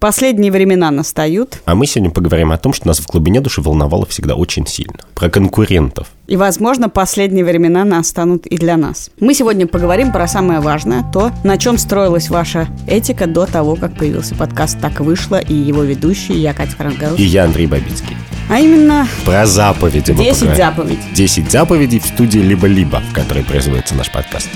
Последние 0.00 0.52
времена 0.52 0.92
настают. 0.92 1.60
А 1.64 1.74
мы 1.74 1.84
сегодня 1.86 2.12
поговорим 2.12 2.52
о 2.52 2.56
том, 2.56 2.72
что 2.72 2.86
нас 2.86 3.00
в 3.00 3.06
глубине 3.08 3.40
души 3.40 3.60
волновало 3.60 4.06
всегда 4.06 4.36
очень 4.36 4.64
сильно. 4.64 5.00
Про 5.16 5.28
конкурентов. 5.28 6.06
И, 6.28 6.36
возможно, 6.36 6.88
последние 6.88 7.44
времена 7.44 7.84
настанут 7.84 8.46
и 8.46 8.56
для 8.56 8.76
нас. 8.76 9.10
Мы 9.18 9.34
сегодня 9.34 9.66
поговорим 9.66 10.12
про 10.12 10.28
самое 10.28 10.60
важное, 10.60 11.04
то, 11.12 11.32
на 11.42 11.58
чем 11.58 11.78
строилась 11.78 12.28
ваша 12.28 12.68
этика 12.86 13.26
до 13.26 13.46
того, 13.46 13.74
как 13.74 13.96
появился 13.96 14.36
подкаст 14.36 14.80
«Так 14.80 15.00
вышло» 15.00 15.40
и 15.40 15.54
его 15.54 15.82
ведущий, 15.82 16.34
я 16.34 16.54
Катя 16.54 16.76
Крангаус. 16.76 17.18
И 17.18 17.24
я 17.24 17.46
Андрей 17.46 17.66
Бабицкий. 17.66 18.16
А 18.48 18.60
именно... 18.60 19.08
Про 19.24 19.46
заповеди. 19.46 20.14
10 20.14 20.56
заповедей. 20.56 21.00
10 21.12 21.50
заповедей 21.50 21.98
в 21.98 22.06
студии 22.06 22.38
«Либо-либо», 22.38 23.00
в 23.00 23.12
которой 23.12 23.42
производится 23.42 23.96
наш 23.96 24.12
подкаст. 24.12 24.48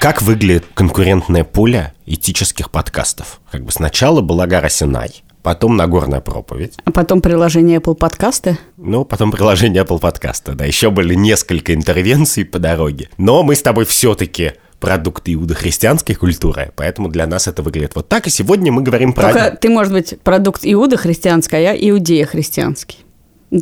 Как 0.00 0.22
выглядит 0.22 0.64
конкурентное 0.72 1.44
поле 1.44 1.92
этических 2.06 2.70
подкастов? 2.70 3.42
Как 3.52 3.62
бы 3.62 3.70
сначала 3.70 4.22
была 4.22 4.46
гора 4.46 4.70
Синай, 4.70 5.22
потом 5.42 5.76
Нагорная 5.76 6.22
проповедь. 6.22 6.78
А 6.86 6.90
потом 6.90 7.20
приложение 7.20 7.80
Apple 7.80 7.96
подкасты? 7.96 8.56
Ну, 8.78 9.04
потом 9.04 9.30
приложение 9.30 9.82
Apple 9.82 10.00
подкаста, 10.00 10.54
да. 10.54 10.64
Еще 10.64 10.88
были 10.90 11.12
несколько 11.12 11.74
интервенций 11.74 12.46
по 12.46 12.58
дороге. 12.58 13.10
Но 13.18 13.42
мы 13.42 13.54
с 13.54 13.60
тобой 13.60 13.84
все-таки 13.84 14.52
продукт 14.78 15.24
иудохристианской 15.26 16.14
культуры, 16.14 16.72
поэтому 16.76 17.10
для 17.10 17.26
нас 17.26 17.46
это 17.46 17.62
выглядит 17.62 17.94
вот 17.94 18.08
так. 18.08 18.26
И 18.26 18.30
сегодня 18.30 18.72
мы 18.72 18.80
говорим 18.80 19.12
про... 19.12 19.34
Только 19.34 19.58
ты, 19.60 19.68
может 19.68 19.92
быть, 19.92 20.18
продукт 20.22 20.62
иудохристианской, 20.64 21.58
а 21.58 21.74
я 21.74 21.90
иудея 21.90 22.24
христианский. 22.24 23.00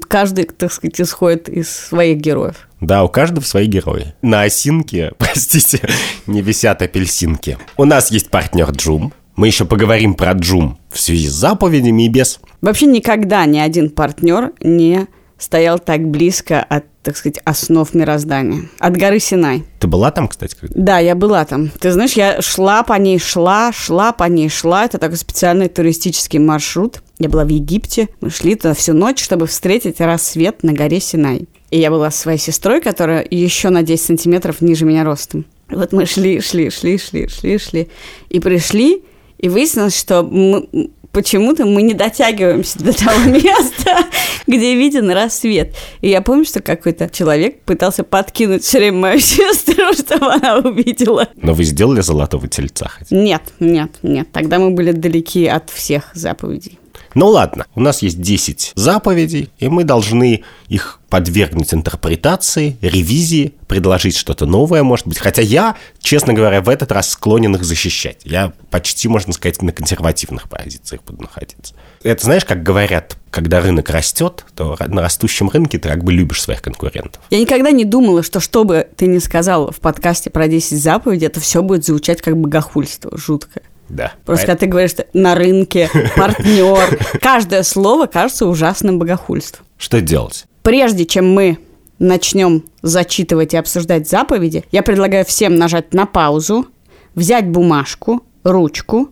Каждый, 0.09 0.45
так 0.45 0.73
сказать, 0.73 1.01
исходит 1.01 1.49
из 1.49 1.71
своих 1.71 2.19
героев. 2.19 2.69
Да, 2.81 3.05
у 3.05 3.09
каждого 3.09 3.45
свои 3.45 3.67
герои. 3.67 4.15
На 4.23 4.43
осинке, 4.43 5.13
простите, 5.19 5.81
не 6.27 6.43
висят 6.43 6.83
апельсинки. 6.83 7.59
У 7.77 7.85
нас 7.85 8.11
есть 8.11 8.31
партнер 8.31 8.71
Джум. 8.71 9.13
Мы 9.37 9.47
еще 9.47 9.65
поговорим 9.65 10.15
про 10.15 10.33
Джум 10.33 10.79
в 10.91 10.99
связи 10.99 11.29
с 11.29 11.33
заповедями 11.33 12.07
и 12.07 12.09
без. 12.09 12.41
Вообще 12.61 12.87
никогда 12.87 13.47
ни 13.47 13.59
один 13.59 13.89
партнер 13.91 14.53
не 14.61 15.07
стоял 15.39 15.79
так 15.79 16.07
близко 16.09 16.61
от, 16.61 16.85
так 17.03 17.17
сказать, 17.17 17.39
основ 17.45 17.95
мироздания. 17.95 18.69
От 18.81 18.97
горы 18.97 19.21
Синай. 19.21 19.65
Ты 19.79 19.87
была 19.87 20.11
там, 20.11 20.29
кстати? 20.29 20.57
Когда? 20.61 20.75
Да, 20.77 20.99
я 20.99 21.15
была 21.15 21.45
там. 21.45 21.71
Ты 21.71 21.93
знаешь, 21.93 22.15
я 22.15 22.43
шла 22.43 22.83
по 22.83 22.95
ней, 22.95 23.19
шла, 23.19 23.73
шла 23.73 24.13
по 24.13 24.25
ней, 24.25 24.49
шла. 24.49 24.85
Это 24.85 24.99
такой 24.99 25.17
специальный 25.17 25.69
туристический 25.69 26.41
маршрут. 26.41 27.03
Я 27.19 27.29
была 27.29 27.45
в 27.45 27.49
Египте. 27.49 28.09
Мы 28.21 28.31
шли 28.31 28.55
туда 28.55 28.75
всю 28.75 28.93
ночь, 28.93 29.23
чтобы 29.23 29.47
встретить 29.47 30.01
рассвет 30.01 30.63
на 30.63 30.73
горе 30.73 31.01
Синай. 31.01 31.47
И 31.71 31.79
я 31.79 31.91
была 31.91 32.11
со 32.11 32.21
своей 32.21 32.39
сестрой, 32.39 32.81
которая 32.81 33.27
еще 33.29 33.71
на 33.71 33.83
10 33.83 34.05
сантиметров 34.05 34.61
ниже 34.61 34.85
меня 34.85 35.05
ростом. 35.05 35.45
Вот 35.69 35.93
мы 35.93 36.07
шли, 36.07 36.41
шли, 36.41 36.71
шли, 36.71 36.97
шли, 36.99 37.29
шли, 37.29 37.59
шли. 37.59 37.89
И 38.31 38.41
пришли, 38.41 39.03
и 39.39 39.49
выяснилось, 39.49 39.99
что 39.99 40.23
мы, 40.23 40.69
почему-то 41.13 41.67
мы 41.67 41.83
не 41.83 41.93
дотягиваемся 41.93 42.79
до 42.79 42.93
того 42.93 43.19
места, 43.27 44.07
где 44.47 44.77
виден 44.77 45.11
рассвет. 45.11 45.75
И 46.01 46.09
я 46.09 46.23
помню, 46.23 46.45
что 46.45 46.61
какой-то 46.61 47.11
человек 47.11 47.63
пытался 47.63 48.05
подкинуть 48.05 48.63
все 48.63 48.79
время 48.79 48.99
мою 48.99 49.19
сестру, 49.21 49.93
чтобы 49.93 50.33
она 50.33 50.59
увидела. 50.59 51.29
Но 51.35 51.53
вы 51.53 51.65
сделали 51.65 52.01
золотого 52.01 52.49
тельца? 52.49 52.89
Хотя? 52.89 53.15
Нет, 53.15 53.43
нет, 53.61 53.91
нет. 54.03 54.29
Тогда 54.33 54.59
мы 54.59 54.71
были 54.71 54.93
далеки 54.93 55.47
от 55.47 55.69
всех 55.71 56.11
заповедей. 56.15 56.79
Ну 57.15 57.29
ладно, 57.29 57.67
у 57.75 57.81
нас 57.81 58.03
есть 58.03 58.21
10 58.21 58.73
заповедей, 58.75 59.51
и 59.59 59.69
мы 59.69 59.85
должны 59.85 60.45
их 60.69 61.01
подвергнуть 61.09 61.73
интерпретации, 61.73 62.77
ревизии, 62.83 63.55
предложить 63.67 64.17
что-то 64.17 64.47
новое, 64.47 64.83
может 64.83 65.07
быть. 65.07 65.19
Хотя 65.19 65.43
я, 65.43 65.77
честно 66.01 66.35
говоря, 66.35 66.61
в 66.61 66.69
этот 66.69 66.93
раз 66.93 67.11
склонен 67.11 67.55
их 67.55 67.65
защищать. 67.65 68.21
Я 68.25 68.53
почти, 68.71 69.09
можно 69.09 69.33
сказать, 69.33 69.63
на 69.63 69.73
консервативных 69.73 70.49
позициях 70.49 71.03
буду 71.05 71.23
находиться. 71.23 71.75
Это 72.03 72.25
знаешь, 72.25 72.45
как 72.45 72.63
говорят, 72.63 73.17
когда 73.31 73.61
рынок 73.61 73.89
растет, 73.91 74.45
то 74.55 74.77
на 74.87 75.03
растущем 75.03 75.49
рынке 75.49 75.79
ты 75.79 75.89
как 75.89 76.05
бы 76.05 76.13
любишь 76.13 76.43
своих 76.43 76.63
конкурентов. 76.63 77.23
Я 77.31 77.41
никогда 77.41 77.71
не 77.71 77.85
думала, 77.85 78.23
что 78.23 78.41
что 78.41 78.65
бы 78.65 78.87
ты 78.97 79.07
ни 79.07 79.19
сказал 79.19 79.71
в 79.71 79.77
подкасте 79.77 80.31
про 80.31 80.47
10 80.47 80.81
заповедей, 80.81 81.27
это 81.27 81.41
все 81.41 81.63
будет 81.63 81.85
звучать 81.85 82.23
как 82.23 82.37
богохульство 82.37 83.17
жуткое. 83.17 83.63
Да. 83.89 84.13
Просто 84.25 84.47
когда 84.47 84.59
ты 84.59 84.67
говоришь 84.67 84.91
что 84.91 85.07
на 85.13 85.35
рынке, 85.35 85.91
партнер, 86.17 86.99
каждое 87.21 87.63
слово 87.63 88.07
кажется 88.07 88.47
ужасным 88.47 88.99
богохульством. 88.99 89.65
Что 89.79 90.01
делать? 90.01 90.47
Прежде 90.63 91.05
чем 91.07 91.33
мы 91.33 91.59
начнем 91.99 92.65
зачитывать 92.83 93.55
и 93.55 93.57
обсуждать 93.57 94.09
заповеди, 94.09 94.65
я 94.71 94.83
предлагаю 94.83 95.25
всем 95.25 95.57
нажать 95.57 95.95
на 95.95 96.07
паузу, 96.07 96.67
взять 97.15 97.49
бумажку, 97.49 98.23
ручку 98.45 99.09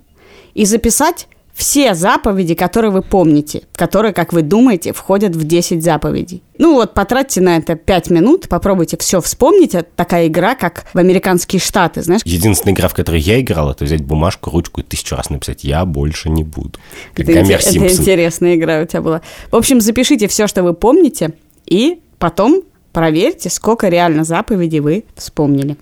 и 0.55 0.65
записать 0.65 1.29
все 1.57 1.95
заповеди, 1.95 2.55
которые 2.55 2.91
вы 2.91 3.01
помните, 3.01 3.63
которые, 3.75 4.13
как 4.13 4.35
вы 4.35 4.43
думаете, 4.43 4.93
входят 4.93 5.35
в 5.35 5.45
10 5.45 5.83
заповедей. 5.83 6.43
Ну 6.59 6.75
вот, 6.75 6.93
потратьте 6.93 7.41
на 7.41 7.57
это 7.57 7.77
5 7.77 8.11
минут, 8.11 8.49
попробуйте 8.49 8.99
все 8.99 9.23
вспомнить. 9.23 9.75
Это 9.75 9.89
такая 9.97 10.27
игра, 10.27 10.55
как 10.55 10.85
в 10.93 10.99
американские 10.99 11.61
штаты, 11.61 12.03
знаешь. 12.03 12.21
Единственная 12.25 12.75
игра, 12.75 12.89
в 12.89 12.95
которой 12.95 13.21
я 13.21 13.41
играл, 13.41 13.71
это 13.71 13.85
взять 13.85 14.03
бумажку, 14.03 14.51
ручку 14.51 14.83
и 14.83 14.85
тысячу 14.85 15.17
раз 15.17 15.31
написать 15.31 15.65
«Я 15.65 15.87
больше 15.87 16.29
не 16.29 16.45
буду». 16.45 16.79
Как 17.15 17.27
это, 17.27 17.41
Гомер 17.41 17.59
это 17.59 17.89
интересная 17.89 18.55
игра 18.55 18.83
у 18.83 18.87
тебя 18.87 19.01
была. 19.01 19.23
В 19.51 19.57
общем, 19.57 19.81
запишите 19.81 20.29
все, 20.29 20.47
что 20.47 20.63
вы 20.63 20.75
помните, 20.75 21.33
и 21.65 22.01
потом 22.19 22.63
проверьте, 22.93 23.49
сколько 23.49 23.89
реально 23.89 24.25
заповедей 24.25 24.81
вы 24.81 25.05
вспомнили. 25.17 25.77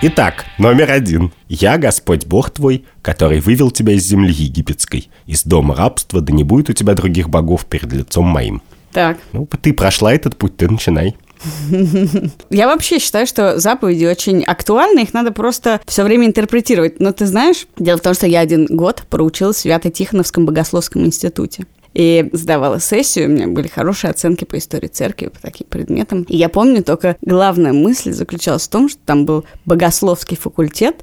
Итак, 0.00 0.44
номер 0.58 0.92
один. 0.92 1.32
«Я 1.48 1.76
Господь 1.76 2.24
Бог 2.24 2.50
твой, 2.50 2.84
который 3.02 3.40
вывел 3.40 3.72
тебя 3.72 3.94
из 3.94 4.04
земли 4.04 4.32
египетской, 4.32 5.10
из 5.26 5.42
дома 5.42 5.74
рабства, 5.74 6.20
да 6.20 6.32
не 6.32 6.44
будет 6.44 6.70
у 6.70 6.72
тебя 6.72 6.94
других 6.94 7.28
богов 7.28 7.66
перед 7.66 7.92
лицом 7.92 8.26
моим». 8.26 8.62
Так. 8.92 9.18
Ну, 9.32 9.48
ты 9.60 9.72
прошла 9.72 10.14
этот 10.14 10.36
путь, 10.36 10.56
ты 10.56 10.70
начинай. 10.70 11.16
Я 12.50 12.68
вообще 12.68 13.00
считаю, 13.00 13.26
что 13.26 13.58
заповеди 13.58 14.06
очень 14.06 14.44
актуальны, 14.44 15.00
их 15.00 15.14
надо 15.14 15.32
просто 15.32 15.80
все 15.84 16.04
время 16.04 16.28
интерпретировать. 16.28 17.00
Но 17.00 17.10
ты 17.10 17.26
знаешь, 17.26 17.66
дело 17.76 17.98
в 17.98 18.02
том, 18.02 18.14
что 18.14 18.28
я 18.28 18.40
один 18.40 18.66
год 18.66 19.02
проучилась 19.10 19.56
в 19.56 19.60
Свято-Тихоновском 19.60 20.46
богословском 20.46 21.04
институте 21.04 21.66
и 21.94 22.28
сдавала 22.32 22.78
сессию, 22.78 23.26
у 23.26 23.28
меня 23.30 23.48
были 23.48 23.68
хорошие 23.68 24.10
оценки 24.10 24.44
по 24.44 24.58
истории 24.58 24.88
церкви, 24.88 25.28
по 25.28 25.40
таким 25.40 25.66
предметам. 25.68 26.22
И 26.22 26.36
я 26.36 26.48
помню 26.48 26.82
только 26.82 27.16
главная 27.22 27.72
мысль 27.72 28.12
заключалась 28.12 28.66
в 28.66 28.70
том, 28.70 28.88
что 28.88 29.00
там 29.04 29.24
был 29.24 29.44
богословский 29.64 30.36
факультет, 30.36 30.96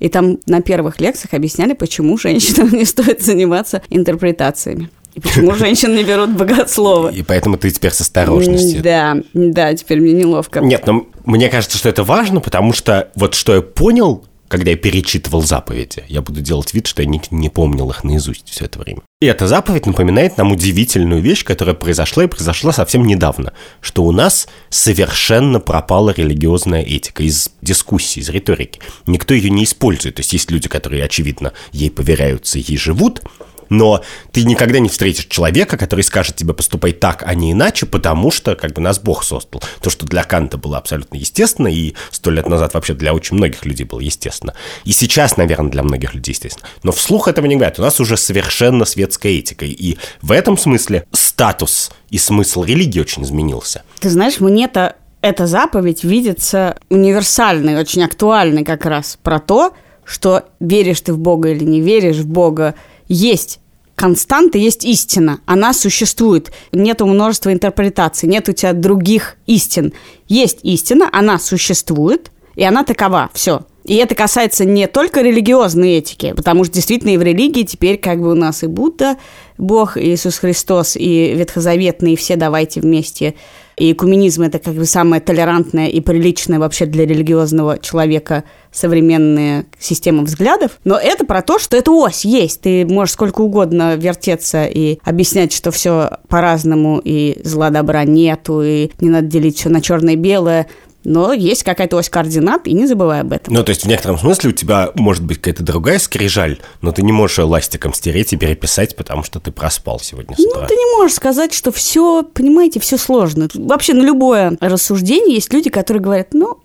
и 0.00 0.08
там 0.08 0.38
на 0.46 0.60
первых 0.60 1.00
лекциях 1.00 1.34
объясняли, 1.34 1.72
почему 1.72 2.18
женщинам 2.18 2.68
не 2.72 2.84
стоит 2.84 3.22
заниматься 3.22 3.82
интерпретациями. 3.90 4.90
И 5.14 5.20
почему 5.20 5.54
женщин 5.54 5.94
не 5.94 6.04
берут 6.04 6.30
богослова. 6.30 7.08
И 7.08 7.22
поэтому 7.22 7.56
ты 7.56 7.70
теперь 7.70 7.92
с 7.92 8.00
осторожностью. 8.00 8.82
Да, 8.82 9.16
да, 9.32 9.74
теперь 9.74 10.00
мне 10.00 10.12
неловко. 10.12 10.60
Нет, 10.60 10.86
но 10.86 11.06
мне 11.24 11.48
кажется, 11.48 11.78
что 11.78 11.88
это 11.88 12.02
важно, 12.02 12.40
потому 12.40 12.72
что 12.72 13.10
вот 13.14 13.34
что 13.34 13.54
я 13.54 13.62
понял 13.62 14.24
когда 14.54 14.70
я 14.70 14.76
перечитывал 14.76 15.42
заповеди. 15.42 16.04
Я 16.06 16.22
буду 16.22 16.40
делать 16.40 16.72
вид, 16.74 16.86
что 16.86 17.02
я 17.02 17.08
не, 17.08 17.20
не 17.32 17.48
помнил 17.48 17.90
их 17.90 18.04
наизусть 18.04 18.48
все 18.48 18.66
это 18.66 18.78
время. 18.78 19.02
И 19.20 19.26
эта 19.26 19.48
заповедь 19.48 19.86
напоминает 19.86 20.38
нам 20.38 20.52
удивительную 20.52 21.20
вещь, 21.20 21.42
которая 21.42 21.74
произошла 21.74 22.22
и 22.22 22.28
произошла 22.28 22.72
совсем 22.72 23.04
недавно, 23.04 23.52
что 23.80 24.04
у 24.04 24.12
нас 24.12 24.46
совершенно 24.70 25.58
пропала 25.58 26.14
религиозная 26.16 26.82
этика 26.82 27.24
из 27.24 27.50
дискуссий, 27.62 28.20
из 28.20 28.28
риторики. 28.28 28.78
Никто 29.06 29.34
ее 29.34 29.50
не 29.50 29.64
использует. 29.64 30.14
То 30.14 30.20
есть 30.20 30.32
есть 30.32 30.52
люди, 30.52 30.68
которые, 30.68 31.02
очевидно, 31.02 31.52
ей 31.72 31.90
поверяются, 31.90 32.60
ей 32.60 32.76
живут, 32.76 33.22
но 33.68 34.02
ты 34.32 34.44
никогда 34.44 34.78
не 34.78 34.88
встретишь 34.88 35.26
человека, 35.26 35.76
который 35.76 36.02
скажет 36.02 36.36
тебе 36.36 36.54
поступай 36.54 36.92
так, 36.92 37.22
а 37.26 37.34
не 37.34 37.52
иначе, 37.52 37.86
потому 37.86 38.30
что 38.30 38.54
как 38.54 38.72
бы 38.72 38.80
нас 38.80 38.98
Бог 38.98 39.24
создал. 39.24 39.62
То, 39.80 39.90
что 39.90 40.06
для 40.06 40.24
Канта 40.24 40.58
было 40.58 40.78
абсолютно 40.78 41.16
естественно, 41.16 41.68
и 41.68 41.94
сто 42.10 42.30
лет 42.30 42.48
назад 42.48 42.74
вообще 42.74 42.94
для 42.94 43.14
очень 43.14 43.36
многих 43.36 43.64
людей 43.64 43.84
было 43.84 44.00
естественно. 44.00 44.54
И 44.84 44.92
сейчас, 44.92 45.36
наверное, 45.36 45.70
для 45.70 45.82
многих 45.82 46.14
людей 46.14 46.32
естественно. 46.32 46.68
Но 46.82 46.92
вслух 46.92 47.28
этого 47.28 47.46
не 47.46 47.56
говорят. 47.56 47.78
У 47.78 47.82
нас 47.82 48.00
уже 48.00 48.16
совершенно 48.16 48.84
светская 48.84 49.32
этика. 49.32 49.64
И 49.64 49.96
в 50.22 50.32
этом 50.32 50.56
смысле 50.56 51.06
статус 51.12 51.90
и 52.10 52.18
смысл 52.18 52.64
религии 52.64 53.00
очень 53.00 53.24
изменился. 53.24 53.82
Ты 54.00 54.10
знаешь, 54.10 54.40
мне-то 54.40 54.96
эта 55.20 55.46
заповедь 55.46 56.04
видится 56.04 56.76
универсальной, 56.90 57.76
очень 57.76 58.04
актуальной 58.04 58.62
как 58.62 58.84
раз 58.84 59.18
про 59.22 59.40
то, 59.40 59.72
что 60.04 60.44
веришь 60.60 61.00
ты 61.00 61.14
в 61.14 61.18
Бога 61.18 61.48
или 61.50 61.64
не 61.64 61.80
веришь 61.80 62.18
в 62.18 62.26
Бога, 62.26 62.74
есть 63.08 63.60
константа, 63.94 64.58
есть 64.58 64.84
истина. 64.84 65.40
Она 65.46 65.72
существует. 65.72 66.52
Нет 66.72 67.00
множества 67.00 67.52
интерпретаций, 67.52 68.28
нет 68.28 68.48
у 68.48 68.52
тебя 68.52 68.72
других 68.72 69.36
истин. 69.46 69.92
Есть 70.28 70.58
истина, 70.62 71.08
она 71.12 71.38
существует, 71.38 72.30
и 72.56 72.64
она 72.64 72.84
такова. 72.84 73.30
Все. 73.34 73.62
И 73.84 73.96
это 73.96 74.14
касается 74.14 74.64
не 74.64 74.86
только 74.86 75.20
религиозной 75.20 75.98
этики, 75.98 76.32
потому 76.34 76.64
что 76.64 76.74
действительно 76.74 77.10
и 77.10 77.18
в 77.18 77.22
религии 77.22 77.64
теперь 77.64 77.98
как 77.98 78.18
бы 78.18 78.30
у 78.32 78.34
нас 78.34 78.62
и 78.62 78.66
Будда, 78.66 79.18
Бог, 79.58 79.98
Иисус 79.98 80.38
Христос, 80.38 80.96
и 80.96 81.34
ветхозаветные, 81.34 82.14
и 82.14 82.16
все 82.16 82.36
давайте 82.36 82.80
вместе. 82.80 83.34
И 83.76 83.92
экуменизм– 83.92 84.42
это 84.44 84.58
как 84.58 84.74
бы 84.74 84.84
самое 84.84 85.20
толерантное 85.20 85.88
и 85.88 86.00
приличное 86.00 86.58
вообще 86.58 86.86
для 86.86 87.06
религиозного 87.06 87.78
человека 87.78 88.44
современная 88.72 89.66
система 89.78 90.22
взглядов. 90.22 90.78
Но 90.84 90.96
это 90.96 91.24
про 91.24 91.42
то, 91.42 91.58
что 91.58 91.76
эта 91.76 91.90
ось 91.90 92.24
есть. 92.24 92.60
Ты 92.62 92.86
можешь 92.86 93.14
сколько 93.14 93.40
угодно 93.40 93.96
вертеться 93.96 94.66
и 94.66 94.98
объяснять, 95.04 95.52
что 95.52 95.70
все 95.70 96.18
по-разному, 96.28 97.00
и 97.02 97.40
зла 97.44 97.70
добра 97.70 98.04
нету, 98.04 98.62
и 98.62 98.90
не 99.00 99.10
надо 99.10 99.26
делить 99.26 99.58
все 99.58 99.68
на 99.68 99.80
черное 99.80 100.14
и 100.14 100.16
белое– 100.16 100.66
но 101.04 101.32
есть 101.32 101.62
какая-то 101.62 101.96
ось 101.96 102.08
координат, 102.08 102.66
и 102.66 102.72
не 102.72 102.86
забывай 102.86 103.20
об 103.20 103.32
этом. 103.32 103.52
Ну, 103.54 103.62
то 103.62 103.70
есть 103.70 103.84
в 103.84 103.88
некотором 103.88 104.18
смысле 104.18 104.50
у 104.50 104.52
тебя 104.52 104.90
может 104.94 105.24
быть 105.24 105.38
какая-то 105.38 105.62
другая 105.62 105.98
скрижаль, 105.98 106.58
но 106.80 106.92
ты 106.92 107.02
не 107.02 107.12
можешь 107.12 107.38
ее 107.38 107.44
ластиком 107.44 107.92
стереть 107.94 108.32
и 108.32 108.36
переписать, 108.36 108.96
потому 108.96 109.22
что 109.22 109.40
ты 109.40 109.52
проспал 109.52 110.00
сегодня 110.00 110.36
с 110.36 110.40
утра. 110.40 110.62
Ну, 110.62 110.66
ты 110.66 110.74
не 110.74 110.96
можешь 110.96 111.16
сказать, 111.16 111.52
что 111.52 111.72
все, 111.72 112.22
понимаете, 112.22 112.80
все 112.80 112.96
сложно. 112.96 113.48
Вообще 113.54 113.94
на 113.94 114.02
любое 114.02 114.56
рассуждение 114.60 115.34
есть 115.34 115.52
люди, 115.52 115.70
которые 115.70 116.02
говорят, 116.02 116.34
ну, 116.34 116.58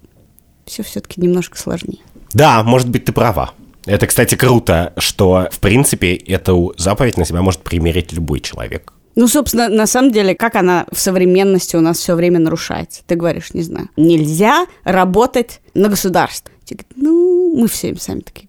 все 0.65 0.83
все-таки 0.83 1.19
немножко 1.19 1.57
сложнее. 1.57 1.99
Да, 2.33 2.63
может 2.63 2.89
быть, 2.89 3.05
ты 3.05 3.11
права. 3.11 3.51
Это, 3.85 4.07
кстати, 4.07 4.35
круто, 4.35 4.93
что, 4.97 5.49
в 5.51 5.59
принципе, 5.59 6.13
эту 6.13 6.73
заповедь 6.77 7.17
на 7.17 7.25
себя 7.25 7.41
может 7.41 7.61
примерить 7.61 8.13
любой 8.13 8.39
человек. 8.39 8.93
Ну, 9.19 9.27
собственно, 9.27 9.67
на 9.67 9.85
самом 9.85 10.11
деле, 10.11 10.33
как 10.33 10.55
она 10.55 10.85
в 10.93 10.97
современности 10.97 11.75
у 11.75 11.81
нас 11.81 11.97
все 11.97 12.15
время 12.15 12.39
нарушается? 12.39 13.01
Ты 13.05 13.15
говоришь, 13.15 13.53
не 13.53 13.63
знаю, 13.63 13.89
нельзя 13.97 14.65
работать 14.85 15.59
на 15.73 15.89
государство. 15.89 16.53
Тебе 16.63 16.85
говорят, 16.85 16.93
ну, 16.95 17.53
мы 17.53 17.67
все 17.67 17.93
сами 17.97 18.21
такие. 18.21 18.47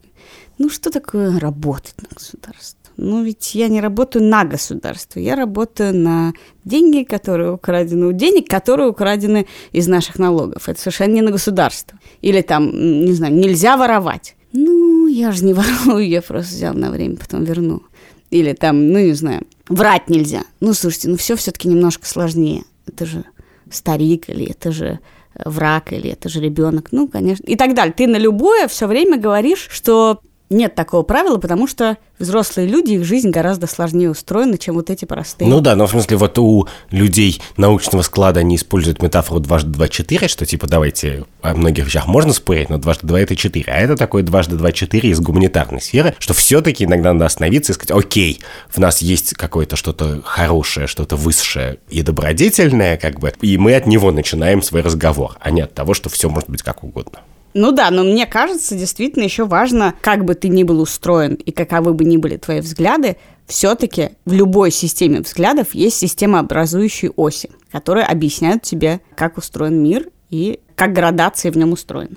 Ну, 0.59 0.71
что 0.71 0.93
такое 0.93 1.41
работать 1.41 1.97
на 2.01 2.09
государство? 2.15 2.93
Ну, 2.97 3.25
ведь 3.25 3.53
я 3.57 3.67
не 3.67 3.81
работаю 3.81 4.25
на 4.25 4.45
государство, 4.45 5.19
я 5.19 5.35
работаю 5.35 5.93
на 5.93 6.35
деньги, 6.65 7.03
которые 7.03 7.51
украдены 7.51 8.07
у 8.07 8.13
денег, 8.13 8.49
которые 8.49 8.91
украдены 8.91 9.49
из 9.73 9.89
наших 9.89 10.21
налогов. 10.21 10.69
Это 10.69 10.81
совершенно 10.81 11.15
не 11.15 11.23
на 11.23 11.33
государство. 11.33 11.99
Или 12.21 12.43
там, 12.43 12.71
не 13.05 13.13
знаю, 13.13 13.35
нельзя 13.35 13.77
воровать. 13.77 14.37
Ну, 14.53 15.09
я 15.09 15.33
же 15.33 15.45
не 15.45 15.53
ворую, 15.55 16.07
я 16.07 16.23
просто 16.23 16.55
взял 16.55 16.75
на 16.75 16.93
время, 16.93 17.17
потом 17.17 17.43
верну. 17.43 17.83
Или 18.31 18.53
там, 18.53 18.93
ну, 18.93 18.99
не 18.99 19.13
знаю, 19.13 19.43
врать 19.69 20.09
нельзя. 20.09 20.43
Ну, 20.61 20.73
слушайте, 20.75 21.09
ну 21.09 21.17
все 21.17 21.37
все-таки 21.37 21.69
немножко 21.69 22.07
сложнее. 22.07 22.65
Это 22.87 23.07
же 23.07 23.25
старик, 23.71 24.29
или 24.29 24.51
это 24.51 24.73
же 24.73 25.01
э, 25.35 25.49
враг, 25.49 25.93
или 25.93 26.11
это 26.11 26.29
же 26.29 26.41
ребенок. 26.41 26.89
Ну, 26.93 27.09
конечно. 27.09 27.45
И 27.45 27.57
так 27.57 27.75
далее. 27.75 27.93
Ты 27.93 28.07
на 28.07 28.17
любое 28.17 28.69
все 28.69 28.87
время 28.87 29.19
говоришь, 29.19 29.69
что 29.71 30.21
нет 30.51 30.75
такого 30.75 31.03
правила, 31.03 31.39
потому 31.39 31.69
что 31.69 31.97
взрослые 32.19 32.67
люди, 32.67 32.93
их 32.93 33.05
жизнь 33.05 33.31
гораздо 33.31 33.67
сложнее 33.69 34.11
устроена, 34.11 34.59
чем 34.59 34.75
вот 34.75 34.91
эти 34.91 35.05
простые. 35.05 35.49
Ну 35.49 35.61
да, 35.61 35.77
но 35.77 35.87
в 35.87 35.91
смысле 35.91 36.17
вот 36.17 36.39
у 36.39 36.67
людей 36.91 37.41
научного 37.57 38.03
склада 38.03 38.41
они 38.41 38.57
используют 38.57 39.01
метафору 39.01 39.41
дважды 39.41 39.71
два 39.71 39.89
четыре, 39.89 40.29
что 40.29 40.45
типа 40.45 40.67
давайте 40.67 41.25
о 41.41 41.55
многих 41.55 41.87
вещах 41.87 42.09
можно 42.09 42.33
спорить, 42.33 42.69
но 42.69 42.79
дважды 42.79 43.07
два 43.07 43.21
это 43.21 43.37
четыре, 43.37 43.73
а 43.73 43.79
это 43.79 43.97
такое 43.97 44.23
дважды 44.25 44.57
два 44.57 44.73
четыре 44.73 45.11
из 45.11 45.21
гуманитарной 45.21 45.81
сферы, 45.81 46.15
что 46.19 46.35
все-таки 46.35 46.85
иногда 46.85 47.13
надо 47.13 47.27
остановиться 47.27 47.73
и 47.73 47.75
сказать, 47.75 47.97
окей, 47.97 48.41
в 48.69 48.79
нас 48.79 49.03
есть 49.03 49.35
какое-то 49.35 49.77
что-то 49.77 50.21
хорошее, 50.25 50.89
что-то 50.89 51.17
высшее 51.17 51.79
и 51.89 52.03
добродетельное, 52.03 52.97
как 52.97 53.21
бы, 53.21 53.33
и 53.41 53.57
мы 53.57 53.77
от 53.77 53.87
него 53.87 54.11
начинаем 54.11 54.63
свой 54.63 54.83
разговор, 54.83 55.37
а 55.41 55.51
не 55.51 55.61
от 55.61 55.75
того, 55.75 55.95
что 55.95 56.09
все 56.09 56.29
может 56.29 56.51
быть 56.51 56.63
как 56.63 56.83
угодно. 56.83 57.21
Ну 57.53 57.73
да, 57.73 57.91
но 57.91 58.05
мне 58.05 58.27
кажется, 58.27 58.77
действительно 58.77 59.25
еще 59.25 59.45
важно, 59.45 59.95
как 60.01 60.25
бы 60.25 60.35
ты 60.35 60.49
ни 60.49 60.63
был 60.63 60.81
устроен 60.81 61.35
и 61.35 61.51
каковы 61.51 61.95
бы 61.95 62.05
ни 62.05 62.17
были 62.17 62.37
твои 62.37 62.61
взгляды, 62.61 63.17
все-таки 63.47 64.11
в 64.25 64.33
любой 64.33 64.71
системе 64.71 65.21
взглядов 65.21 65.75
есть 65.75 65.97
система 65.97 66.39
образующей 66.39 67.11
оси, 67.17 67.51
которые 67.73 68.07
объясняют 68.07 68.63
тебе, 68.63 69.01
как 69.17 69.39
устроен 69.39 69.83
мир 69.83 70.07
и 70.31 70.61
как 70.77 70.93
градация 70.93 71.51
в 71.51 71.57
нем 71.57 71.73
устроена. 71.73 72.17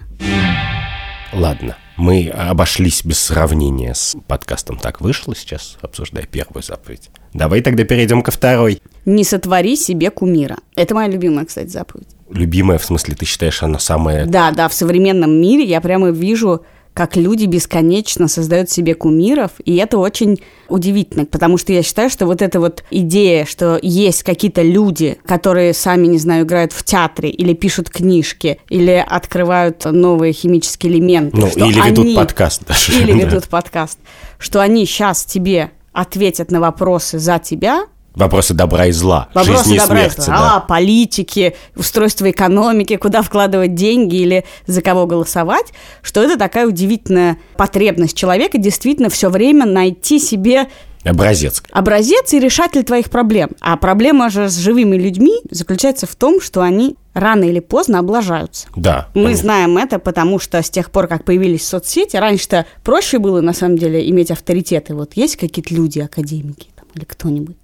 Ладно, 1.34 1.78
мы 1.98 2.30
обошлись 2.30 3.04
без 3.04 3.18
сравнения 3.18 3.96
с 3.96 4.16
подкастом 4.28 4.78
«Так 4.78 5.02
вышло» 5.02 5.36
сейчас, 5.36 5.78
обсуждая 5.82 6.28
первую 6.28 6.62
заповедь. 6.62 7.10
Давай 7.34 7.62
тогда 7.62 7.84
перейдем 7.86 8.22
ко 8.22 8.30
второй. 8.30 8.84
Не 9.06 9.24
сотвори 9.24 9.76
себе 9.76 10.12
кумира. 10.12 10.58
Это 10.76 10.94
моя 10.94 11.08
любимая, 11.10 11.46
кстати, 11.46 11.70
заповедь 11.70 12.10
любимая, 12.34 12.78
в 12.78 12.86
смысле, 12.86 13.16
ты 13.16 13.26
считаешь, 13.26 13.64
она 13.64 13.80
самая... 13.80 14.26
Да, 14.26 14.52
да, 14.52 14.68
в 14.68 14.74
современном 14.74 15.32
мире 15.32 15.64
я 15.64 15.82
прямо 15.82 16.10
вижу, 16.10 16.64
как 16.94 17.16
люди 17.16 17.46
бесконечно 17.46 18.28
создают 18.28 18.70
себе 18.70 18.94
кумиров, 18.94 19.52
и 19.66 19.76
это 19.78 19.98
очень 19.98 20.40
удивительно, 20.70 21.26
потому 21.26 21.58
что 21.58 21.74
я 21.74 21.82
считаю, 21.82 22.10
что 22.10 22.26
вот 22.26 22.42
эта 22.42 22.60
вот 22.60 22.84
идея, 22.92 23.46
что 23.46 23.80
есть 23.82 24.24
какие-то 24.24 24.62
люди, 24.62 25.18
которые 25.26 25.74
сами, 25.74 26.08
не 26.08 26.20
знаю, 26.20 26.46
играют 26.46 26.72
в 26.72 26.84
театре, 26.84 27.30
или 27.30 27.54
пишут 27.54 27.90
книжки, 27.90 28.60
или 28.70 29.04
открывают 29.06 29.86
новые 29.86 30.34
химические 30.34 30.94
элементы. 30.94 31.38
Ну, 31.38 31.48
или 31.48 31.80
они... 31.80 31.92
ведут 31.92 32.16
подкаст 32.16 32.66
даже. 32.68 32.94
Или 32.94 33.14
ведут 33.20 33.48
подкаст. 33.48 33.98
Что 34.38 34.62
они 34.62 34.86
сейчас 34.86 35.26
тебе 35.26 35.72
ответят 35.94 36.52
на 36.52 36.60
вопросы 36.60 37.20
за 37.20 37.40
тебя, 37.40 37.86
Вопросы 38.16 38.54
добра 38.54 38.86
и 38.88 38.92
зла, 38.92 39.30
Вопросы 39.34 39.64
жизни 39.64 39.76
и 39.76 39.80
добра 39.80 39.98
смерти. 39.98 40.20
И 40.20 40.22
зла. 40.24 40.38
Да. 40.38 40.56
А, 40.56 40.60
политики, 40.60 41.56
устройство 41.76 42.30
экономики, 42.30 42.96
куда 42.98 43.22
вкладывать 43.22 43.74
деньги 43.74 44.18
или 44.18 44.46
за 44.68 44.82
кого 44.82 45.08
голосовать, 45.08 45.74
что 46.02 46.22
это 46.22 46.38
такая 46.38 46.68
удивительная 46.68 47.38
потребность 47.58 48.16
человека 48.16 48.58
действительно 48.58 49.10
все 49.10 49.30
время 49.30 49.66
найти 49.66 50.20
себе 50.20 50.68
Образец. 51.04 51.62
Образец 51.72 52.34
и 52.34 52.40
решатель 52.40 52.84
твоих 52.84 53.10
проблем. 53.10 53.50
А 53.60 53.76
проблема 53.76 54.30
же 54.30 54.50
с 54.50 54.58
живыми 54.58 54.96
людьми 54.96 55.42
заключается 55.52 56.08
в 56.08 56.16
том, 56.16 56.40
что 56.40 56.62
они 56.62 56.96
рано 57.14 57.44
или 57.44 57.60
поздно 57.60 58.00
облажаются. 58.00 58.68
Да. 58.76 59.10
Мы 59.14 59.24
конечно. 59.24 59.44
знаем 59.44 59.78
это, 59.78 60.00
потому 60.00 60.40
что 60.40 60.62
с 60.62 60.70
тех 60.70 60.92
пор, 60.92 61.08
как 61.08 61.26
появились 61.26 61.68
соцсети, 61.68 62.16
раньше-то 62.16 62.66
проще 62.84 63.20
было, 63.20 63.42
на 63.42 63.54
самом 63.54 63.78
деле, 63.78 64.10
иметь 64.10 64.32
авторитеты. 64.32 64.96
Вот 64.96 65.14
есть 65.16 65.36
какие-то 65.36 65.74
люди, 65.74 66.00
академики 66.00 66.70
там, 66.76 66.86
или 66.96 67.04
кто-нибудь. 67.04 67.58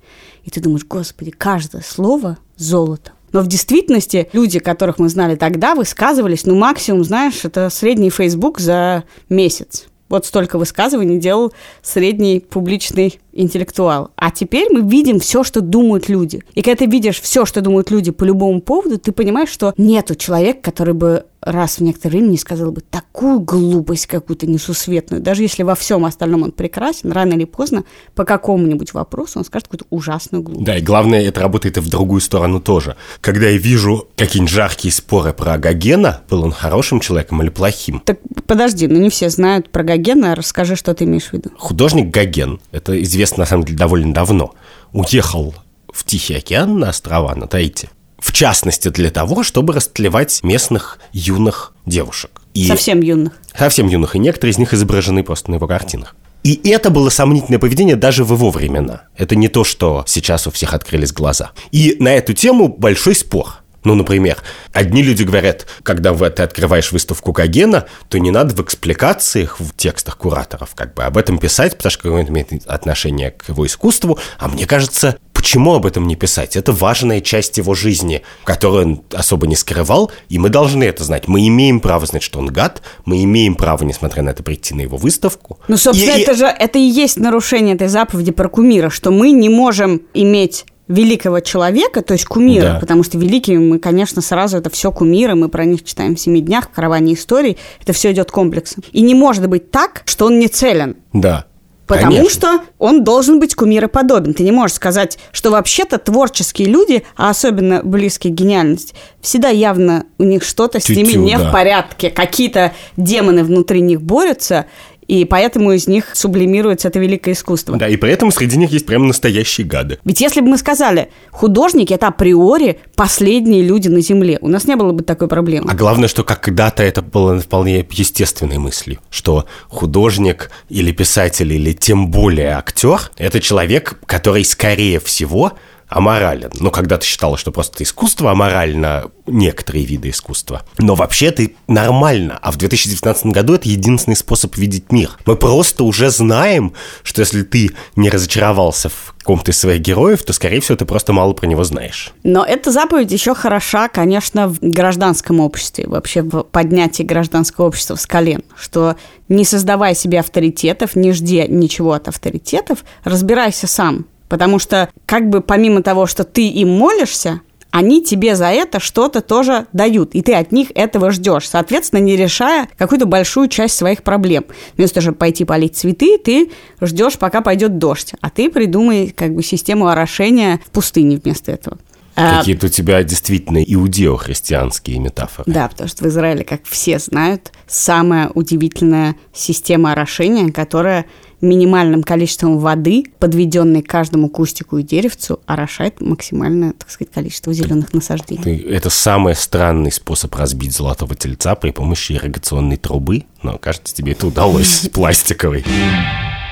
И 0.49 0.51
ты 0.51 0.61
думаешь, 0.61 0.83
господи, 0.83 1.29
каждое 1.29 1.83
слово– 1.83 2.39
золото. 2.57 3.11
Но 3.33 3.41
в 3.41 3.47
действительности 3.47 4.29
люди, 4.33 4.57
которых 4.57 4.97
мы 4.97 5.07
знали 5.07 5.35
тогда, 5.35 5.75
высказывались, 5.75 6.47
ну, 6.47 6.55
максимум, 6.55 7.03
знаешь, 7.03 7.45
это 7.45 7.69
средний 7.69 8.09
Facebook 8.09 8.59
за 8.59 9.03
месяц. 9.29 9.85
Вот 10.09 10.25
столько 10.25 10.57
высказываний 10.57 11.19
делал 11.19 11.53
средний 11.83 12.39
публичный 12.39 13.19
интеллектуал. 13.39 14.11
А 14.15 14.31
теперь 14.31 14.67
мы 14.71 14.87
видим 14.89 15.19
все, 15.19 15.43
что 15.43 15.61
думают 15.61 16.09
люди. 16.09 16.43
И 16.53 16.61
когда 16.61 16.85
ты 16.85 16.85
видишь 16.85 17.21
все, 17.21 17.45
что 17.45 17.61
думают 17.61 17.89
люди 17.89 18.11
по 18.11 18.23
любому 18.23 18.61
поводу, 18.61 18.97
ты 18.97 19.11
понимаешь, 19.11 19.49
что 19.49 19.73
нету 19.77 20.15
человека, 20.15 20.59
который 20.61 20.93
бы 20.93 21.25
раз 21.41 21.77
в 21.77 21.81
некоторое 21.81 22.17
время 22.17 22.27
не 22.29 22.37
сказал 22.37 22.71
бы 22.71 22.81
такую 22.81 23.39
глупость 23.39 24.07
какую-то 24.07 24.45
несусветную. 24.45 25.21
Даже 25.21 25.43
если 25.43 25.63
во 25.63 25.75
всем 25.75 26.05
остальном 26.05 26.43
он 26.43 26.51
прекрасен, 26.51 27.11
рано 27.11 27.33
или 27.33 27.45
поздно 27.45 27.83
по 28.15 28.25
какому-нибудь 28.25 28.93
вопросу 28.93 29.39
он 29.39 29.45
скажет 29.45 29.67
какую-то 29.67 29.85
ужасную 29.89 30.43
глупость. 30.43 30.65
Да, 30.65 30.77
и 30.77 30.81
главное, 30.81 31.21
это 31.21 31.39
работает 31.41 31.77
и 31.77 31.79
в 31.79 31.89
другую 31.89 32.21
сторону 32.21 32.59
тоже. 32.59 32.95
Когда 33.21 33.47
я 33.47 33.57
вижу 33.57 34.07
какие-нибудь 34.15 34.53
жаркие 34.53 34.93
споры 34.93 35.33
про 35.33 35.57
Гогена, 35.57 36.21
был 36.29 36.43
он 36.43 36.51
хорошим 36.51 36.99
человеком 36.99 37.41
или 37.41 37.49
плохим? 37.49 38.01
Так 38.05 38.19
подожди, 38.45 38.87
ну 38.87 38.99
не 38.99 39.09
все 39.09 39.29
знают 39.29 39.69
про 39.69 39.83
Гогена, 39.83 40.35
расскажи, 40.35 40.75
что 40.75 40.93
ты 40.93 41.05
имеешь 41.05 41.29
в 41.29 41.33
виду. 41.33 41.51
Художник 41.57 42.09
Гоген, 42.09 42.59
это 42.71 43.01
известно 43.29 43.43
на 43.43 43.45
самом 43.45 43.63
деле 43.63 43.77
довольно 43.77 44.13
давно, 44.13 44.53
уехал 44.91 45.53
в 45.91 46.03
Тихий 46.03 46.35
океан 46.35 46.79
на 46.79 46.89
острова, 46.89 47.35
на 47.35 47.47
Таити 47.47 47.89
в 48.19 48.33
частности 48.33 48.89
для 48.89 49.11
того, 49.11 49.43
чтобы 49.43 49.71
растлевать 49.71 50.41
местных 50.43 50.99
юных 51.13 51.73
девушек. 51.85 52.41
И 52.53 52.67
совсем 52.67 52.99
юных. 52.99 53.39
Совсем 53.57 53.87
юных, 53.87 54.13
и 54.13 54.19
некоторые 54.19 54.51
из 54.51 54.57
них 54.57 54.73
изображены 54.73 55.23
просто 55.23 55.51
на 55.51 55.55
его 55.55 55.67
картинах. 55.67 56.17
И 56.43 56.59
это 56.69 56.89
было 56.89 57.09
сомнительное 57.09 57.59
поведение 57.59 57.95
даже 57.95 58.25
в 58.25 58.33
его 58.33 58.51
времена. 58.51 59.03
Это 59.15 59.37
не 59.37 59.47
то, 59.47 59.63
что 59.63 60.03
сейчас 60.05 60.47
у 60.47 60.51
всех 60.51 60.73
открылись 60.73 61.13
глаза. 61.13 61.51
И 61.71 61.95
на 61.99 62.09
эту 62.09 62.33
тему 62.33 62.67
большой 62.67 63.15
спор. 63.15 63.63
Ну, 63.89 63.95
например, 63.95 64.37
одни 64.71 65.01
люди 65.01 65.23
говорят, 65.23 65.65
когда 65.81 66.13
ты 66.13 66.43
открываешь 66.43 66.91
выставку 66.91 67.31
Гогена, 67.31 67.87
то 68.07 68.19
не 68.19 68.29
надо 68.29 68.53
в 68.55 68.61
экспликациях, 68.61 69.59
в 69.59 69.75
текстах 69.75 70.15
кураторов 70.15 70.75
как 70.75 70.93
бы 70.93 71.05
об 71.05 71.17
этом 71.17 71.39
писать, 71.39 71.75
потому 71.75 71.89
что 71.89 72.19
это 72.19 72.29
имеет 72.29 72.67
отношение 72.67 73.31
к 73.31 73.49
его 73.49 73.65
искусству. 73.65 74.19
А 74.37 74.47
мне 74.47 74.67
кажется, 74.67 75.17
Почему 75.33 75.73
об 75.73 75.85
этом 75.85 76.05
не 76.05 76.17
писать? 76.17 76.57
Это 76.57 76.73
важная 76.73 77.21
часть 77.21 77.57
его 77.57 77.73
жизни, 77.73 78.23
которую 78.43 78.85
он 78.85 79.03
особо 79.13 79.47
не 79.47 79.55
скрывал, 79.55 80.11
и 80.27 80.37
мы 80.37 80.49
должны 80.49 80.83
это 80.83 81.05
знать. 81.05 81.29
Мы 81.29 81.47
имеем 81.47 81.79
право 81.79 82.05
знать, 82.05 82.23
что 82.23 82.39
он 82.39 82.47
гад, 82.47 82.81
мы 83.05 83.23
имеем 83.23 83.55
право, 83.55 83.85
несмотря 83.85 84.21
на 84.21 84.31
это, 84.31 84.43
прийти 84.43 84.75
на 84.75 84.81
его 84.81 84.97
выставку. 84.97 85.57
Ну, 85.69 85.77
собственно, 85.77 86.17
и, 86.17 86.21
это 86.23 86.33
и... 86.33 86.35
же 86.35 86.45
это 86.45 86.77
и 86.77 86.81
есть 86.81 87.17
нарушение 87.17 87.75
этой 87.75 87.87
заповеди 87.87 88.33
про 88.33 88.49
кумира, 88.49 88.89
что 88.89 89.11
мы 89.11 89.31
не 89.31 89.47
можем 89.47 90.01
иметь 90.13 90.65
великого 90.89 91.39
человека, 91.39 92.01
то 92.01 92.13
есть 92.13 92.25
кумира, 92.25 92.73
Да. 92.73 92.79
потому 92.79 93.03
что 93.03 93.17
великие 93.17 93.59
мы, 93.59 93.79
конечно, 93.79 94.21
сразу 94.21 94.57
это 94.57 94.69
все 94.69 94.91
кумиры, 94.91 95.35
мы 95.35 95.47
про 95.47 95.63
них 95.63 95.85
читаем 95.85 96.15
в 96.15 96.19
«Семи 96.19 96.41
днях», 96.41 96.65
в 96.65 96.75
«Караване 96.75 97.13
историй», 97.13 97.57
это 97.81 97.93
все 97.93 98.11
идет 98.11 98.31
комплексом. 98.31 98.83
И 98.91 99.01
не 99.01 99.13
может 99.13 99.47
быть 99.47 99.71
так, 99.71 100.01
что 100.05 100.25
он 100.25 100.39
не 100.39 100.47
целен. 100.47 100.97
Да. 101.13 101.45
Потому 101.85 102.17
Конечно. 102.17 102.29
что 102.29 102.59
он 102.77 103.03
должен 103.03 103.39
быть 103.39 103.55
кумироподобен. 103.55 104.35
Ты 104.35 104.43
не 104.43 104.51
можешь 104.51 104.75
сказать, 104.75 105.17
что 105.31 105.49
вообще-то 105.49 105.97
творческие 105.97 106.67
люди, 106.67 107.03
а 107.17 107.31
особенно 107.31 107.81
близкие 107.83 108.31
к 108.31 108.35
гениальности, 108.35 108.93
всегда 109.21 109.49
явно 109.49 110.05
у 110.19 110.23
них 110.23 110.43
что-то 110.43 110.79
с 110.79 110.87
ними 110.87 111.13
не 111.13 111.35
да. 111.35 111.49
в 111.49 111.51
порядке. 111.51 112.11
Какие-то 112.11 112.73
демоны 112.95 113.43
внутри 113.43 113.81
них 113.81 114.03
борются, 114.03 114.67
и 115.09 115.25
поэтому 115.25 115.71
из 115.71 115.87
них 115.87 116.05
сублимируется 116.13 116.87
это 116.87 116.99
великое 116.99 117.31
искусство. 117.31 117.75
Да, 117.77 117.87
и 117.87 117.97
поэтому 117.97 118.31
среди 118.31 118.57
них 118.57 118.69
есть 118.71 118.85
прям 118.85 119.07
настоящие 119.07 119.65
гады. 119.65 119.97
Ведь 120.05 120.21
если 120.21 120.41
бы 120.41 120.49
мы 120.49 120.57
сказали, 120.59 121.09
художники 121.31 121.91
это 121.93 122.07
априори 122.09 122.79
последние 122.95 123.63
люди 123.63 123.87
на 123.87 124.01
Земле, 124.01 124.37
у 124.41 124.47
нас 124.47 124.65
не 124.65 124.75
было 124.75 124.91
бы 124.91 125.03
такой 125.03 125.27
проблемы. 125.27 125.67
А 125.67 125.75
главное, 125.75 126.07
что 126.07 126.23
как 126.23 126.41
когда-то 126.41 126.83
это 126.83 127.01
было 127.01 127.39
вполне 127.39 127.83
естественной 127.89 128.59
мыслью, 128.59 128.99
что 129.09 129.45
художник 129.67 130.51
или 130.69 130.91
писатель, 130.91 131.51
или 131.51 131.73
тем 131.73 132.11
более 132.11 132.49
актер, 132.49 133.09
это 133.17 133.39
человек, 133.39 133.99
который, 134.05 134.45
скорее 134.45 134.99
всего, 134.99 135.53
аморален. 135.89 136.51
Ну, 136.59 136.71
когда-то 136.71 137.05
считалось, 137.05 137.41
что 137.41 137.51
просто 137.51 137.83
искусство 137.83 138.31
аморально, 138.31 139.05
некоторые 139.25 139.85
виды 139.85 140.09
искусства. 140.09 140.63
Но 140.77 140.95
вообще 140.95 141.27
это 141.27 141.47
нормально. 141.67 142.39
А 142.41 142.51
в 142.51 142.57
2019 142.57 143.27
году 143.27 143.55
это 143.55 143.67
единственный 143.67 144.15
способ 144.15 144.55
видеть 144.57 144.91
мир. 144.91 145.11
Мы 145.25 145.35
просто 145.35 145.83
уже 145.83 146.09
знаем, 146.09 146.73
что 147.03 147.21
если 147.21 147.41
ты 147.41 147.71
не 147.95 148.09
разочаровался 148.09 148.89
в 148.89 149.15
ком-то 149.23 149.51
из 149.51 149.59
своих 149.59 149.81
героев, 149.81 150.23
то, 150.23 150.33
скорее 150.33 150.59
всего, 150.61 150.77
ты 150.77 150.85
просто 150.85 151.13
мало 151.13 151.33
про 151.33 151.47
него 151.47 151.63
знаешь. 151.63 152.13
Но 152.23 152.43
эта 152.43 152.71
заповедь 152.71 153.11
еще 153.11 153.35
хороша, 153.35 153.87
конечно, 153.87 154.47
в 154.47 154.59
гражданском 154.61 155.39
обществе, 155.39 155.87
вообще 155.87 156.21
в 156.21 156.43
поднятии 156.43 157.03
гражданского 157.03 157.65
общества 157.65 157.95
с 157.95 158.05
колен, 158.05 158.43
что 158.55 158.95
не 159.27 159.45
создавай 159.45 159.95
себе 159.95 160.19
авторитетов, 160.19 160.95
не 160.95 161.11
жди 161.11 161.45
ничего 161.47 161.93
от 161.93 162.07
авторитетов, 162.07 162.79
разбирайся 163.03 163.67
сам. 163.67 164.05
Потому 164.29 164.59
что 164.59 164.89
как 165.05 165.29
бы 165.29 165.41
помимо 165.41 165.81
того, 165.83 166.05
что 166.05 166.23
ты 166.23 166.47
им 166.47 166.69
молишься, 166.69 167.41
они 167.71 168.03
тебе 168.03 168.35
за 168.35 168.47
это 168.47 168.79
что-то 168.79 169.21
тоже 169.21 169.67
дают, 169.73 170.15
и 170.15 170.21
ты 170.21 170.33
от 170.33 170.51
них 170.51 170.69
этого 170.73 171.11
ждешь, 171.11 171.47
соответственно, 171.47 171.99
не 171.99 172.15
решая 172.15 172.67
какую-то 172.77 173.05
большую 173.05 173.47
часть 173.47 173.75
своих 173.75 174.01
проблем. 174.01 174.45
Вместо 174.75 174.95
того, 174.95 175.03
чтобы 175.03 175.17
пойти 175.17 175.45
полить 175.45 175.75
цветы, 175.75 176.17
ты 176.17 176.51
ждешь, 176.81 177.17
пока 177.19 177.41
пойдет 177.41 177.77
дождь, 177.77 178.13
а 178.21 178.29
ты 178.29 178.49
придумай 178.49 179.09
как 179.09 179.35
бы 179.35 179.43
систему 179.43 179.87
орошения 179.87 180.59
в 180.65 180.71
пустыне 180.71 181.19
вместо 181.23 181.51
этого. 181.51 181.77
А, 182.15 182.39
Какие-то 182.39 182.65
у 182.65 182.69
тебя 182.69 183.01
действительно 183.03 183.63
иудео-христианские 183.63 184.99
метафоры. 184.99 185.49
Да, 185.49 185.69
потому 185.69 185.87
что 185.87 186.03
в 186.03 186.07
Израиле, 186.07 186.43
как 186.43 186.65
все 186.65 186.99
знают, 186.99 187.53
самая 187.65 188.29
удивительная 188.33 189.15
система 189.33 189.93
орошения, 189.93 190.51
которая 190.51 191.05
минимальным 191.41 192.03
количеством 192.03 192.59
воды, 192.59 193.05
подведенной 193.19 193.81
к 193.81 193.89
каждому 193.89 194.29
кустику 194.29 194.77
и 194.77 194.83
деревцу, 194.83 195.39
орошает 195.45 196.01
максимальное, 196.01 196.73
так 196.73 196.89
сказать, 196.89 197.11
количество 197.13 197.53
зеленых 197.53 197.93
насаждений. 197.93 198.57
Это 198.57 198.89
самый 198.89 199.35
странный 199.35 199.91
способ 199.91 200.35
разбить 200.35 200.73
золотого 200.73 201.15
тельца 201.15 201.55
при 201.55 201.71
помощи 201.71 202.13
ирригационной 202.13 202.77
трубы, 202.77 203.23
но, 203.43 203.57
кажется, 203.57 203.93
тебе 203.93 204.13
это 204.13 204.27
удалось 204.27 204.89
пластиковой. 204.93 205.63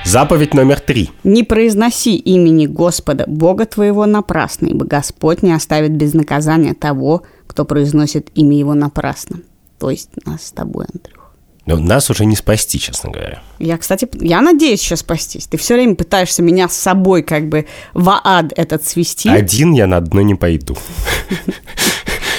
Заповедь 0.04 0.54
номер 0.54 0.80
три. 0.80 1.10
Не 1.24 1.42
произноси 1.42 2.16
имени 2.16 2.66
Господа, 2.66 3.24
Бога 3.26 3.66
твоего, 3.66 4.06
напрасно, 4.06 4.66
ибо 4.66 4.86
Господь 4.86 5.42
не 5.42 5.52
оставит 5.52 5.92
без 5.92 6.14
наказания 6.14 6.72
того, 6.72 7.24
кто 7.46 7.64
произносит 7.64 8.30
имя 8.34 8.56
его 8.56 8.74
напрасно. 8.74 9.40
То 9.78 9.90
есть 9.90 10.10
нас 10.24 10.46
с 10.46 10.52
тобой, 10.52 10.86
Андрюх. 10.92 11.17
Но 11.68 11.76
нас 11.76 12.08
уже 12.08 12.24
не 12.24 12.34
спасти, 12.34 12.78
честно 12.80 13.10
говоря. 13.10 13.42
Я, 13.58 13.76
кстати, 13.76 14.08
я 14.14 14.40
надеюсь 14.40 14.80
сейчас 14.80 15.00
спастись. 15.00 15.46
Ты 15.46 15.58
все 15.58 15.74
время 15.74 15.96
пытаешься 15.96 16.42
меня 16.42 16.66
с 16.66 16.72
собой 16.74 17.22
как 17.22 17.50
бы 17.50 17.66
в 17.92 18.08
ад 18.24 18.54
этот 18.56 18.86
свести. 18.86 19.28
Один 19.28 19.74
я 19.74 19.86
на 19.86 20.00
дно 20.00 20.22
не 20.22 20.34
пойду. 20.34 20.78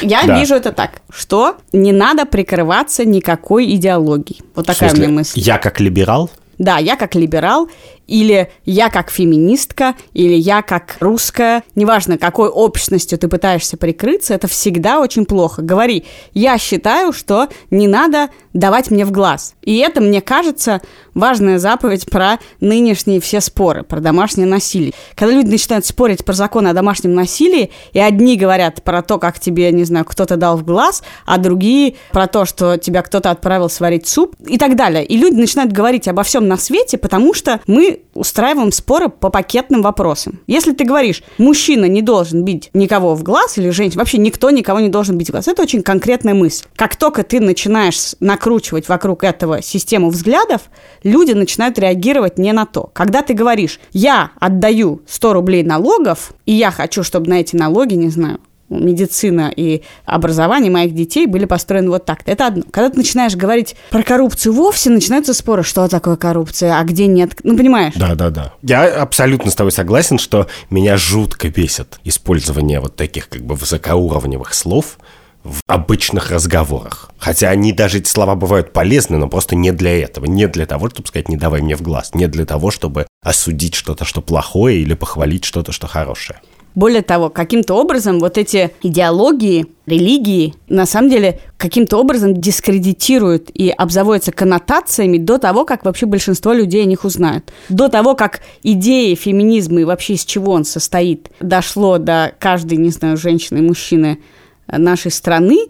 Я 0.02 0.24
Да. 0.24 0.40
вижу 0.40 0.56
это 0.56 0.72
так, 0.72 1.02
что 1.12 1.58
не 1.74 1.92
надо 1.92 2.26
прикрываться 2.26 3.06
никакой 3.06 3.72
идеологией. 3.76 4.42
Вот 4.56 4.66
такая 4.66 4.94
у 4.94 4.98
меня 4.98 5.10
мысль. 5.10 5.40
Я 5.40 5.60
как 5.60 5.80
либерал, 5.80 6.32
Да, 6.58 6.78
я 6.80 6.96
как 6.96 7.14
либерал, 7.16 7.70
или 8.10 8.52
я 8.66 8.90
как 8.90 9.12
феминистка, 9.12 9.96
или 10.14 10.34
я 10.34 10.62
как 10.62 10.98
русская, 11.00 11.64
неважно, 11.76 12.18
какой 12.18 12.50
общностью 12.50 13.18
ты 13.20 13.28
пытаешься 13.28 13.78
прикрыться, 13.78 14.34
это 14.34 14.48
всегда 14.48 15.00
очень 15.00 15.26
плохо. 15.26 15.62
Говори, 15.62 16.06
я 16.34 16.58
считаю, 16.58 17.14
что 17.14 17.48
не 17.70 17.88
надо 17.88 18.30
давать 18.54 18.90
мне 18.90 19.06
в 19.06 19.12
глаз. 19.12 19.54
И 19.62 19.78
это, 19.78 20.02
мне 20.02 20.22
кажется, 20.22 20.82
важная 21.14 21.60
заповедь 21.60 22.10
про 22.10 22.40
нынешние 22.60 23.22
все 23.22 23.42
споры, 23.42 23.84
про 23.84 24.00
домашнее 24.00 24.48
насилие. 24.48 24.94
Когда 25.16 25.36
люди 25.36 25.50
начинают 25.50 25.86
спорить 25.86 26.26
про 26.26 26.34
законы 26.34 26.70
о 26.70 26.74
домашнем 26.74 27.14
насилии, 27.14 27.72
и 27.94 28.00
одни 28.00 28.38
говорят 28.38 28.84
про 28.84 29.04
то, 29.04 29.20
как 29.20 29.40
тебе, 29.40 29.72
не 29.72 29.84
знаю, 29.84 30.06
кто-то 30.06 30.36
дал 30.36 30.58
в 30.58 30.66
глаз, 30.66 31.04
а 31.26 31.38
другие 31.38 31.96
про 32.12 32.26
то, 32.26 32.46
что 32.46 32.78
тебя 32.78 33.04
кто-то 33.04 33.30
отправил 33.30 33.70
сварить 33.70 34.08
суп 34.08 34.36
и 34.48 34.58
так 34.58 34.76
далее. 34.76 35.06
И 35.06 35.18
люди 35.18 35.36
начинают 35.36 35.72
говорить 35.72 36.08
обо 36.08 36.24
всем 36.24 36.48
на 36.48 36.58
свете, 36.58 36.98
потому 36.98 37.34
что 37.34 37.62
мы 37.68 37.99
устраиваем 38.14 38.72
споры 38.72 39.10
по 39.10 39.30
пакетным 39.30 39.82
вопросам. 39.82 40.40
Если 40.48 40.74
ты 40.74 40.84
говоришь, 40.84 41.24
мужчина 41.38 41.86
не 41.86 42.02
должен 42.02 42.44
бить 42.44 42.70
никого 42.74 43.16
в 43.16 43.24
глаз 43.24 43.58
или 43.58 43.70
женщина, 43.70 44.02
вообще 44.02 44.18
никто 44.18 44.50
никого 44.50 44.80
не 44.80 44.90
должен 44.90 45.18
бить 45.18 45.30
в 45.30 45.32
глаз, 45.32 45.48
это 45.48 45.62
очень 45.62 45.84
конкретная 45.84 46.34
мысль. 46.34 46.66
Как 46.76 46.96
только 46.96 47.24
ты 47.24 47.40
начинаешь 47.40 48.16
накручивать 48.20 48.90
вокруг 48.90 49.24
этого 49.24 49.62
систему 49.62 50.10
взглядов, 50.10 50.64
люди 51.04 51.32
начинают 51.32 51.80
реагировать 51.80 52.38
не 52.38 52.52
на 52.54 52.66
то. 52.66 52.90
Когда 52.94 53.22
ты 53.22 53.34
говоришь, 53.34 53.80
я 53.92 54.32
отдаю 54.40 55.02
100 55.08 55.34
рублей 55.34 55.64
налогов, 55.64 56.34
и 56.46 56.54
я 56.54 56.72
хочу, 56.72 57.04
чтобы 57.04 57.30
на 57.30 57.40
эти 57.40 57.56
налоги, 57.56 57.94
не 57.96 58.10
знаю, 58.10 58.40
медицина 58.70 59.52
и 59.56 59.84
образование 60.06 60.72
моих 60.72 60.94
детей 60.94 61.26
были 61.26 61.46
построены 61.46 61.90
вот 61.90 62.06
так. 62.06 62.22
Это 62.26 62.48
одно. 62.48 62.64
Когда 62.70 62.90
ты 62.90 62.98
начинаешь 62.98 63.36
говорить 63.36 63.76
про 63.90 64.04
коррупцию 64.04 64.54
вовсе, 64.54 64.90
начинаются 64.90 65.34
споры, 65.34 65.64
что 65.64 65.88
такое 65.88 66.16
коррупция, 66.16 66.78
а 66.78 66.84
где 66.84 67.08
нет. 67.08 67.38
Ну, 67.44 67.58
понимаешь? 67.58 67.94
Да, 67.96 68.16
да, 68.16 68.30
да. 68.30 68.54
Я 68.62 69.02
абсолютно 69.02 69.52
с 69.52 69.56
тобой 69.56 69.72
согласен, 69.72 70.20
что 70.20 70.48
меня 70.70 70.98
жутко 70.98 71.50
бесит 71.50 72.00
использование 72.04 72.80
вот 72.80 72.96
таких 72.96 73.30
как 73.30 73.44
бы 73.44 73.56
высокоуровневых 73.56 74.54
слов 74.54 74.98
в 75.44 75.62
обычных 75.68 76.32
разговорах. 76.32 77.12
Хотя 77.18 77.50
они 77.50 77.72
даже 77.72 78.00
эти 78.00 78.10
слова 78.10 78.36
бывают 78.36 78.74
полезны, 78.74 79.18
но 79.18 79.28
просто 79.28 79.56
не 79.56 79.72
для 79.72 79.98
этого. 80.02 80.26
Не 80.26 80.48
для 80.48 80.66
того, 80.66 80.90
чтобы 80.90 81.08
сказать 81.08 81.30
«не 81.30 81.38
давай 81.38 81.62
мне 81.62 81.76
в 81.76 81.82
глаз». 81.82 82.14
Не 82.14 82.28
для 82.28 82.46
того, 82.46 82.72
чтобы 82.72 83.08
осудить 83.24 83.76
что-то, 83.76 84.06
что 84.06 84.22
плохое, 84.22 84.82
или 84.82 84.94
похвалить 84.94 85.46
что-то, 85.46 85.72
что 85.72 85.88
хорошее. 85.88 86.42
Более 86.76 87.02
того, 87.02 87.30
каким-то 87.30 87.76
образом 87.76 88.20
вот 88.20 88.38
эти 88.38 88.72
идеологии, 88.82 89.68
религии, 89.86 90.54
на 90.68 90.86
самом 90.86 91.10
деле, 91.10 91.40
каким-то 91.58 91.98
образом 91.98 92.40
дискредитируют 92.40 93.50
и 93.54 93.70
обзаводятся 93.70 94.32
коннотациями 94.32 95.18
до 95.18 95.38
того, 95.40 95.66
как 95.66 95.84
вообще 95.84 96.06
большинство 96.06 96.54
людей 96.54 96.84
о 96.84 96.86
них 96.86 97.06
узнают. 97.06 97.52
До 97.70 97.90
того, 97.90 98.16
как 98.16 98.42
идеи 98.64 99.16
феминизма 99.16 99.82
и 99.82 99.84
вообще 99.84 100.14
из 100.14 100.26
чего 100.26 100.54
он 100.54 100.64
состоит, 100.64 101.30
дошло 101.40 101.98
до 101.98 102.34
каждой, 102.40 102.78
не 102.78 102.90
знаю, 102.90 103.18
женщины 103.18 103.60
и 103.60 103.62
мужчины 103.62 104.20
э, 104.68 104.78
нашей 104.78 105.12
страны, 105.12 105.68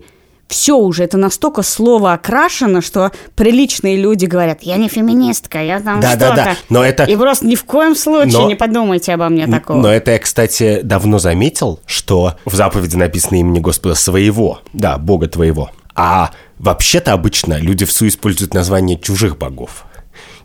все 0.50 0.76
уже, 0.76 1.04
это 1.04 1.18
настолько 1.18 1.62
слово 1.62 2.14
окрашено, 2.14 2.82
что 2.82 3.12
приличные 3.36 3.96
люди 3.98 4.26
говорят, 4.26 4.64
я 4.64 4.76
не 4.78 4.90
феминистка, 4.90 5.64
я 5.64 5.80
там 5.80 6.02
Да, 6.02 6.16
да, 6.16 6.26
что-то. 6.26 6.44
да, 6.44 6.58
но 6.70 6.84
это- 6.84 7.04
И 7.06 7.16
просто 7.16 7.46
ни 7.46 7.56
в 7.56 7.64
коем 7.64 7.96
случае 7.96 8.34
Но- 8.34 8.48
не 8.48 8.56
подумайте 8.56 9.14
обо 9.14 9.30
мне 9.30 9.48
такого. 9.48 9.78
Но 9.80 9.88
это 9.94 10.12
я, 10.12 10.20
кстати, 10.20 10.82
давно 10.84 11.20
заметил, 11.20 11.80
что 11.86 12.34
в 12.46 12.56
заповеди 12.56 12.96
написано 12.96 13.36
имени 13.40 13.60
Господа 13.60 13.96
своего, 13.96 14.60
да, 14.74 14.98
Бога 14.98 15.28
твоего. 15.28 15.70
А 15.96 16.32
вообще-то 16.58 17.14
обычно 17.14 17.60
люди 17.60 17.86
в 17.86 17.92
Су 17.92 18.08
используют 18.08 18.54
название 18.54 18.98
чужих 18.98 19.38
богов. 19.38 19.86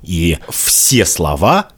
И 0.03 0.37
все 0.51 1.07
слова, 1.07 1.69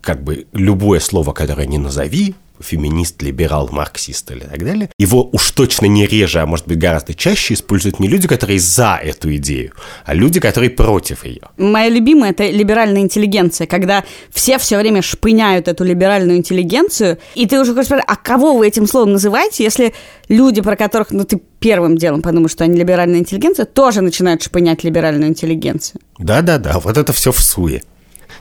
как 0.00 0.24
бы 0.24 0.46
любое 0.52 1.00
слово, 1.00 1.32
которое 1.32 1.66
не 1.66 1.76
назови, 1.76 2.34
феминист, 2.64 3.22
либерал, 3.22 3.68
марксист 3.70 4.30
или 4.30 4.40
так 4.40 4.64
далее, 4.64 4.90
его 4.98 5.28
уж 5.32 5.50
точно 5.52 5.86
не 5.86 6.06
реже, 6.06 6.40
а 6.40 6.46
может 6.46 6.66
быть 6.66 6.78
гораздо 6.78 7.14
чаще 7.14 7.54
используют 7.54 8.00
не 8.00 8.08
люди, 8.08 8.26
которые 8.26 8.58
за 8.58 8.98
эту 9.02 9.34
идею, 9.36 9.72
а 10.04 10.14
люди, 10.14 10.40
которые 10.40 10.70
против 10.70 11.24
ее. 11.24 11.42
Моя 11.56 11.88
любимая 11.88 12.30
это 12.30 12.48
либеральная 12.50 13.02
интеллигенция, 13.02 13.66
когда 13.66 14.04
все 14.32 14.58
все 14.58 14.78
время 14.78 15.02
шпыняют 15.02 15.68
эту 15.68 15.84
либеральную 15.84 16.38
интеллигенцию, 16.38 17.18
и 17.34 17.46
ты 17.46 17.60
уже 17.60 17.72
хочешь 17.72 17.86
спросить, 17.86 18.06
а 18.08 18.16
кого 18.16 18.56
вы 18.56 18.66
этим 18.66 18.86
словом 18.86 19.12
называете, 19.12 19.64
если 19.64 19.94
люди, 20.28 20.60
про 20.60 20.76
которых, 20.76 21.10
ну, 21.10 21.24
ты 21.24 21.40
первым 21.58 21.96
делом 21.96 22.22
подумаешь, 22.22 22.52
что 22.52 22.64
они 22.64 22.78
либеральная 22.78 23.20
интеллигенция, 23.20 23.64
тоже 23.64 24.00
начинают 24.00 24.42
шпынять 24.42 24.84
либеральную 24.84 25.28
интеллигенцию. 25.28 26.00
Да-да-да, 26.18 26.78
вот 26.78 26.96
это 26.96 27.12
все 27.12 27.32
в 27.32 27.40
суе. 27.40 27.82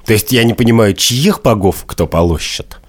То 0.06 0.14
есть 0.14 0.32
я 0.32 0.44
не 0.44 0.54
понимаю, 0.54 0.94
чьих 0.94 1.42
богов 1.42 1.86
кто 1.88 2.08
полощет. 2.08 2.80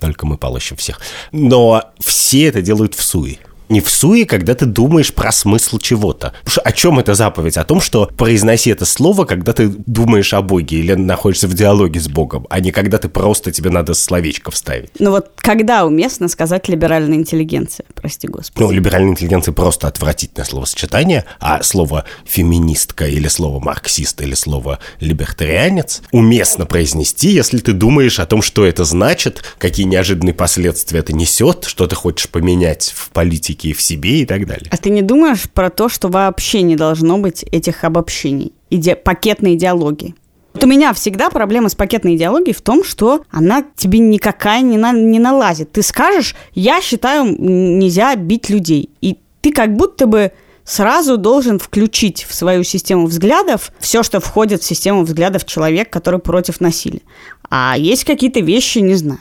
Только 0.00 0.26
мы 0.26 0.36
полощем 0.36 0.76
всех. 0.76 1.00
Но 1.32 1.90
все 1.98 2.44
это 2.46 2.62
делают 2.62 2.94
в 2.94 3.02
суе 3.02 3.38
не 3.68 3.80
в 3.80 3.90
суе, 3.90 4.24
когда 4.24 4.54
ты 4.54 4.66
думаешь 4.66 5.12
про 5.12 5.32
смысл 5.32 5.78
чего-то. 5.78 6.32
О 6.64 6.72
чем 6.72 6.98
это 6.98 7.14
заповедь? 7.14 7.56
О 7.56 7.64
том, 7.64 7.80
что 7.80 8.10
произноси 8.16 8.70
это 8.70 8.84
слово, 8.84 9.24
когда 9.24 9.52
ты 9.52 9.68
думаешь 9.68 10.32
о 10.34 10.42
Боге 10.42 10.78
или 10.78 10.94
находишься 10.94 11.48
в 11.48 11.54
диалоге 11.54 12.00
с 12.00 12.08
Богом, 12.08 12.46
а 12.50 12.60
не 12.60 12.70
когда 12.70 12.98
ты 12.98 13.08
просто 13.08 13.52
тебе 13.52 13.70
надо 13.70 13.94
словечко 13.94 14.50
вставить. 14.50 14.90
Ну 14.98 15.10
вот 15.10 15.30
когда 15.36 15.84
уместно 15.84 16.28
сказать 16.28 16.68
либеральная 16.68 17.18
интеллигенция, 17.18 17.86
прости 17.94 18.28
господи. 18.28 18.62
Ну, 18.62 18.70
либеральная 18.70 19.10
интеллигенция 19.10 19.52
просто 19.52 19.88
отвратительное 19.88 20.46
словосочетание, 20.46 21.24
а 21.40 21.62
слово 21.62 22.04
феминистка 22.24 23.06
или 23.06 23.28
слово 23.28 23.60
марксист 23.60 24.20
или 24.20 24.34
слово 24.34 24.78
либертарианец 25.00 26.02
уместно 26.12 26.66
произнести, 26.66 27.30
если 27.30 27.58
ты 27.58 27.72
думаешь 27.72 28.20
о 28.20 28.26
том, 28.26 28.42
что 28.42 28.64
это 28.64 28.84
значит, 28.84 29.42
какие 29.58 29.86
неожиданные 29.86 30.34
последствия 30.34 31.00
это 31.00 31.12
несет, 31.12 31.64
что 31.64 31.86
ты 31.86 31.94
хочешь 31.94 32.28
поменять 32.28 32.92
в 32.94 33.10
политике 33.10 33.57
критики 33.58 33.72
в 33.72 33.82
себе 33.82 34.20
и 34.20 34.26
так 34.26 34.46
далее. 34.46 34.66
А 34.70 34.76
ты 34.76 34.90
не 34.90 35.02
думаешь 35.02 35.48
про 35.50 35.70
то, 35.70 35.88
что 35.88 36.08
вообще 36.08 36.62
не 36.62 36.76
должно 36.76 37.18
быть 37.18 37.42
этих 37.42 37.84
обобщений, 37.84 38.52
иде... 38.70 38.96
пакетной 38.96 39.54
идеологии? 39.54 40.14
Вот 40.54 40.64
у 40.64 40.66
меня 40.66 40.92
всегда 40.92 41.30
проблема 41.30 41.68
с 41.68 41.74
пакетной 41.74 42.16
идеологией 42.16 42.54
в 42.54 42.62
том, 42.62 42.82
что 42.82 43.22
она 43.30 43.64
тебе 43.76 43.98
никакая 43.98 44.62
не, 44.62 44.76
на, 44.76 44.92
не 44.92 45.18
налазит. 45.18 45.72
Ты 45.72 45.82
скажешь, 45.82 46.34
я 46.54 46.80
считаю, 46.80 47.36
нельзя 47.38 48.16
бить 48.16 48.48
людей. 48.48 48.90
И 49.00 49.18
ты 49.40 49.52
как 49.52 49.76
будто 49.76 50.06
бы 50.06 50.32
сразу 50.64 51.16
должен 51.16 51.58
включить 51.58 52.26
в 52.28 52.34
свою 52.34 52.64
систему 52.64 53.06
взглядов 53.06 53.72
все, 53.78 54.02
что 54.02 54.20
входит 54.20 54.62
в 54.62 54.66
систему 54.66 55.04
взглядов 55.04 55.44
человека, 55.44 55.90
который 55.90 56.18
против 56.18 56.60
насилия. 56.60 57.02
А 57.50 57.76
есть 57.78 58.04
какие-то 58.04 58.40
вещи, 58.40 58.78
не 58.78 58.94
знаю, 58.94 59.20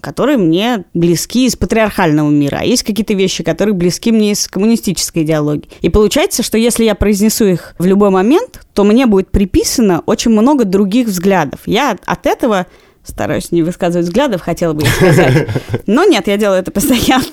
которые 0.00 0.38
мне 0.38 0.84
близки 0.94 1.46
из 1.46 1.56
патриархального 1.56 2.30
мира, 2.30 2.58
а 2.60 2.64
есть 2.64 2.82
какие-то 2.82 3.14
вещи, 3.14 3.42
которые 3.42 3.74
близки 3.74 4.12
мне 4.12 4.32
из 4.32 4.46
коммунистической 4.48 5.22
идеологии. 5.22 5.68
И 5.80 5.88
получается, 5.88 6.42
что 6.42 6.58
если 6.58 6.84
я 6.84 6.94
произнесу 6.94 7.44
их 7.46 7.74
в 7.78 7.86
любой 7.86 8.10
момент, 8.10 8.60
то 8.74 8.84
мне 8.84 9.06
будет 9.06 9.30
приписано 9.30 10.02
очень 10.06 10.30
много 10.30 10.64
других 10.64 11.08
взглядов. 11.08 11.60
Я 11.66 11.96
от 12.04 12.26
этого 12.26 12.66
стараюсь 13.04 13.50
не 13.52 13.62
высказывать 13.62 14.06
взглядов, 14.06 14.42
хотела 14.42 14.74
бы 14.74 14.82
я 14.84 14.90
сказать. 14.90 15.48
Но 15.86 16.04
нет, 16.04 16.26
я 16.26 16.36
делаю 16.36 16.60
это 16.60 16.70
постоянно 16.70 17.24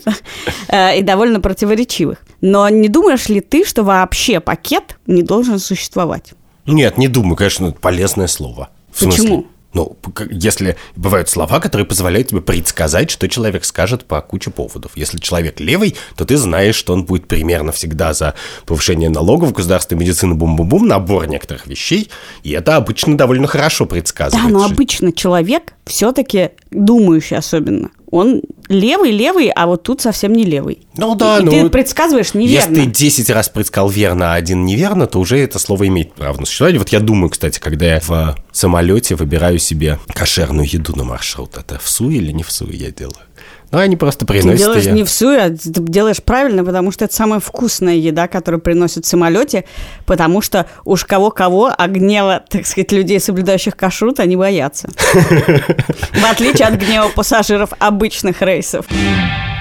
э, 0.69 0.99
и 0.99 1.01
довольно 1.03 1.41
противоречивых. 1.41 2.19
Но 2.41 2.67
не 2.69 2.87
думаешь 2.87 3.27
ли 3.29 3.41
ты, 3.41 3.65
что 3.65 3.83
вообще 3.83 4.39
пакет 4.39 4.97
не 5.05 5.21
должен 5.21 5.59
существовать? 5.59 6.33
Нет, 6.65 6.97
не 6.97 7.07
думаю, 7.07 7.35
конечно, 7.35 7.67
это 7.67 7.79
полезное 7.79 8.27
слово. 8.27 8.69
Почему? 8.97 9.47
Ну, 9.75 9.97
если 10.31 10.77
бывают 10.95 11.27
слова, 11.27 11.59
которые 11.59 11.85
позволяют 11.85 12.29
тебе 12.29 12.39
предсказать, 12.39 13.11
что 13.11 13.27
человек 13.27 13.65
скажет 13.65 14.05
по 14.05 14.21
куче 14.21 14.49
поводов. 14.49 14.93
Если 14.95 15.17
человек 15.17 15.59
левый, 15.59 15.97
то 16.15 16.23
ты 16.23 16.37
знаешь, 16.37 16.75
что 16.75 16.93
он 16.93 17.03
будет 17.03 17.27
примерно 17.27 17.73
всегда 17.73 18.13
за 18.13 18.35
повышение 18.65 19.09
налогов, 19.09 19.51
государственной 19.51 19.99
медицины, 19.99 20.33
бум-бум-бум, 20.33 20.87
набор 20.87 21.27
некоторых 21.27 21.67
вещей, 21.67 22.09
и 22.43 22.51
это 22.51 22.77
обычно 22.77 23.17
довольно 23.17 23.47
хорошо 23.47 23.85
предсказывает. 23.85 24.45
Да, 24.45 24.49
но 24.49 24.63
обычно 24.63 25.11
человек 25.11 25.73
все-таки 25.85 26.51
думающий 26.71 27.35
особенно, 27.35 27.89
он 28.15 28.41
левый-левый, 28.67 29.49
а 29.49 29.67
вот 29.67 29.83
тут 29.83 30.01
совсем 30.01 30.33
не 30.33 30.43
левый. 30.43 30.79
Ну 30.97 31.15
да, 31.15 31.39
и 31.39 31.43
ну... 31.43 31.51
ты 31.51 31.69
предсказываешь 31.69 32.33
неверно. 32.33 32.75
Если 32.75 32.85
ты 32.85 32.91
10 32.91 33.29
раз 33.29 33.49
предсказал 33.49 33.89
верно, 33.89 34.33
а 34.33 34.35
один 34.35 34.65
неверно, 34.65 35.07
то 35.07 35.19
уже 35.19 35.37
это 35.39 35.59
слово 35.59 35.87
имеет 35.87 36.13
право 36.13 36.39
на 36.39 36.45
существование. 36.45 36.79
Вот 36.79 36.89
я 36.89 36.99
думаю, 36.99 37.29
кстати, 37.29 37.59
когда 37.59 37.85
я 37.85 37.99
в 37.99 38.35
самолете 38.51 39.15
выбираю 39.15 39.59
себе 39.59 39.99
кошерную 40.13 40.67
еду 40.71 40.95
на 40.95 41.03
маршрут, 41.03 41.57
это 41.57 41.79
в 41.79 41.89
СУ 41.89 42.09
или 42.09 42.31
не 42.31 42.43
в 42.43 42.51
СУ 42.51 42.69
я 42.71 42.91
делаю? 42.91 43.15
Ну, 43.75 43.81
они 43.81 43.97
просто 43.97 44.25
приносят 44.25 44.53
Ты 44.53 44.57
делаешь 44.57 44.85
ее. 44.85 44.93
не 44.93 45.03
в 45.03 45.09
суе, 45.09 45.37
а 45.37 45.49
ты 45.49 45.57
делаешь 45.81 46.23
правильно, 46.23 46.63
потому 46.63 46.93
что 46.93 47.03
это 47.03 47.13
самая 47.13 47.41
вкусная 47.41 47.95
еда, 47.95 48.29
которую 48.29 48.61
приносят 48.61 49.03
в 49.03 49.07
самолете, 49.09 49.65
потому 50.05 50.39
что 50.39 50.65
уж 50.85 51.03
кого-кого, 51.03 51.73
а 51.77 51.87
гнева, 51.87 52.41
так 52.47 52.65
сказать, 52.65 52.93
людей, 52.93 53.19
соблюдающих 53.19 53.75
кашрут, 53.75 54.21
они 54.21 54.37
боятся. 54.37 54.87
В 55.13 56.31
отличие 56.31 56.69
от 56.69 56.75
гнева 56.75 57.09
пассажиров 57.09 57.71
обычных 57.77 58.41
рейсов. 58.41 58.85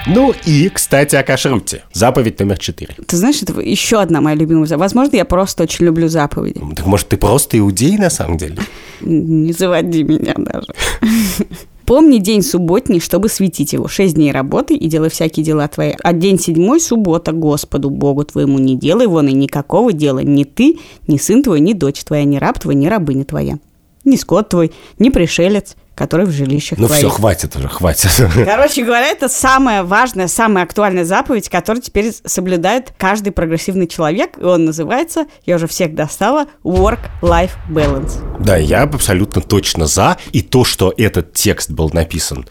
Ну 0.07 0.33
и, 0.45 0.69
кстати, 0.69 1.17
о 1.17 1.23
кашруте. 1.23 1.83
Заповедь 1.91 2.39
номер 2.39 2.57
четыре. 2.57 2.95
Ты 3.05 3.17
знаешь, 3.17 3.41
это 3.41 3.59
еще 3.59 3.99
одна 3.99 4.21
моя 4.21 4.37
любимая 4.37 4.65
заповедь. 4.65 4.81
Возможно, 4.81 5.15
я 5.17 5.25
просто 5.25 5.63
очень 5.63 5.85
люблю 5.85 6.07
заповеди. 6.07 6.61
Так 6.73 6.85
может, 6.85 7.09
ты 7.09 7.17
просто 7.17 7.57
иудей 7.57 7.97
на 7.97 8.09
самом 8.09 8.37
деле? 8.37 8.59
Не 9.01 9.51
заводи 9.51 10.03
меня 10.03 10.35
даже. 10.37 10.67
Помни 11.85 12.17
день 12.17 12.41
субботний, 12.41 12.99
чтобы 12.99 13.29
светить 13.29 13.73
его. 13.73 13.87
Шесть 13.87 14.15
дней 14.15 14.31
работай 14.31 14.75
и 14.75 14.87
делай 14.87 15.11
всякие 15.11 15.45
дела 15.45 15.67
твои. 15.67 15.93
А 16.03 16.13
день 16.13 16.39
седьмой– 16.39 16.79
суббота 16.81 17.31
Господу 17.31 17.91
Богу 17.91 18.23
твоему. 18.23 18.57
Не 18.57 18.75
делай 18.75 19.05
вон 19.05 19.27
и 19.27 19.33
никакого 19.33 19.93
дела. 19.93 20.19
Ни 20.19 20.45
ты, 20.45 20.79
ни 21.07 21.17
сын 21.17 21.43
твой, 21.43 21.59
ни 21.59 21.73
дочь 21.73 22.03
твоя, 22.03 22.23
ни 22.23 22.37
раб 22.37 22.57
твой, 22.57 22.73
ни 22.73 22.87
рабыня 22.87 23.23
твоя. 23.23 23.59
Ни 24.03 24.15
скот 24.15 24.49
твой, 24.49 24.71
ни 24.97 25.09
пришелец, 25.09 25.75
который 25.95 26.25
в 26.25 26.31
жилищах 26.31 26.77
Ну 26.77 26.87
твоих. 26.87 26.99
все, 26.99 27.09
хватит 27.09 27.55
уже, 27.55 27.69
хватит. 27.69 28.11
Короче 28.45 28.83
говоря, 28.83 29.07
это 29.07 29.29
самая 29.29 29.83
важная, 29.83 30.27
самая 30.27 30.65
актуальная 30.65 31.05
заповедь, 31.05 31.49
которую 31.49 31.81
теперь 31.81 32.11
соблюдает 32.25 32.93
каждый 32.97 33.31
прогрессивный 33.31 33.87
человек. 33.87 34.37
И 34.37 34.43
он 34.43 34.65
называется, 34.65 35.25
я 35.45 35.55
уже 35.55 35.67
всех 35.67 35.95
достала, 35.95 36.47
Work-Life 36.63 37.51
Balance. 37.69 38.43
Да, 38.43 38.57
я 38.57 38.83
абсолютно 38.83 39.41
точно 39.41 39.87
за. 39.87 40.17
И 40.33 40.41
то, 40.41 40.65
что 40.65 40.93
этот 40.97 41.33
текст 41.33 41.71
был 41.71 41.89
написан, 41.93 42.45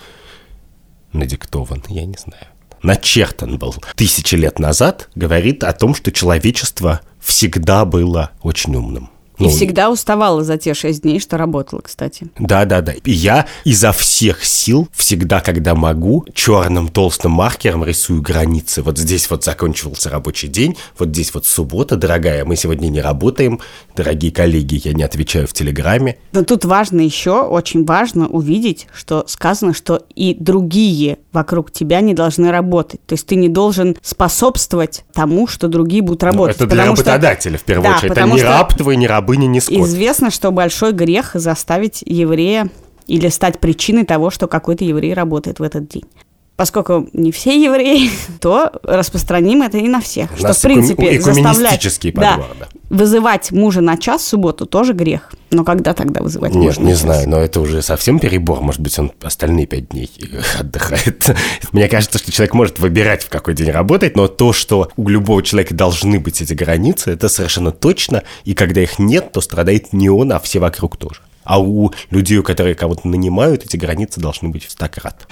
надиктован, 1.12 1.82
я 1.88 2.04
не 2.06 2.16
знаю, 2.18 2.46
начертан 2.82 3.58
был 3.58 3.74
тысячи 3.94 4.34
лет 4.34 4.58
назад, 4.58 5.08
говорит 5.14 5.64
о 5.64 5.72
том, 5.72 5.94
что 5.94 6.10
человечество 6.12 7.00
всегда 7.20 7.84
было 7.84 8.30
очень 8.42 8.74
умным. 8.74 9.10
И 9.38 9.44
ну, 9.44 9.48
всегда 9.48 9.90
уставала 9.90 10.44
за 10.44 10.58
те 10.58 10.74
шесть 10.74 11.02
дней, 11.02 11.20
что 11.20 11.36
работала, 11.36 11.80
кстати. 11.80 12.28
Да, 12.38 12.64
да, 12.64 12.80
да. 12.80 12.92
И 12.92 13.10
я 13.10 13.46
изо 13.64 13.92
всех 13.92 14.44
сил, 14.44 14.88
всегда, 14.92 15.40
когда 15.40 15.74
могу, 15.74 16.24
черным 16.32 16.88
толстым 16.88 17.32
маркером 17.32 17.84
рисую 17.84 18.22
границы. 18.22 18.82
Вот 18.82 18.98
здесь 18.98 19.28
вот 19.30 19.44
закончился 19.44 20.10
рабочий 20.10 20.48
день, 20.48 20.76
вот 20.98 21.08
здесь 21.08 21.34
вот 21.34 21.46
суббота, 21.46 21.96
дорогая, 21.96 22.44
мы 22.44 22.56
сегодня 22.56 22.88
не 22.88 23.00
работаем, 23.00 23.60
дорогие 23.96 24.30
коллеги, 24.30 24.80
я 24.84 24.92
не 24.92 25.02
отвечаю 25.02 25.46
в 25.46 25.52
Телеграме. 25.52 26.18
Но 26.32 26.44
тут 26.44 26.64
важно 26.64 27.00
еще, 27.00 27.42
очень 27.42 27.84
важно 27.84 28.28
увидеть, 28.28 28.86
что 28.94 29.24
сказано, 29.26 29.74
что 29.74 30.02
и 30.14 30.36
другие 30.38 31.18
вокруг 31.32 31.72
тебя 31.72 32.00
не 32.00 32.14
должны 32.14 32.50
работать. 32.50 33.04
То 33.06 33.14
есть 33.14 33.26
ты 33.26 33.34
не 33.34 33.48
должен 33.48 33.96
способствовать 34.02 35.04
тому, 35.12 35.46
что 35.46 35.68
другие 35.68 36.02
будут 36.02 36.22
работать. 36.22 36.58
Ну, 36.60 36.66
это 36.66 36.74
для 36.74 36.86
работодателя, 36.86 37.56
что... 37.56 37.62
в 37.62 37.66
первую 37.66 37.90
да, 37.90 37.96
очередь. 37.98 38.12
Это 38.12 38.22
не 38.22 38.42
раб 38.42 38.74
твой, 38.74 38.96
не 38.96 39.06
рабыня, 39.24 39.46
не 39.46 39.60
скот. 39.60 39.78
Известно, 39.78 40.30
что 40.30 40.50
большой 40.50 40.92
грех 40.92 41.32
заставить 41.34 42.02
еврея 42.04 42.68
или 43.06 43.28
стать 43.28 43.58
причиной 43.58 44.04
того, 44.04 44.30
что 44.30 44.46
какой-то 44.46 44.84
еврей 44.84 45.14
работает 45.14 45.58
в 45.58 45.62
этот 45.62 45.88
день 45.88 46.04
поскольку 46.56 47.08
не 47.12 47.32
все 47.32 47.60
евреи, 47.60 48.10
то 48.40 48.70
распространим 48.84 49.62
это 49.62 49.78
и 49.78 49.88
на 49.88 50.00
всех. 50.00 50.32
У 50.32 50.36
что, 50.36 50.52
в 50.52 50.62
принципе, 50.62 51.20
заставлять 51.20 51.82
да, 52.38 52.44
да. 52.60 52.73
Вызывать 52.94 53.50
мужа 53.50 53.80
на 53.80 53.96
час 53.96 54.22
в 54.22 54.28
субботу 54.28 54.66
тоже 54.66 54.92
грех. 54.92 55.32
Но 55.50 55.64
когда 55.64 55.92
тогда 55.94 56.22
вызывать 56.22 56.54
Нет, 56.54 56.78
мужа 56.78 56.80
не 56.80 56.92
на 56.92 56.96
знаю, 56.96 57.28
но 57.28 57.38
это 57.38 57.60
уже 57.60 57.82
совсем 57.82 58.18
перебор. 58.18 58.60
Может 58.60 58.80
быть, 58.80 58.98
он 58.98 59.12
остальные 59.22 59.66
пять 59.66 59.88
дней 59.90 60.10
отдыхает. 60.58 61.34
Мне 61.72 61.88
кажется, 61.88 62.18
что 62.18 62.32
человек 62.32 62.54
может 62.54 62.78
выбирать, 62.78 63.24
в 63.24 63.28
какой 63.28 63.54
день 63.54 63.70
работать, 63.70 64.16
но 64.16 64.28
то, 64.28 64.52
что 64.52 64.90
у 64.96 65.08
любого 65.08 65.42
человека 65.42 65.74
должны 65.74 66.18
быть 66.18 66.40
эти 66.40 66.54
границы, 66.54 67.10
это 67.10 67.28
совершенно 67.28 67.72
точно. 67.72 68.22
И 68.44 68.54
когда 68.54 68.80
их 68.80 68.98
нет, 68.98 69.32
то 69.32 69.40
страдает 69.40 69.92
не 69.92 70.08
он, 70.08 70.32
а 70.32 70.38
все 70.38 70.60
вокруг 70.60 70.96
тоже. 70.96 71.20
А 71.44 71.60
у 71.60 71.92
людей, 72.10 72.42
которые 72.42 72.74
кого-то 72.74 73.06
нанимают, 73.06 73.64
эти 73.64 73.76
границы 73.76 74.20
должны 74.20 74.48
быть 74.48 74.64
в 74.64 74.70
стократ. 74.70 75.26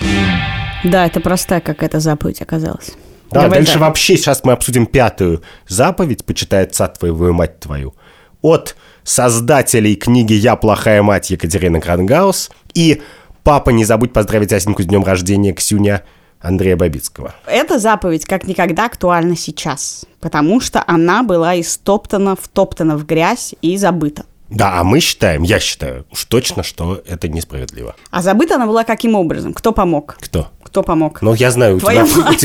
Да, 0.84 1.06
это 1.06 1.20
простая 1.20 1.60
какая-то 1.60 2.00
заповедь 2.00 2.42
оказалась. 2.42 2.92
Да, 3.32 3.42
Давай 3.42 3.58
дальше 3.58 3.74
да. 3.74 3.80
вообще 3.86 4.16
сейчас 4.16 4.44
мы 4.44 4.52
обсудим 4.52 4.86
пятую 4.86 5.42
заповедь 5.66 6.24
«Почитай 6.24 6.64
отца 6.64 6.88
твоего 6.88 7.28
и 7.28 7.32
мать 7.32 7.60
твою» 7.60 7.94
от 8.42 8.76
создателей 9.04 9.94
книги 9.94 10.34
«Я 10.34 10.56
плохая 10.56 11.02
мать» 11.02 11.30
Екатерины 11.30 11.80
Крангаус 11.80 12.50
и 12.74 13.02
«Папа, 13.42 13.70
не 13.70 13.84
забудь 13.84 14.12
поздравить 14.12 14.52
Асеньку 14.52 14.82
с 14.82 14.86
днем 14.86 15.04
рождения 15.04 15.52
Ксюня» 15.52 16.02
Андрея 16.42 16.76
Бабицкого. 16.76 17.34
Эта 17.46 17.78
заповедь 17.78 18.24
как 18.24 18.48
никогда 18.48 18.86
актуальна 18.86 19.36
сейчас, 19.36 20.04
потому 20.20 20.60
что 20.60 20.82
она 20.86 21.22
была 21.22 21.58
истоптана, 21.60 22.34
втоптана 22.34 22.96
в 22.96 23.06
грязь 23.06 23.54
и 23.62 23.76
забыта. 23.76 24.24
Да, 24.52 24.80
а 24.80 24.84
мы 24.84 25.00
считаем, 25.00 25.42
я 25.42 25.58
считаю 25.58 26.04
уж 26.10 26.24
точно, 26.26 26.62
что 26.62 27.02
это 27.06 27.28
несправедливо. 27.28 27.94
А 28.10 28.22
забыта 28.22 28.56
она 28.56 28.66
была 28.66 28.84
каким 28.84 29.14
образом? 29.14 29.54
Кто 29.54 29.72
помог? 29.72 30.16
Кто? 30.20 30.48
Кто 30.62 30.82
помог? 30.82 31.22
Ну, 31.22 31.34
я 31.34 31.50
знаю, 31.50 31.76
у 31.76 31.80
Твоя 31.80 32.06
тебя... 32.06 32.22
мать. 32.22 32.44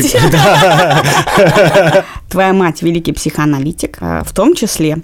Твоя 2.28 2.52
мать 2.52 2.82
великий 2.82 3.12
психоаналитик, 3.12 3.98
а 4.00 4.24
в 4.24 4.32
том 4.32 4.54
числе 4.54 4.98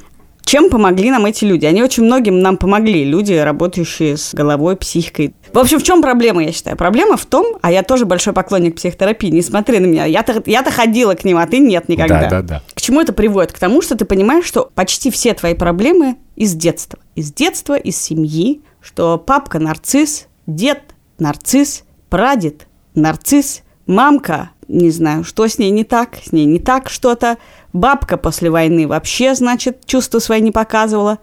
чем 0.44 0.70
помогли 0.70 1.11
нам 1.11 1.26
эти 1.26 1.44
люди? 1.44 1.66
Они 1.66 1.83
очень 1.83 2.04
многим 2.04 2.40
нам 2.40 2.57
помогли, 2.57 3.04
люди, 3.04 3.33
работающие 3.33 4.16
с 4.16 4.35
головой, 4.35 4.76
психикой. 4.76 5.35
В 5.52 5.59
общем, 5.59 5.78
в 5.78 5.83
чем 5.83 6.02
проблема, 6.02 6.42
я 6.42 6.52
считаю? 6.52 6.76
Проблема 6.76 7.16
в 7.16 7.26
том, 7.26 7.59
а 7.62 7.70
я 7.70 7.83
тоже 7.83 8.04
большой 8.04 8.33
поклонник 8.33 8.76
психотерапии, 8.76 9.28
не 9.28 9.42
смотри 9.42 9.78
на 9.78 9.87
меня, 9.87 10.04
я-то, 10.04 10.42
я-то 10.46 10.70
ходила 10.70 11.14
к 11.14 11.24
ним, 11.24 11.38
а 11.38 11.46
ты 11.46 11.59
нет 11.59 11.88
никогда. 11.88 12.22
Да, 12.22 12.28
да, 12.28 12.42
да. 12.42 12.62
К 12.74 12.80
чему 12.80 13.00
это 13.00 13.12
приводит? 13.12 13.52
К 13.52 13.59
тому, 13.59 13.83
что 13.83 13.96
ты 13.96 14.04
понимаешь, 14.04 14.44
что 14.44 14.70
почти 14.74 15.11
все 15.11 15.35
твои 15.35 15.54
проблемы 15.54 16.16
из 16.37 16.54
детства. 16.54 16.98
Из 17.14 17.33
детства, 17.33 17.76
из 17.76 17.96
семьи, 17.96 18.62
что 18.80 19.18
папка 19.18 19.59
нарцисс, 19.59 20.26
дед 20.46 20.80
нарцисс, 21.18 21.85
прадед 22.11 22.66
нарцисс, 22.94 23.62
мамка, 23.87 24.50
не 24.68 24.90
знаю, 24.90 25.24
что 25.24 25.46
с 25.46 25.59
ней 25.59 25.70
не 25.70 25.85
так, 25.85 26.16
с 26.22 26.33
ней 26.33 26.44
не 26.44 26.59
так 26.59 26.88
что-то, 26.88 27.38
бабка 27.74 28.16
после 28.16 28.48
войны 28.48 28.88
вообще, 28.88 29.34
значит, 29.34 29.84
чувства 29.84 30.20
свои 30.20 30.40
не 30.40 30.52
показывала, 30.52 31.18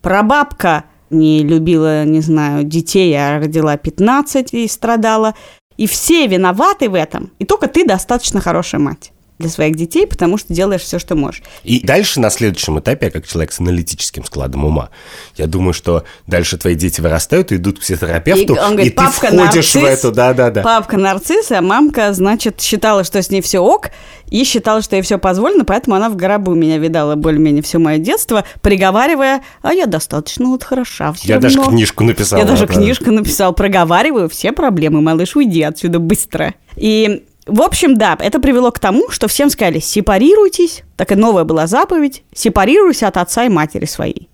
прабабка 0.00 0.84
не 1.10 1.42
любила, 1.42 2.04
не 2.04 2.20
знаю, 2.20 2.64
детей, 2.64 3.14
а 3.14 3.40
родила 3.40 3.76
15 3.76 4.54
и 4.54 4.66
страдала. 4.68 5.34
И 5.76 5.86
все 5.86 6.26
виноваты 6.26 6.88
в 6.88 6.94
этом, 6.94 7.30
и 7.38 7.44
только 7.44 7.68
ты 7.68 7.84
достаточно 7.84 8.40
хорошая 8.40 8.80
мать 8.80 9.12
для 9.38 9.48
своих 9.48 9.76
детей, 9.76 10.06
потому 10.06 10.36
что 10.36 10.52
делаешь 10.52 10.82
все, 10.82 10.98
что 10.98 11.14
можешь. 11.14 11.42
И 11.62 11.80
дальше 11.80 12.20
на 12.20 12.30
следующем 12.30 12.78
этапе, 12.78 13.06
я 13.06 13.12
как 13.12 13.26
человек 13.26 13.52
с 13.52 13.60
аналитическим 13.60 14.24
складом 14.24 14.64
ума, 14.64 14.90
я 15.36 15.46
думаю, 15.46 15.72
что 15.72 16.04
дальше 16.26 16.56
твои 16.56 16.74
дети 16.74 17.00
вырастают 17.00 17.52
и 17.52 17.56
идут 17.56 17.78
к 17.78 17.80
психотерапевту, 17.82 18.54
И 18.54 18.58
он 18.58 18.72
говорит, 18.72 18.92
и 18.92 18.96
ты 18.96 18.96
«Папка 18.96 19.26
входишь 19.28 19.70
в 19.70 19.74
нарцисс, 19.74 19.98
эту, 20.04 20.12
да-да-да. 20.12 20.62
Папка 20.62 20.96
нарцисс, 20.96 21.50
а 21.52 21.60
мамка, 21.60 22.12
значит, 22.12 22.60
считала, 22.60 23.04
что 23.04 23.22
с 23.22 23.30
ней 23.30 23.40
все 23.40 23.60
ок, 23.60 23.90
и 24.30 24.44
считала, 24.44 24.82
что 24.82 24.96
ей 24.96 25.02
все 25.02 25.18
позволено, 25.18 25.64
поэтому 25.64 25.96
она 25.96 26.10
в 26.10 26.16
гробу 26.16 26.54
меня 26.54 26.78
видала 26.78 27.14
более-менее 27.14 27.62
все 27.62 27.78
мое 27.78 27.98
детство, 27.98 28.44
приговаривая, 28.60 29.42
а 29.62 29.72
я 29.72 29.86
достаточно 29.86 30.46
вот 30.46 30.64
хороша 30.64 31.12
все 31.12 31.28
Я 31.28 31.38
даже 31.38 31.56
равно». 31.56 31.72
книжку 31.72 32.04
написал. 32.04 32.38
Я 32.38 32.44
даже 32.44 32.66
да. 32.66 32.74
книжку 32.74 33.10
написал, 33.10 33.52
проговариваю 33.52 34.28
все 34.28 34.52
проблемы, 34.52 35.00
малыш, 35.00 35.36
уйди 35.36 35.62
отсюда 35.62 35.98
быстро. 35.98 36.54
И 36.76 37.24
в 37.48 37.62
общем, 37.62 37.96
да, 37.96 38.16
это 38.18 38.40
привело 38.40 38.70
к 38.70 38.78
тому, 38.78 39.10
что 39.10 39.28
всем 39.28 39.50
сказали, 39.50 39.80
сепарируйтесь, 39.80 40.82
так 40.96 41.12
и 41.12 41.14
новая 41.14 41.44
была 41.44 41.66
заповедь, 41.66 42.22
сепарируйся 42.34 43.08
от 43.08 43.16
отца 43.16 43.44
и 43.44 43.48
матери 43.48 43.86
своей. 43.86 44.28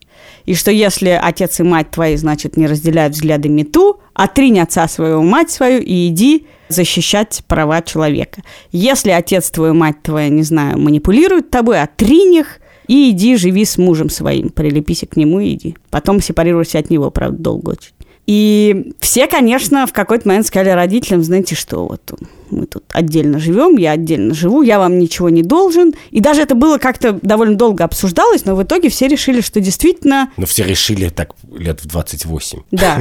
И 0.45 0.55
что 0.55 0.71
если 0.71 1.19
отец 1.21 1.61
и 1.61 1.63
мать 1.63 1.91
твои, 1.91 2.17
значит, 2.17 2.57
не 2.57 2.67
разделяют 2.67 3.15
взгляды 3.15 3.49
мету, 3.49 4.01
отринь 4.13 4.61
отца 4.61 4.87
своего, 4.89 5.23
мать 5.23 5.51
свою 5.51 5.81
и 5.81 6.09
иди 6.09 6.47
защищать 6.69 7.43
права 7.47 7.83
человека. 7.83 8.43
Если 8.73 9.11
отец 9.11 9.51
твой, 9.51 9.73
мать 9.73 10.03
твоя, 10.03 10.29
не 10.29 10.43
знаю, 10.43 10.79
манипулируют 10.79 11.51
тобой, 11.51 11.81
отринь 11.81 12.35
их 12.35 12.61
и 12.89 13.11
иди 13.11 13.37
живи 13.37 13.65
с 13.65 13.79
мужем 13.79 14.11
своим, 14.11 14.51
прилепись 14.51 15.05
к 15.11 15.17
нему 15.17 15.41
и 15.41 15.55
иди. 15.55 15.77
Потом 15.91 16.21
сепарируйся 16.21 16.79
от 16.79 16.91
него, 16.91 17.11
правда, 17.11 17.39
долго 17.39 17.71
очень. 17.71 17.93
И 18.27 18.93
все, 19.01 19.27
конечно, 19.27 19.87
в 19.87 19.93
какой-то 19.93 20.29
момент 20.29 20.47
сказали 20.47 20.71
родителям, 20.71 21.23
знаете 21.23 21.55
что, 21.55 21.87
вот 21.87 22.01
мы 22.51 22.67
тут 22.67 22.85
отдельно 22.93 23.39
живем, 23.39 23.77
я 23.77 23.93
отдельно 23.93 24.35
живу, 24.35 24.63
я 24.63 24.79
вам 24.79 24.99
ничего 24.99 25.29
не 25.29 25.43
должен. 25.43 25.93
И 26.11 26.21
даже 26.21 26.43
это 26.43 26.55
было 26.55 26.79
как-то 26.79 27.19
довольно 27.23 27.57
долго 27.57 27.85
обсуждалось, 27.85 28.45
но 28.45 28.55
в 28.55 28.63
итоге 28.63 28.89
все 28.89 29.09
решили, 29.09 29.41
что 29.41 29.61
действительно... 29.61 30.31
Но 30.37 30.47
все 30.47 30.65
решили 30.65 31.09
так 31.09 31.31
лет 31.53 31.81
в 31.83 31.87
28. 31.87 32.59
Да, 32.71 32.99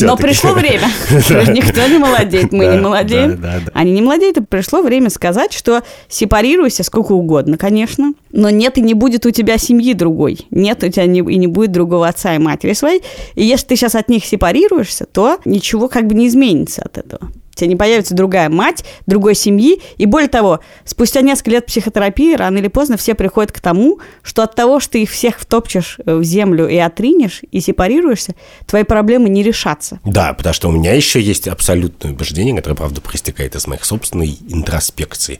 но 0.00 0.16
пришло 0.16 0.52
время. 0.52 0.88
Никто 1.52 1.86
не 1.86 1.98
молодеет, 1.98 2.52
мы 2.52 2.66
не 2.66 2.78
молодеем. 2.78 3.40
да, 3.40 3.54
да, 3.54 3.60
да. 3.66 3.72
Они 3.74 3.92
не 3.92 4.02
молодеют, 4.02 4.36
и 4.36 4.42
пришло 4.42 4.82
время 4.82 5.10
сказать, 5.10 5.52
что 5.52 5.82
сепарируйся 6.08 6.82
сколько 6.82 7.12
угодно, 7.12 7.56
конечно, 7.56 8.14
но 8.30 8.50
нет 8.50 8.78
и 8.78 8.82
не 8.82 8.94
будет 8.94 9.26
у 9.26 9.30
тебя 9.30 9.58
семьи 9.58 9.94
другой. 9.94 10.46
Нет 10.50 10.82
у 10.82 10.88
тебя 10.88 11.04
и 11.04 11.08
не 11.08 11.46
будет 11.46 11.72
другого 11.72 12.08
отца 12.08 12.34
и 12.34 12.38
матери 12.38 12.72
своей. 12.72 13.02
И 13.34 13.44
если 13.44 13.68
ты 13.68 13.76
сейчас 13.76 13.94
от 13.94 14.08
них 14.08 14.24
сепарируешься, 14.24 15.06
то 15.06 15.38
ничего 15.44 15.88
как 15.88 16.06
бы 16.06 16.14
не 16.14 16.28
изменится 16.28 16.82
от 16.82 16.98
этого. 16.98 17.30
У 17.54 17.56
тебя 17.56 17.68
не 17.68 17.76
появится 17.76 18.14
другая 18.14 18.48
мать, 18.48 18.84
другой 19.06 19.36
семьи. 19.36 19.80
И 19.96 20.06
более 20.06 20.28
того, 20.28 20.58
спустя 20.84 21.20
несколько 21.20 21.50
лет 21.52 21.66
психотерапии, 21.66 22.34
рано 22.34 22.58
или 22.58 22.66
поздно 22.68 22.96
все 22.96 23.14
приходят 23.14 23.52
к 23.52 23.60
тому, 23.60 24.00
что 24.22 24.42
от 24.42 24.56
того, 24.56 24.80
что 24.80 24.92
ты 24.92 25.02
их 25.02 25.10
всех 25.10 25.38
втопчешь 25.38 25.98
э, 26.04 26.16
в 26.16 26.24
землю 26.24 26.66
и 26.68 26.76
отринешь, 26.76 27.42
и 27.52 27.60
сепарируешься, 27.60 28.34
твои 28.66 28.82
проблемы 28.82 29.28
не 29.28 29.42
решатся. 29.44 30.00
Да, 30.04 30.32
потому 30.32 30.52
что 30.52 30.68
у 30.68 30.72
меня 30.72 30.92
еще 30.94 31.20
есть 31.20 31.46
абсолютное 31.46 32.10
убеждение, 32.12 32.54
которое, 32.56 32.74
правда, 32.74 33.00
проистекает 33.00 33.54
из 33.54 33.66
моих 33.68 33.84
собственной 33.84 34.36
интроспекции, 34.48 35.38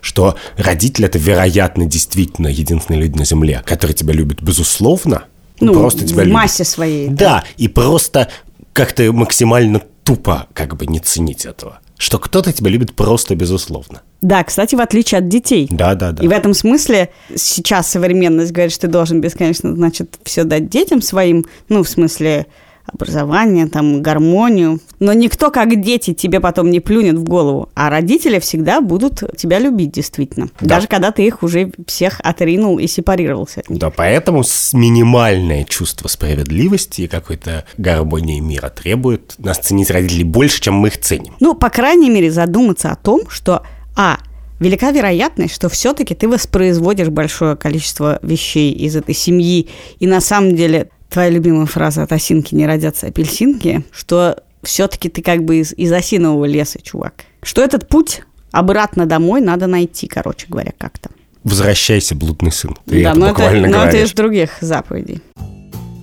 что 0.00 0.36
родители– 0.56 1.06
это, 1.08 1.18
вероятно, 1.18 1.86
действительно 1.86 2.46
единственные 2.48 3.02
люди 3.02 3.18
на 3.18 3.24
Земле, 3.24 3.62
которые 3.66 3.96
тебя 3.96 4.12
любят 4.14 4.42
безусловно, 4.42 5.24
Ну, 5.60 5.72
просто 5.72 6.04
тебя 6.06 6.18
в 6.22 6.26
любят. 6.26 6.34
массе 6.34 6.62
своей. 6.64 7.08
Да, 7.08 7.42
и 7.56 7.66
просто 7.66 8.28
как-то 8.72 9.12
максимально 9.12 9.82
тупо 10.08 10.46
как 10.54 10.74
бы 10.74 10.86
не 10.86 11.00
ценить 11.00 11.44
этого. 11.44 11.80
Что 11.98 12.18
кто-то 12.18 12.50
тебя 12.50 12.70
любит 12.70 12.94
просто 12.94 13.34
безусловно. 13.34 14.00
Да, 14.22 14.42
кстати, 14.42 14.74
в 14.74 14.80
отличие 14.80 15.18
от 15.18 15.28
детей. 15.28 15.68
Да, 15.70 15.94
да, 15.94 16.12
да. 16.12 16.24
И 16.24 16.28
в 16.28 16.30
этом 16.30 16.54
смысле 16.54 17.10
сейчас 17.36 17.90
современность 17.90 18.52
говорит, 18.52 18.72
что 18.72 18.86
ты 18.86 18.88
должен 18.88 19.20
бесконечно, 19.20 19.74
значит, 19.74 20.18
все 20.22 20.44
дать 20.44 20.70
детям 20.70 21.02
своим, 21.02 21.44
ну, 21.68 21.82
в 21.82 21.88
смысле 21.90 22.46
образование, 22.92 23.66
там, 23.66 24.02
гармонию. 24.02 24.80
Но 24.98 25.12
никто, 25.12 25.50
как 25.50 25.80
дети, 25.80 26.14
тебе 26.14 26.40
потом 26.40 26.70
не 26.70 26.80
плюнет 26.80 27.16
в 27.16 27.24
голову. 27.24 27.68
А 27.74 27.90
родители 27.90 28.38
всегда 28.38 28.80
будут 28.80 29.22
тебя 29.36 29.58
любить, 29.58 29.92
действительно. 29.92 30.48
Да. 30.60 30.76
Даже 30.76 30.88
когда 30.88 31.12
ты 31.12 31.26
их 31.26 31.42
уже 31.42 31.70
всех 31.86 32.20
отринул 32.22 32.78
и 32.78 32.86
сепарировался 32.86 33.60
от 33.60 33.70
них. 33.70 33.78
Да, 33.78 33.90
поэтому 33.90 34.42
минимальное 34.72 35.64
чувство 35.64 36.08
справедливости 36.08 37.02
и 37.02 37.06
какой-то 37.06 37.64
гармонии 37.76 38.40
мира 38.40 38.68
требует 38.68 39.34
нас 39.38 39.58
ценить 39.58 39.90
родителей 39.90 40.24
больше, 40.24 40.60
чем 40.60 40.74
мы 40.74 40.88
их 40.88 40.98
ценим. 40.98 41.34
Ну, 41.40 41.54
по 41.54 41.70
крайней 41.70 42.10
мере, 42.10 42.30
задуматься 42.30 42.90
о 42.90 42.96
том, 42.96 43.28
что, 43.28 43.62
а, 43.96 44.18
велика 44.60 44.90
вероятность, 44.90 45.54
что 45.54 45.68
все-таки 45.68 46.14
ты 46.14 46.28
воспроизводишь 46.28 47.08
большое 47.08 47.56
количество 47.56 48.18
вещей 48.22 48.72
из 48.72 48.96
этой 48.96 49.14
семьи, 49.14 49.68
и 49.98 50.06
на 50.06 50.20
самом 50.20 50.56
деле 50.56 50.90
твоя 51.08 51.30
любимая 51.30 51.66
фраза 51.66 52.02
«от 52.02 52.12
осинки 52.12 52.54
не 52.54 52.66
родятся 52.66 53.06
апельсинки», 53.06 53.84
что 53.90 54.42
все-таки 54.62 55.08
ты 55.08 55.22
как 55.22 55.44
бы 55.44 55.56
из, 55.56 55.72
из 55.72 55.92
осинового 55.92 56.44
леса, 56.44 56.80
чувак. 56.82 57.24
Что 57.42 57.62
этот 57.62 57.88
путь 57.88 58.22
обратно 58.50 59.06
домой 59.06 59.40
надо 59.40 59.66
найти, 59.66 60.06
короче 60.06 60.46
говоря, 60.48 60.72
как-то. 60.76 61.10
Возвращайся, 61.44 62.14
блудный 62.14 62.52
сын. 62.52 62.76
Ты 62.86 63.02
да, 63.02 63.10
это 63.10 63.18
но 63.18 63.26
это, 63.26 63.34
буквально 63.34 63.68
но 63.68 63.84
это 63.84 63.98
из 63.98 64.12
других 64.12 64.58
заповедей. 64.60 65.22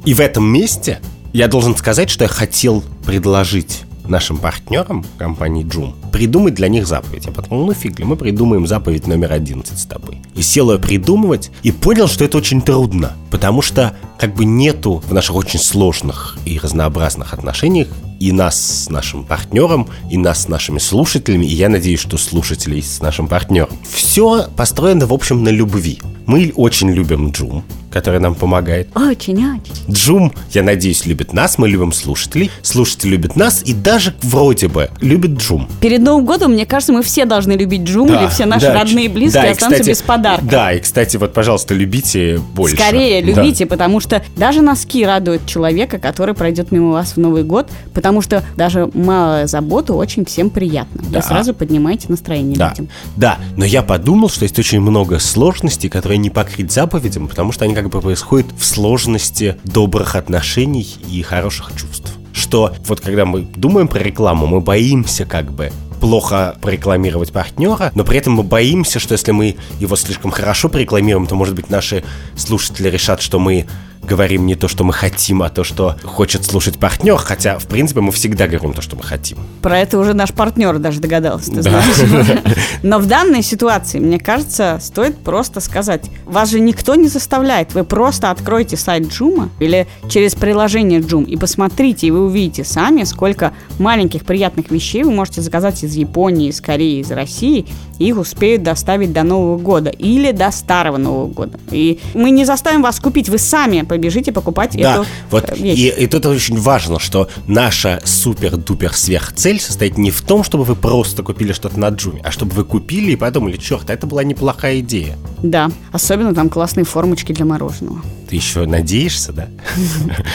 И 0.06 0.14
в 0.14 0.20
этом 0.20 0.46
месте 0.46 1.00
я 1.34 1.48
должен 1.48 1.76
сказать, 1.76 2.10
что 2.10 2.24
я 2.24 2.28
хотел 2.28 2.84
предложить 3.06 3.85
нашим 4.10 4.38
партнерам 4.38 5.06
компании 5.18 5.66
Joom 5.66 5.94
придумать 6.12 6.54
для 6.54 6.70
них 6.70 6.88
заповедь. 6.88 7.26
Я 7.26 7.32
подумал, 7.32 7.66
ну 7.66 7.74
фиг 7.74 8.00
ли, 8.00 8.06
мы 8.06 8.16
придумаем 8.16 8.68
заповедь 8.68 9.08
номер 9.08 9.34
11 9.34 9.78
с 9.78 9.86
тобой. 9.86 10.22
И 10.34 10.42
сел 10.42 10.72
ее 10.72 10.80
придумывать, 10.80 11.52
и 11.64 11.72
понял, 11.72 12.08
что 12.08 12.24
это 12.24 12.38
очень 12.38 12.62
трудно, 12.62 13.14
потому 13.32 13.62
что 13.62 13.96
как 14.18 14.34
бы 14.34 14.46
нету 14.46 15.04
в 15.06 15.14
наших 15.14 15.36
очень 15.36 15.60
сложных 15.60 16.38
и 16.46 16.58
разнообразных 16.58 17.34
отношениях 17.34 17.88
и 18.20 18.32
нас 18.32 18.84
с 18.86 18.90
нашим 18.90 19.24
партнером, 19.24 19.88
и 20.10 20.18
нас 20.18 20.44
с 20.44 20.48
нашими 20.48 20.80
слушателями, 20.80 21.46
и 21.46 21.54
я 21.54 21.70
надеюсь, 21.70 22.00
что 22.00 22.18
слушателей 22.18 22.82
с 22.82 23.02
нашим 23.02 23.28
партнером. 23.28 23.70
Все 23.90 24.48
построено, 24.56 25.08
в 25.08 25.14
общем, 25.14 25.44
на 25.44 25.50
любви. 25.50 26.00
Мы 26.26 26.52
очень 26.56 26.90
любим 26.90 27.28
Joom, 27.28 27.62
который 27.92 28.20
нам 28.20 28.34
помогает. 28.34 28.90
Очень-очень. 28.96 29.74
Джум, 29.90 30.34
я 30.52 30.64
надеюсь, 30.64 31.06
любит 31.06 31.34
нас, 31.34 31.60
мы 31.60 31.70
любим 31.70 31.94
слушателей, 31.94 32.50
слушатели 32.64 33.12
любят 33.12 33.36
нас 33.36 33.62
и 33.64 33.74
даже 33.74 34.16
вроде 34.24 34.68
бы 34.68 34.90
любит 35.02 35.38
Джум. 35.38 35.70
Перед 35.82 36.02
Новым 36.02 36.26
годом, 36.26 36.54
мне 36.54 36.66
кажется, 36.66 36.94
мы 36.94 37.04
все 37.04 37.26
должны 37.26 37.52
любить 37.52 37.84
Джум, 37.84 38.08
или 38.08 38.28
все 38.30 38.46
наши 38.46 38.66
да, 38.66 38.74
родные 38.74 39.06
и 39.06 39.08
близкие 39.08 39.44
да, 39.44 39.50
и, 39.50 39.52
останутся 39.52 39.82
кстати, 39.82 39.90
без 39.96 40.02
подарка. 40.02 40.46
Да, 40.46 40.74
и, 40.74 40.80
кстати, 40.80 41.18
вот, 41.18 41.34
пожалуйста, 41.34 41.76
любите 41.76 42.40
больше. 42.54 42.76
Скорее 42.76 43.22
Да. 43.22 43.42
любите, 43.42 43.68
потому 43.68 44.00
что 44.00 44.24
даже 44.36 44.62
носки 44.62 45.06
радуют 45.06 45.46
человека, 45.46 46.00
который 46.00 46.34
пройдет 46.34 46.72
мимо 46.72 46.92
вас 46.92 47.12
в 47.12 47.18
Новый 47.18 47.44
год, 47.44 47.70
потому 48.06 48.22
что 48.22 48.44
даже 48.56 48.88
малая 48.94 49.48
забота 49.48 49.96
очень 49.96 50.26
всем 50.26 50.52
приятна. 50.52 51.02
Да. 51.10 51.22
Вы 51.22 51.26
сразу 51.26 51.56
поднимаете 51.56 52.06
настроение 52.10 52.56
Да, 52.56 52.70
людям. 52.70 52.88
да, 53.16 53.40
но 53.58 53.66
я 53.66 53.82
подумал, 53.82 54.30
что 54.30 54.44
есть 54.44 54.60
очень 54.60 54.80
много 54.80 55.18
сложностей, 55.18 55.90
которые 55.90 56.20
не 56.20 56.30
покрыть 56.30 56.72
заповедям, 56.72 57.28
потому 57.28 57.52
что 57.52 57.66
они 57.66 57.74
как 57.74 57.90
бы 57.90 58.02
происходят 58.02 58.46
в 58.56 58.64
сложности 58.64 59.58
добрых 59.64 60.16
отношений 60.16 60.88
и 61.10 61.24
хороших 61.24 61.72
чувств. 61.76 62.14
Что 62.32 62.76
вот 62.88 63.02
когда 63.02 63.26
мы 63.26 63.42
думаем 63.56 63.88
про 63.88 63.98
рекламу, 63.98 64.46
мы 64.46 64.62
боимся 64.62 65.26
как 65.26 65.52
бы 65.52 65.72
плохо 66.00 66.56
прорекламировать 66.62 67.32
партнера, 67.32 67.92
но 67.96 68.04
при 68.04 68.20
этом 68.20 68.34
мы 68.34 68.44
боимся, 68.44 69.00
что 69.00 69.14
если 69.14 69.32
мы 69.32 69.56
его 69.80 69.96
слишком 69.96 70.30
хорошо 70.30 70.70
прорекламируем, 70.70 71.26
то, 71.26 71.34
может 71.34 71.56
быть, 71.56 71.72
наши 71.72 72.04
слушатели 72.36 72.90
решат, 72.90 73.20
что 73.24 73.40
мы 73.40 73.66
говорим 74.06 74.46
не 74.46 74.56
то, 74.56 74.68
что 74.68 74.84
мы 74.84 74.94
хотим, 74.94 75.44
а 75.44 75.50
то, 75.50 75.64
что 75.64 75.96
хочет 76.04 76.46
слушать 76.46 76.78
партнер, 76.78 77.18
хотя, 77.18 77.60
в 77.60 77.68
принципе, 77.68 78.02
мы 78.02 78.12
всегда 78.12 78.48
говорим 78.48 78.74
то, 78.74 78.82
что 78.82 78.96
мы 78.96 79.04
хотим. 79.04 79.38
Про 79.62 79.80
это 79.80 80.00
уже 80.00 80.14
наш 80.14 80.32
партнер 80.32 80.78
даже 80.80 81.00
догадался, 81.00 81.52
ты 81.52 81.62
знаешь. 81.62 82.44
Но 82.84 83.00
в 83.00 83.08
данной 83.08 83.42
ситуации, 83.42 84.00
мне 84.00 84.20
кажется, 84.20 84.80
стоит 84.82 85.18
просто 85.18 85.60
сказать, 85.60 86.10
вас 86.26 86.50
же 86.52 86.60
никто 86.60 86.96
не 86.96 87.08
заставляет, 87.08 87.74
вы 87.74 87.84
просто 87.84 88.32
откройте 88.32 88.78
сайт 88.78 89.08
Джума 89.08 89.50
или 89.60 89.88
через 90.10 90.36
приложение 90.36 91.02
Джум 91.02 91.24
и 91.24 91.38
посмотрите, 91.38 92.08
и 92.08 92.12
вы 92.12 92.26
увидите 92.26 92.64
сами, 92.64 93.04
сколько 93.04 93.54
маленьких 93.80 94.26
приятных 94.26 94.72
вещей 94.72 95.04
вы 95.04 95.12
можете 95.12 95.42
заказать 95.42 95.84
из 95.84 95.96
Японии, 95.96 96.50
из 96.50 96.62
Кореи, 96.62 97.00
из 97.00 97.12
России, 97.12 97.66
их 98.00 98.18
успеют 98.18 98.64
доставить 98.64 99.14
до 99.14 99.24
Нового 99.24 99.58
года 99.58 99.90
или 99.90 100.32
до 100.32 100.52
Старого 100.52 100.98
Нового 100.98 101.28
года. 101.28 101.60
И 101.72 102.00
мы 102.14 102.32
не 102.32 102.46
заставим 102.46 102.82
вас 102.82 103.00
купить, 103.00 103.30
вы 103.30 103.38
сами 103.38 103.82
побежите 103.82 104.32
покупать 104.32 104.76
Да, 104.78 104.96
эту 104.96 105.06
вот 105.32 105.50
э, 105.50 105.56
вещь. 105.56 105.80
и, 105.80 105.88
и 106.04 106.08
тут 106.08 106.26
очень 106.26 106.60
важно, 106.60 107.00
что 107.00 107.30
наша 107.48 108.02
супер-дупер 108.04 108.94
сверхцель 108.94 109.60
состоит 109.60 109.98
не 109.98 110.12
в 110.12 110.22
том, 110.22 110.44
чтобы 110.44 110.64
вы 110.64 110.76
просто 110.76 111.24
купили 111.24 111.54
что-то 111.54 111.80
на 111.80 111.90
Джуме, 111.90 112.22
а 112.24 112.32
чтобы 112.32 112.54
вы 112.54 112.64
купили 112.66 113.12
и 113.12 113.16
подумали, 113.16 113.58
черт, 113.58 113.90
это 113.90 114.08
была 114.08 114.24
неплохая 114.24 114.80
идея. 114.80 115.18
Да, 115.42 115.72
особенно 115.92 116.34
там 116.34 116.50
классные 116.50 116.86
формочки 116.86 117.32
для 117.32 117.46
мороженого. 117.46 118.02
Ты 118.30 118.36
еще 118.36 118.66
надеешься, 118.66 119.32
да? 119.32 119.48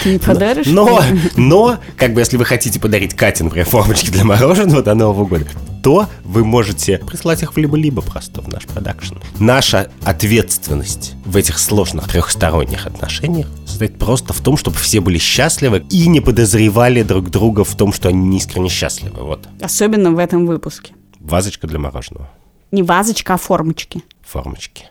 Ты 0.05 0.13
не 0.13 0.19
подаришь? 0.19 0.67
Но, 0.67 1.03
но, 1.37 1.79
как 1.97 2.15
бы, 2.15 2.21
если 2.21 2.37
вы 2.37 2.45
хотите 2.45 2.79
подарить 2.79 3.15
Кате, 3.15 3.45
например, 3.45 3.67
формочки 3.67 4.11
для 4.11 4.25
мороженого 4.25 4.83
до 4.83 4.95
Нового 4.95 5.25
года, 5.27 5.47
то 5.83 6.09
вы 6.25 6.45
можете 6.45 6.99
прислать 6.99 7.43
их 7.43 7.55
в 7.55 7.57
либо-либо 7.57 8.03
просто 8.03 8.41
в 8.41 8.49
наш 8.49 8.67
продакшн. 8.67 9.17
Наша 9.39 9.91
ответственность 10.05 11.15
в 11.25 11.37
этих 11.37 11.59
сложных 11.59 12.09
трехсторонних 12.09 12.87
отношениях 12.87 13.47
состоит 13.67 13.99
просто 13.99 14.33
в 14.33 14.41
том, 14.41 14.57
чтобы 14.57 14.77
все 14.77 15.01
были 15.01 15.19
счастливы 15.19 15.85
и 15.91 16.07
не 16.07 16.21
подозревали 16.21 17.03
друг 17.03 17.31
друга 17.31 17.65
в 17.65 17.75
том, 17.75 17.93
что 17.93 18.09
они 18.09 18.27
не 18.29 18.39
искренне 18.39 18.69
счастливы. 18.69 19.23
Вот. 19.23 19.49
Особенно 19.61 20.11
в 20.13 20.19
этом 20.19 20.47
выпуске. 20.47 20.93
Вазочка 21.19 21.67
для 21.67 21.79
мороженого. 21.79 22.31
Не 22.73 22.83
вазочка, 22.83 23.35
а 23.35 23.37
формочки. 23.37 24.03
Формочки. 24.23 24.87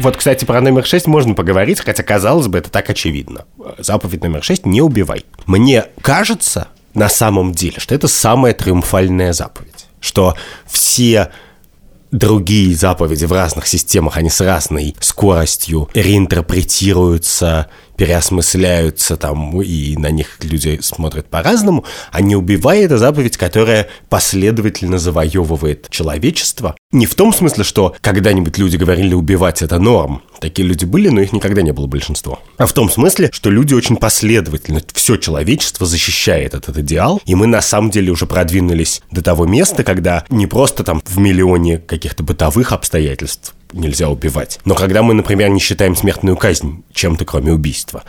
Вот, 0.00 0.16
кстати, 0.16 0.44
про 0.44 0.60
номер 0.60 0.84
6 0.84 1.06
можно 1.06 1.34
поговорить, 1.34 1.80
хотя, 1.80 2.02
казалось 2.02 2.48
бы, 2.48 2.58
это 2.58 2.70
так 2.70 2.90
очевидно. 2.90 3.44
Заповедь 3.78 4.22
номер 4.22 4.42
6– 4.42 4.66
не 4.66 4.82
убивай. 4.82 5.24
Мне 5.46 5.86
кажется, 6.00 6.68
на 6.94 7.08
самом 7.08 7.52
деле, 7.52 7.78
что 7.78 7.94
это 7.94 8.08
самая 8.08 8.54
триумфальная 8.54 9.32
заповедь. 9.32 9.86
Что 10.00 10.36
все 10.66 11.30
другие 12.10 12.76
заповеди 12.76 13.24
в 13.24 13.32
разных 13.32 13.66
системах, 13.66 14.16
они 14.16 14.30
с 14.30 14.40
разной 14.40 14.94
скоростью 15.00 15.88
реинтерпретируются, 15.94 17.68
переосмысляются 17.96 19.16
там, 19.16 19.60
и 19.62 19.96
на 19.96 20.10
них 20.10 20.38
люди 20.42 20.78
смотрят 20.82 21.26
по-разному, 21.26 21.84
а 22.10 22.20
не 22.20 22.36
убивай 22.36 22.80
это 22.80 22.98
заповедь, 22.98 23.36
которая 23.36 23.88
последовательно 24.08 24.98
завоевывает 24.98 25.88
человечество. 25.90 26.76
Не 26.92 27.06
в 27.06 27.14
том 27.14 27.32
смысле, 27.32 27.64
что 27.64 27.94
когда-нибудь 28.00 28.58
люди 28.58 28.76
говорили 28.76 29.14
убивать 29.14 29.62
это 29.62 29.78
норм. 29.78 30.22
Такие 30.40 30.66
люди 30.66 30.84
были, 30.84 31.08
но 31.08 31.20
их 31.20 31.32
никогда 31.32 31.62
не 31.62 31.72
было 31.72 31.86
большинство. 31.86 32.40
А 32.58 32.66
в 32.66 32.72
том 32.72 32.90
смысле, 32.90 33.30
что 33.32 33.50
люди 33.50 33.74
очень 33.74 33.96
последовательно, 33.96 34.82
все 34.92 35.16
человечество 35.16 35.86
защищает 35.86 36.54
этот 36.54 36.78
идеал, 36.78 37.20
и 37.24 37.34
мы 37.34 37.46
на 37.46 37.62
самом 37.62 37.90
деле 37.90 38.12
уже 38.12 38.26
продвинулись 38.26 39.02
до 39.10 39.22
того 39.22 39.46
места, 39.46 39.84
когда 39.84 40.24
не 40.28 40.46
просто 40.46 40.84
там 40.84 41.02
в 41.04 41.18
миллионе 41.18 41.78
каких-то 41.78 42.22
бытовых 42.22 42.72
обстоятельств 42.72 43.54
нельзя 43.74 44.08
убивать. 44.08 44.60
Но 44.64 44.74
когда 44.74 45.02
мы, 45.02 45.14
например, 45.14 45.50
не 45.50 45.60
считаем 45.60 45.96
смертную 45.96 46.36
казнь 46.36 46.84
чем-то, 46.92 47.24
кроме 47.24 47.52
убийства, 47.52 48.04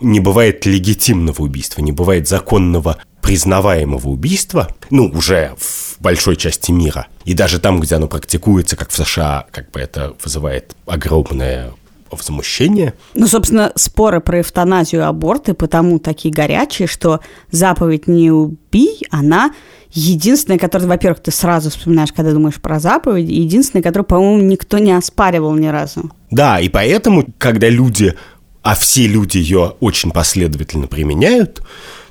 не 0.00 0.20
бывает 0.20 0.66
легитимного 0.66 1.42
убийства, 1.42 1.82
не 1.82 1.92
бывает 1.92 2.28
законного 2.28 2.98
признаваемого 3.20 4.08
убийства, 4.08 4.74
ну, 4.90 5.06
уже 5.06 5.54
в 5.58 6.00
большой 6.00 6.36
части 6.36 6.72
мира, 6.72 7.06
и 7.24 7.34
даже 7.34 7.58
там, 7.58 7.80
где 7.80 7.96
оно 7.96 8.08
практикуется, 8.08 8.76
как 8.76 8.90
в 8.90 8.96
США, 8.96 9.46
как 9.50 9.70
бы 9.70 9.80
это 9.80 10.14
вызывает 10.24 10.74
огромное 10.86 11.72
возмущение. 12.10 12.94
Ну, 13.14 13.26
собственно, 13.26 13.72
споры 13.76 14.20
про 14.20 14.40
эвтаназию 14.40 15.02
и 15.02 15.04
аборты 15.04 15.54
потому 15.54 15.98
такие 15.98 16.32
горячие, 16.32 16.88
что 16.88 17.20
заповедь 17.50 18.06
«не 18.06 18.30
убий», 18.30 19.06
она 19.10 19.52
единственная, 19.92 20.58
которую, 20.58 20.88
во-первых, 20.88 21.20
ты 21.20 21.30
сразу 21.30 21.70
вспоминаешь, 21.70 22.12
когда 22.12 22.32
думаешь 22.32 22.60
про 22.60 22.78
заповедь, 22.78 23.28
единственная, 23.28 23.82
которую, 23.82 24.06
по-моему, 24.06 24.42
никто 24.42 24.78
не 24.78 24.92
оспаривал 24.92 25.54
ни 25.54 25.66
разу. 25.66 26.10
Да, 26.30 26.60
и 26.60 26.68
поэтому, 26.68 27.26
когда 27.38 27.68
люди, 27.68 28.14
а 28.62 28.74
все 28.74 29.06
люди 29.06 29.38
ее 29.38 29.74
очень 29.80 30.10
последовательно 30.10 30.86
применяют, 30.86 31.62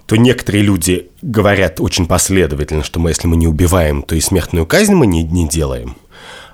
то 0.05 0.15
некоторые 0.15 0.63
люди 0.63 1.11
говорят 1.21 1.79
очень 1.79 2.07
последовательно, 2.07 2.83
что 2.83 2.99
мы, 2.99 3.11
если 3.11 3.27
мы 3.27 3.37
не 3.37 3.47
убиваем, 3.47 4.01
то 4.01 4.15
и 4.15 4.19
смертную 4.19 4.65
казнь 4.65 4.95
мы 4.95 5.05
не, 5.05 5.23
не 5.23 5.47
делаем. 5.47 5.95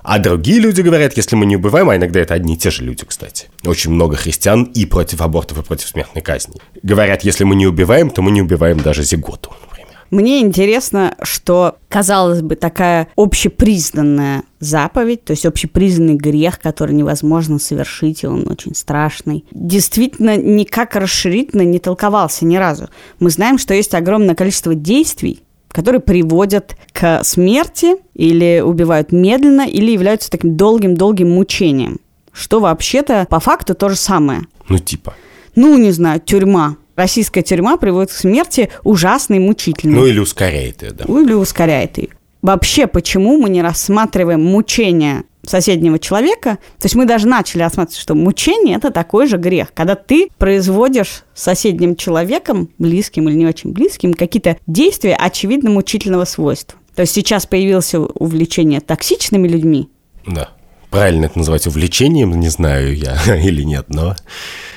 А 0.08 0.20
другие 0.20 0.60
люди 0.60 0.82
говорят, 0.82 1.18
если 1.18 1.36
мы 1.36 1.48
не 1.48 1.56
убиваем, 1.56 1.90
а 1.90 1.96
иногда 1.96 2.20
это 2.20 2.36
одни 2.36 2.54
и 2.54 2.58
те 2.58 2.70
же 2.70 2.84
люди, 2.84 3.04
кстати. 3.06 3.48
Очень 3.66 3.92
много 3.92 4.16
христиан 4.16 4.64
и 4.64 4.86
против 4.86 5.22
абортов, 5.22 5.58
и 5.58 5.64
против 5.64 5.88
смертной 5.88 6.22
казни. 6.22 6.62
Говорят, 6.84 7.24
если 7.24 7.44
мы 7.44 7.56
не 7.56 7.66
убиваем, 7.66 8.12
то 8.12 8.22
мы 8.22 8.30
не 8.30 8.44
убиваем 8.44 8.80
даже 8.80 9.02
зиготу, 9.02 9.52
например. 9.62 9.88
Мне 10.12 10.42
интересно, 10.42 11.16
что, 11.24 11.78
казалось 11.90 12.42
бы, 12.42 12.56
такая 12.56 13.08
общепризнанная 13.16 14.44
заповедь, 14.60 15.26
то 15.26 15.32
есть 15.32 15.46
общепризнанный 15.46 16.14
грех, 16.14 16.60
который 16.60 16.96
невозможно 16.96 17.58
совершить, 17.58 18.24
и 18.24 18.28
он 18.28 18.48
очень 18.48 18.76
страшный, 18.76 19.44
действительно 19.52 20.38
никак 20.38 20.96
расширительно 20.96 21.64
не 21.64 21.80
толковался 21.80 22.46
ни 22.46 22.58
разу. 22.58 22.90
Мы 23.20 23.32
знаем, 23.32 23.58
что 23.58 23.74
есть 23.74 23.96
огромное 23.96 24.36
количество 24.36 24.76
действий, 24.76 25.42
которые 25.76 26.00
приводят 26.00 26.78
к 26.94 27.22
смерти 27.26 27.98
или 28.14 28.62
убивают 28.66 29.12
медленно, 29.12 29.68
или 29.68 29.92
являются 29.92 30.32
таким 30.32 30.56
долгим-долгим 30.56 31.30
мучением. 31.30 32.00
Что 32.32 32.62
вообще-то 32.62 33.28
по 33.30 33.42
факту 33.42 33.76
то 33.76 33.90
же 33.90 33.98
самое. 33.98 34.44
Ну, 34.70 34.78
типа. 34.78 35.16
Ну, 35.56 35.78
не 35.78 35.92
знаю, 35.92 36.22
тюрьма. 36.22 36.78
Российская 36.96 37.42
тюрьма 37.42 37.76
приводит 37.76 38.12
к 38.12 38.14
смерти 38.14 38.70
ужасной, 38.86 39.40
мучительной. 39.40 40.00
Ну, 40.00 40.06
или 40.06 40.20
ускоряет 40.20 40.82
ее, 40.82 40.92
да. 40.92 41.04
Ну, 41.10 41.26
или 41.26 41.34
ускоряет 41.34 41.98
ее. 41.98 42.10
Вообще, 42.42 42.88
почему 42.88 43.38
мы 43.38 43.50
не 43.50 43.62
рассматриваем 43.62 44.42
мучение 44.42 45.24
соседнего 45.50 46.00
человека? 46.00 46.58
То 46.80 46.86
есть 46.86 46.96
мы 46.96 47.06
даже 47.06 47.28
начали 47.28 47.62
рассматривать, 47.62 48.00
что 48.00 48.16
мучение– 48.16 48.76
это 48.78 48.92
такой 48.92 49.28
же 49.28 49.38
грех. 49.38 49.74
Когда 49.74 49.96
ты 49.96 50.30
производишь 50.38 51.24
с 51.34 51.44
соседним 51.44 51.96
человеком, 51.96 52.70
близким 52.78 53.30
или 53.30 53.36
не 53.36 53.46
очень 53.46 53.72
близким, 53.72 54.14
какие-то 54.14 54.58
действия 54.68 55.16
очевидно 55.16 55.70
мучительного 55.70 56.26
свойства. 56.26 56.80
То 56.96 57.02
есть 57.02 57.14
сейчас 57.14 57.46
появилось 57.46 57.94
увлечение 57.94 58.82
токсичными 58.82 59.48
людьми, 59.48 59.90
Да. 60.26 60.50
Правильно 60.92 61.26
это 61.26 61.38
называть 61.40 61.68
увлечением, 61.68 62.40
не 62.40 62.48
знаю 62.48 62.96
я 62.96 63.18
или 63.36 63.64
нет, 63.64 63.88
но... 63.90 64.16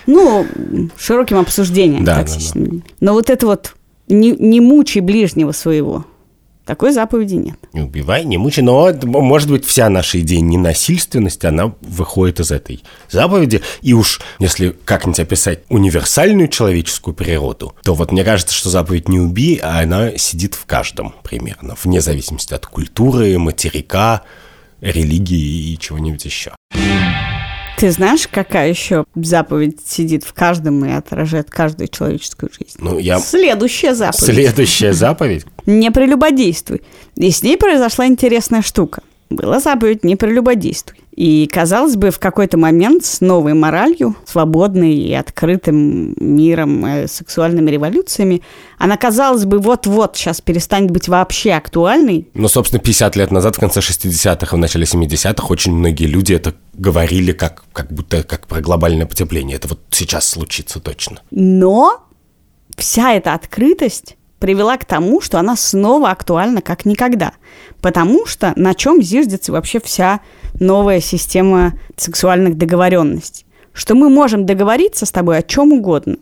ну, 0.07 0.45
широким 0.99 1.39
обсуждением 1.39 2.05
Да, 2.05 2.17
да, 2.17 2.21
токсичными. 2.23 2.83
Но 2.99 3.13
вот 3.13 3.31
это 3.31 3.47
вот 3.47 3.77
не, 4.09 4.33
не 4.33 4.61
мучай 4.61 5.01
ближнего 5.01 5.53
своего, 5.53 6.07
такой 6.69 6.93
заповеди 6.93 7.37
нет. 7.37 7.57
Не 7.73 7.81
убивай, 7.81 8.27
не 8.27 8.37
мучай, 8.37 8.63
но, 8.63 8.93
может 9.03 9.51
быть, 9.51 9.65
вся 9.65 9.89
наша 9.89 10.21
идея 10.21 10.43
ненасильственности, 10.43 11.47
она 11.47 11.73
выходит 11.81 12.41
из 12.41 12.51
этой 12.51 12.85
заповеди. 13.09 13.63
И 13.81 13.95
уж, 13.95 14.21
если 14.39 14.77
как-нибудь 14.85 15.19
описать 15.19 15.61
универсальную 15.71 16.49
человеческую 16.49 17.15
природу, 17.15 17.75
то 17.83 17.95
вот 17.95 18.13
мне 18.13 18.23
кажется, 18.23 18.55
что 18.55 18.69
заповедь 18.69 19.09
«не 19.09 19.19
убей», 19.19 19.59
а 19.63 19.81
она 19.81 20.19
сидит 20.19 20.55
в 20.55 20.67
каждом 20.67 21.15
примерно, 21.25 21.75
вне 21.83 22.03
зависимости 22.03 22.53
от 22.53 22.67
культуры, 22.67 23.39
материка, 23.39 24.21
религии 24.83 25.73
и 25.73 25.79
чего-нибудь 25.79 26.27
еще. 26.27 26.53
Ты 27.79 27.93
знаешь, 27.93 28.27
какая 28.27 28.69
еще 28.69 29.05
заповедь 29.15 29.79
сидит 29.87 30.25
в 30.25 30.33
каждом 30.33 30.85
и 30.85 30.91
отражает 30.91 31.49
каждую 31.49 31.87
человеческую 31.87 32.51
жизнь? 32.53 32.77
Ну, 32.79 32.99
я... 32.99 33.21
Следующая 33.21 33.95
заповедь. 33.95 34.25
Следующая 34.25 34.93
заповедь. 34.95 35.47
Не 35.65 35.93
прелюбодействуй. 35.93 36.83
И 37.15 37.31
с 37.31 37.43
ней 37.43 37.57
произошла 37.57 38.07
интересная 38.07 38.63
штука. 38.63 39.03
Была 39.31 39.61
заповедь 39.61 40.05
«не 40.05 40.17
прелюбодействуй». 40.17 40.99
И, 41.19 41.49
казалось 41.53 41.97
бы, 41.97 42.11
в 42.11 42.21
какой-то 42.21 42.57
момент 42.57 43.05
с 43.05 43.21
новой 43.21 43.53
моралью, 43.53 44.15
свободной 44.25 44.95
и 44.95 45.13
открытым 45.13 46.15
миром, 46.17 46.85
э, 46.87 47.09
сексуальными 47.09 47.71
революциями, 47.71 48.43
она, 48.79 48.97
казалось 48.97 49.45
бы, 49.45 49.59
вот-вот 49.59 50.17
сейчас 50.17 50.41
перестанет 50.41 50.93
быть 50.93 51.09
вообще 51.09 51.53
актуальной. 51.53 52.29
Ну, 52.35 52.47
собственно, 52.47 52.81
50 52.81 53.17
лет 53.17 53.33
назад, 53.33 53.57
в 53.57 53.59
конце 53.59 53.81
60-х, 53.81 54.57
в 54.57 54.59
начале 54.61 54.85
70-х, 54.85 55.49
очень 55.49 55.73
многие 55.73 56.07
люди 56.07 56.35
это 56.35 56.55
говорили 56.75 57.33
как, 57.33 57.65
как 57.73 57.93
будто 57.93 58.23
как 58.23 58.47
про 58.47 58.61
глобальное 58.61 59.07
потепление. 59.07 59.57
Это 59.57 59.67
вот 59.67 59.81
сейчас 59.91 60.27
случится 60.29 60.79
точно. 60.79 61.21
Но 61.33 62.07
вся 62.77 63.13
эта 63.13 63.35
открытость 63.35 64.18
привела 64.39 64.77
к 64.77 64.85
тому, 64.85 65.21
что 65.21 65.39
она 65.39 65.57
снова 65.57 66.11
актуальна 66.11 66.63
как 66.63 66.85
никогда. 66.85 67.33
Потому 67.81 68.27
что 68.27 68.53
на 68.57 68.75
чем 68.75 69.03
зиждется 69.03 69.53
вообще 69.53 69.81
вся 69.81 70.21
новая 70.61 71.01
система 71.01 71.75
сексуальных 71.97 72.57
договоренностей? 72.57 73.45
что 73.79 73.95
мы 73.95 74.09
можем 74.09 74.45
договориться 74.45 75.07
с 75.07 75.13
тобой 75.13 75.39
о 75.39 75.43
чем 75.43 75.73
угодно. 75.73 76.17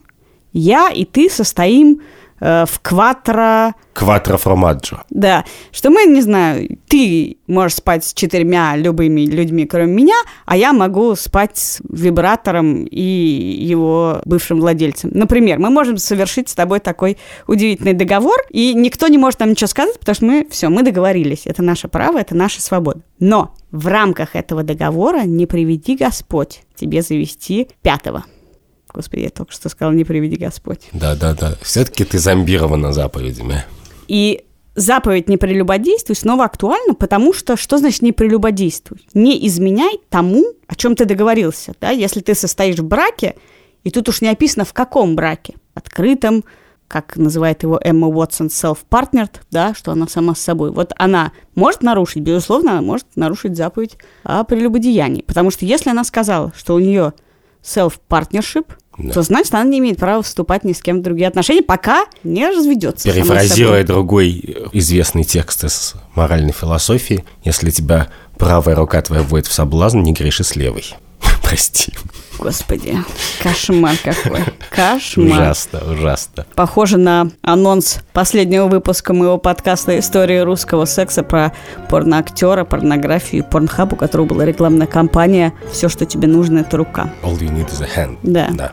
Я 0.52 0.90
и 0.90 1.06
ты 1.06 1.30
состоим 1.30 2.02
в 2.40 2.68
кватро... 2.82 3.74
Кватро 3.92 4.36
формаджо. 4.36 5.04
Да, 5.10 5.44
что 5.72 5.90
мы, 5.90 6.04
не 6.04 6.20
знаю, 6.20 6.78
ты 6.86 7.38
можешь 7.46 7.76
спать 7.78 8.04
с 8.04 8.12
четырьмя 8.12 8.76
любыми 8.76 9.22
людьми, 9.22 9.64
кроме 9.64 9.92
меня, 9.92 10.16
а 10.44 10.56
я 10.56 10.72
могу 10.72 11.14
спать 11.16 11.56
с 11.56 11.80
вибратором 11.88 12.84
и 12.84 13.00
его 13.00 14.20
бывшим 14.24 14.60
владельцем. 14.60 15.10
Например, 15.14 15.58
мы 15.58 15.70
можем 15.70 15.96
совершить 15.96 16.48
с 16.50 16.54
тобой 16.54 16.80
такой 16.80 17.16
удивительный 17.46 17.94
договор, 17.94 18.36
и 18.50 18.74
никто 18.74 19.08
не 19.08 19.18
может 19.18 19.40
нам 19.40 19.50
ничего 19.50 19.68
сказать, 19.68 19.98
потому 19.98 20.14
что 20.14 20.24
мы, 20.26 20.46
все, 20.50 20.68
мы 20.68 20.82
договорились. 20.82 21.46
Это 21.46 21.62
наше 21.62 21.88
право, 21.88 22.18
это 22.18 22.34
наша 22.34 22.60
свобода. 22.60 23.00
Но 23.18 23.54
в 23.70 23.86
рамках 23.86 24.36
этого 24.36 24.62
договора 24.62 25.22
не 25.22 25.46
приведи 25.46 25.96
Господь 25.96 26.62
тебе 26.74 27.02
завести 27.02 27.68
пятого. 27.82 28.24
Господи, 28.96 29.24
я 29.24 29.30
только 29.30 29.52
что 29.52 29.68
сказала, 29.68 29.92
не 29.92 30.04
приведи 30.04 30.36
Господь. 30.36 30.88
Да-да-да. 30.94 31.56
Все-таки 31.60 32.04
ты 32.04 32.18
зомбирована 32.18 32.94
заповедями. 32.94 33.64
И 34.08 34.44
заповедь 34.74 35.28
«не 35.28 35.36
прелюбодействуй» 35.36 36.16
снова 36.16 36.44
актуальна, 36.44 36.94
потому 36.94 37.34
что 37.34 37.58
что 37.58 37.76
значит 37.76 38.00
«не 38.00 38.12
прелюбодействуй»? 38.12 39.06
Не 39.12 39.46
изменяй 39.46 40.00
тому, 40.08 40.44
о 40.66 40.74
чем 40.74 40.96
ты 40.96 41.04
договорился. 41.04 41.74
Да? 41.78 41.90
Если 41.90 42.20
ты 42.20 42.34
состоишь 42.34 42.78
в 42.78 42.84
браке, 42.84 43.36
и 43.84 43.90
тут 43.90 44.08
уж 44.08 44.22
не 44.22 44.28
описано, 44.28 44.64
в 44.64 44.72
каком 44.72 45.14
браке. 45.14 45.54
Открытом, 45.74 46.42
как 46.88 47.16
называет 47.16 47.62
его 47.62 47.78
Эмма 47.82 48.08
Уотсон, 48.08 48.46
self-partnered, 48.46 49.40
да, 49.50 49.74
что 49.74 49.92
она 49.92 50.08
сама 50.08 50.34
с 50.34 50.40
собой. 50.40 50.70
Вот 50.70 50.92
она 50.96 51.32
может 51.54 51.82
нарушить, 51.82 52.22
безусловно, 52.22 52.72
она 52.72 52.82
может 52.82 53.06
нарушить 53.14 53.56
заповедь 53.56 53.98
о 54.22 54.44
прелюбодеянии. 54.44 55.20
Потому 55.22 55.50
что 55.50 55.66
если 55.66 55.90
она 55.90 56.04
сказала, 56.04 56.52
что 56.56 56.74
у 56.74 56.78
нее 56.78 57.12
self-partnership, 57.62 58.66
да. 58.98 59.12
то 59.12 59.22
значит, 59.22 59.54
она 59.54 59.64
не 59.64 59.78
имеет 59.78 59.98
права 59.98 60.22
вступать 60.22 60.64
ни 60.64 60.72
с 60.72 60.80
кем 60.80 61.00
в 61.00 61.02
другие 61.02 61.28
отношения, 61.28 61.62
пока 61.62 62.06
не 62.24 62.48
разведется. 62.48 63.10
Перефразируя 63.10 63.84
другой 63.84 64.56
известный 64.72 65.24
текст 65.24 65.64
из 65.64 65.94
моральной 66.14 66.52
философии, 66.52 67.24
если 67.44 67.70
тебя 67.70 68.08
правая 68.38 68.74
рука 68.74 69.00
твоя 69.02 69.22
вводит 69.22 69.46
в 69.46 69.52
соблазн, 69.52 70.00
не 70.00 70.12
греши 70.12 70.44
с 70.44 70.56
левой. 70.56 70.84
Прости. 71.42 71.92
Господи, 72.38 72.98
кошмар 73.42 73.96
какой. 74.02 74.44
Кошмар. 74.70 75.26
Ужасно, 75.26 75.80
ужасно. 75.90 76.46
Похоже 76.54 76.98
на 76.98 77.30
анонс 77.40 78.00
последнего 78.12 78.66
выпуска 78.66 79.14
моего 79.14 79.38
подкаста 79.38 79.98
«История 79.98 80.42
русского 80.42 80.84
секса» 80.84 81.22
про 81.22 81.52
порноактера, 81.88 82.64
порнографию 82.64 83.42
и 83.42 83.48
порнхаб, 83.48 83.94
у 83.94 83.96
которого 83.96 84.26
была 84.26 84.44
рекламная 84.44 84.86
кампания 84.86 85.54
«Все, 85.72 85.88
что 85.88 86.04
тебе 86.04 86.28
нужно, 86.28 86.58
это 86.58 86.76
рука». 86.76 87.10
All 87.22 87.38
you 87.38 87.50
need 87.50 87.70
is 87.70 87.82
a 87.82 87.88
hand. 87.88 88.18
Да. 88.22 88.48
Да. 88.52 88.72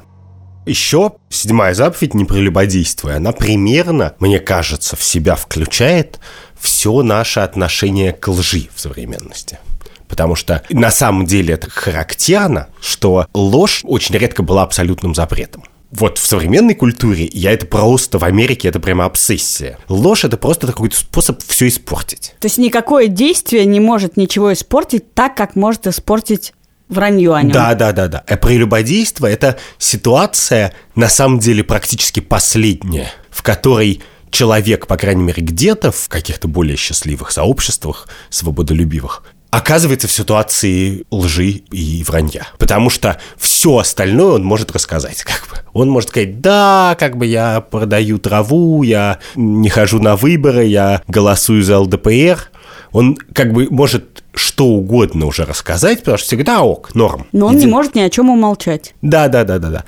Еще 0.65 1.12
седьмая 1.30 1.73
заповедь 1.73 2.13
«Не 2.13 2.26
прелюбодействуй». 2.26 3.15
Она 3.15 3.34
примерно, 3.34 4.13
мне 4.19 4.39
кажется, 4.39 4.95
в 4.95 5.04
себя 5.04 5.36
включает 5.36 6.19
все 6.60 7.04
наше 7.04 7.41
отношение 7.41 8.13
к 8.13 8.28
лжи 8.30 8.69
в 8.73 8.80
современности. 8.80 9.60
Потому 10.08 10.36
что 10.36 10.63
на 10.69 10.91
самом 10.91 11.26
деле 11.26 11.56
это 11.56 11.69
характерно, 11.69 12.69
что 12.80 13.28
ложь 13.34 13.82
очень 13.84 14.15
редко 14.15 14.43
была 14.43 14.63
абсолютным 14.63 15.15
запретом. 15.15 15.63
Вот 15.91 16.17
в 16.17 16.26
современной 16.26 16.73
культуре 16.73 17.30
я 17.34 17.52
это 17.52 17.65
просто 17.65 18.17
в 18.17 18.23
Америке 18.23 18.67
это 18.67 18.80
прямо 18.80 19.06
обсессия. 19.06 19.78
Ложь 19.89 20.23
это 20.23 20.38
просто 20.38 20.65
такой 20.65 20.91
способ 20.91 21.39
все 21.45 21.67
испортить. 21.67 22.34
То 22.39 22.47
есть 22.47 22.58
никакое 22.58 23.08
действие 23.08 23.65
не 23.65 23.80
может 23.80 24.17
ничего 24.17 24.54
испортить 24.54 25.13
так, 25.13 25.36
как 25.36 25.56
может 25.56 25.86
испортить 25.86 26.54
вранье 26.89 27.34
о 27.34 27.41
нем. 27.41 27.52
Да, 27.52 27.74
да, 27.76 27.91
да, 27.91 28.08
да. 28.08 28.24
А 28.28 28.38
прелюбодейство 28.38 29.28
это 29.28 29.58
ситуация 29.78 30.74
на 30.96 31.10
самом 31.10 31.39
деле 31.39 31.63
практически 31.63 32.19
последняя, 32.19 33.12
в 33.30 33.43
которой 33.43 34.02
человек, 34.30 34.88
по 34.88 34.98
крайней 34.98 35.24
мере, 35.24 35.43
где-то 35.43 35.91
в 35.91 36.10
каких-то 36.10 36.48
более 36.48 36.76
счастливых 36.76 37.32
сообществах, 37.32 38.08
свободолюбивых, 38.30 39.24
оказывается 39.54 40.08
в 40.08 40.12
ситуации 40.12 41.06
лжи 41.12 41.62
и 41.72 42.04
вранья. 42.08 42.48
Потому 42.58 42.89
что 42.89 43.19
все 43.38 43.78
остальное 43.78 44.34
он 44.34 44.43
может 44.43 44.72
рассказать. 44.72 45.24
Как 45.24 45.48
бы. 45.50 45.63
Он 45.74 45.89
может 45.89 46.10
сказать, 46.10 46.41
да, 46.41 46.96
как 47.00 47.17
бы 47.17 47.26
я 47.26 47.60
продаю 47.62 48.19
траву, 48.19 48.84
я 48.84 49.17
не 49.36 49.69
хожу 49.69 50.00
на 50.00 50.15
выборы, 50.15 50.65
я 50.65 51.02
голосую 51.08 51.63
за 51.63 51.80
ЛДПР. 51.80 52.52
Он 52.93 53.15
как 53.34 53.51
бы 53.51 53.67
может 53.69 54.23
что 54.34 54.67
угодно 54.67 55.25
уже 55.25 55.45
рассказать, 55.45 55.99
потому 55.99 56.17
что 56.17 56.27
всегда 56.27 56.63
ок, 56.63 56.95
норм. 56.95 57.27
Но 57.32 57.47
он 57.47 57.58
Иди... 57.58 57.65
не 57.65 57.71
может 57.71 57.95
ни 57.95 58.01
о 58.01 58.10
чем 58.10 58.29
умолчать. 58.29 58.93
Да, 59.01 59.27
да, 59.27 59.43
да, 59.43 59.60
да, 59.60 59.69
да. 59.69 59.84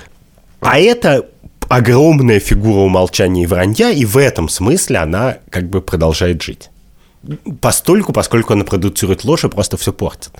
А 0.59 0.79
это 0.79 1.25
огромная 1.69 2.39
фигура 2.39 2.79
умолчания 2.79 3.43
и 3.43 3.47
вранья, 3.47 3.91
и 3.91 4.05
в 4.05 4.17
этом 4.17 4.49
смысле 4.49 4.97
она 4.97 5.37
как 5.49 5.69
бы 5.69 5.81
продолжает 5.81 6.41
жить 6.41 6.69
постольку, 7.61 8.13
поскольку 8.13 8.53
она 8.53 8.63
продуцирует 8.63 9.23
ложь 9.23 9.43
и 9.43 9.49
просто 9.49 9.77
все 9.77 9.91
портит. 9.91 10.31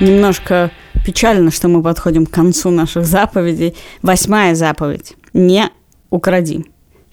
Немножко 0.00 0.70
печально, 1.04 1.50
что 1.50 1.68
мы 1.68 1.82
подходим 1.82 2.26
к 2.26 2.30
концу 2.30 2.70
наших 2.70 3.04
заповедей. 3.04 3.76
Восьмая 4.02 4.54
заповедь. 4.54 5.14
Не 5.32 5.70
укради. 6.08 6.64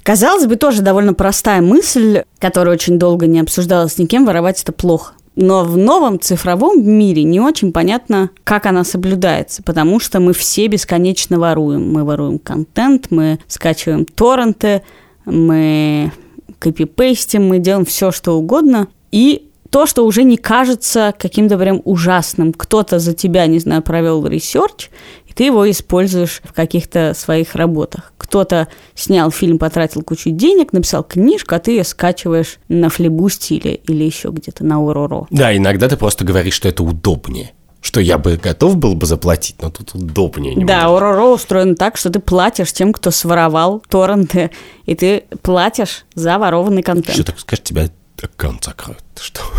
Казалось 0.07 0.45
бы, 0.45 0.55
тоже 0.55 0.83
довольно 0.83 1.13
простая 1.13 1.61
мысль, 1.61 2.23
которая 2.39 2.75
очень 2.75 2.97
долго 2.97 3.27
не 3.27 3.41
обсуждалась 3.41 3.97
никем, 3.97 4.25
воровать 4.25 4.61
это 4.61 4.71
плохо. 4.71 5.15
Но 5.35 5.65
в 5.65 5.75
новом 5.75 6.21
цифровом 6.21 6.81
мире 6.81 7.23
не 7.23 7.41
очень 7.41 7.73
понятно, 7.73 8.29
как 8.45 8.67
она 8.67 8.85
соблюдается, 8.85 9.63
потому 9.63 9.99
что 9.99 10.21
мы 10.21 10.31
все 10.31 10.67
бесконечно 10.67 11.37
воруем. 11.37 11.91
Мы 11.91 12.05
воруем 12.05 12.39
контент, 12.39 13.07
мы 13.09 13.39
скачиваем 13.49 14.05
торренты, 14.05 14.81
мы 15.25 16.13
копипейстим, 16.57 17.45
мы 17.45 17.59
делаем 17.59 17.83
все, 17.83 18.11
что 18.11 18.37
угодно. 18.37 18.87
И 19.11 19.49
то, 19.69 19.85
что 19.85 20.05
уже 20.05 20.23
не 20.23 20.37
кажется 20.37 21.13
каким-то 21.19 21.57
прям 21.57 21.81
ужасным. 21.83 22.53
Кто-то 22.53 22.99
за 22.99 23.13
тебя, 23.13 23.45
не 23.47 23.59
знаю, 23.59 23.81
провел 23.81 24.25
research, 24.25 24.89
ты 25.37 25.43
его 25.43 25.69
используешь 25.69 26.41
в 26.43 26.51
каких-то 26.51 27.13
своих 27.13 27.53
работах. 27.53 28.11
Кто-то 28.17 28.67
снял 28.95 29.29
фильм, 29.29 29.59
потратил 29.59 30.01
кучу 30.01 30.31
денег, 30.31 30.73
написал 30.73 31.03
книжку, 31.03 31.53
а 31.53 31.59
ты 31.59 31.71
ее 31.71 31.83
скачиваешь 31.83 32.57
на 32.69 32.89
флибусте 32.89 33.55
или, 33.55 34.03
еще 34.03 34.29
где-то 34.29 34.65
на 34.65 34.79
Ороро. 34.79 35.27
Да, 35.29 35.55
иногда 35.55 35.87
ты 35.87 35.95
просто 35.95 36.25
говоришь, 36.25 36.55
что 36.55 36.67
это 36.67 36.83
удобнее 36.83 37.51
что 37.79 38.01
я 38.01 38.17
бы 38.17 38.35
готов 38.35 38.75
был 38.75 38.95
бы 38.95 39.05
заплатить, 39.05 39.61
но 39.61 39.69
тут 39.69 39.93
удобнее. 39.93 40.55
Немного. 40.55 40.73
Да, 40.73 40.87
Ороро 40.87 41.27
устроен 41.27 41.75
так, 41.75 41.95
что 41.95 42.09
ты 42.09 42.19
платишь 42.19 42.73
тем, 42.73 42.91
кто 42.91 43.11
своровал 43.11 43.81
торренты, 43.87 44.51
и 44.85 44.93
ты 44.93 45.23
платишь 45.41 46.05
за 46.13 46.37
ворованный 46.37 46.81
контент. 46.81 47.13
Что 47.13 47.23
так 47.23 47.39
скажешь, 47.39 47.63
тебя 47.63 47.87
аккаунт 48.25 48.63
закроют. 48.63 49.03
Что? 49.19 49.41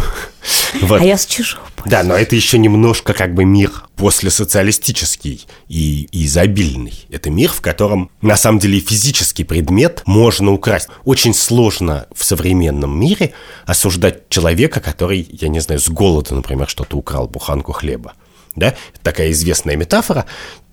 Вот. 0.82 1.00
А 1.00 1.04
я 1.04 1.16
с 1.16 1.24
чужого. 1.24 1.62
Да, 1.86 2.02
но 2.02 2.14
это 2.14 2.36
еще 2.36 2.58
немножко 2.58 3.14
как 3.14 3.32
бы 3.32 3.46
мир 3.46 3.70
после 3.96 4.30
социалистический 4.30 5.46
и, 5.66 6.08
и 6.12 6.26
изобильный. 6.26 7.06
Это 7.10 7.30
мир, 7.30 7.50
в 7.50 7.62
котором 7.62 8.10
на 8.20 8.36
самом 8.36 8.58
деле 8.58 8.78
физический 8.78 9.44
предмет 9.44 10.02
можно 10.04 10.52
украсть. 10.52 10.88
Очень 11.04 11.32
сложно 11.32 12.06
в 12.14 12.22
современном 12.22 13.00
мире 13.00 13.32
осуждать 13.64 14.28
человека, 14.28 14.80
который, 14.80 15.26
я 15.30 15.48
не 15.48 15.60
знаю, 15.60 15.80
с 15.80 15.88
голода, 15.88 16.34
например, 16.34 16.68
что-то 16.68 16.98
украл, 16.98 17.28
буханку 17.28 17.72
хлеба. 17.72 18.12
Да? 18.54 18.74
Такая 19.02 19.30
известная 19.30 19.76
метафора 19.76 20.26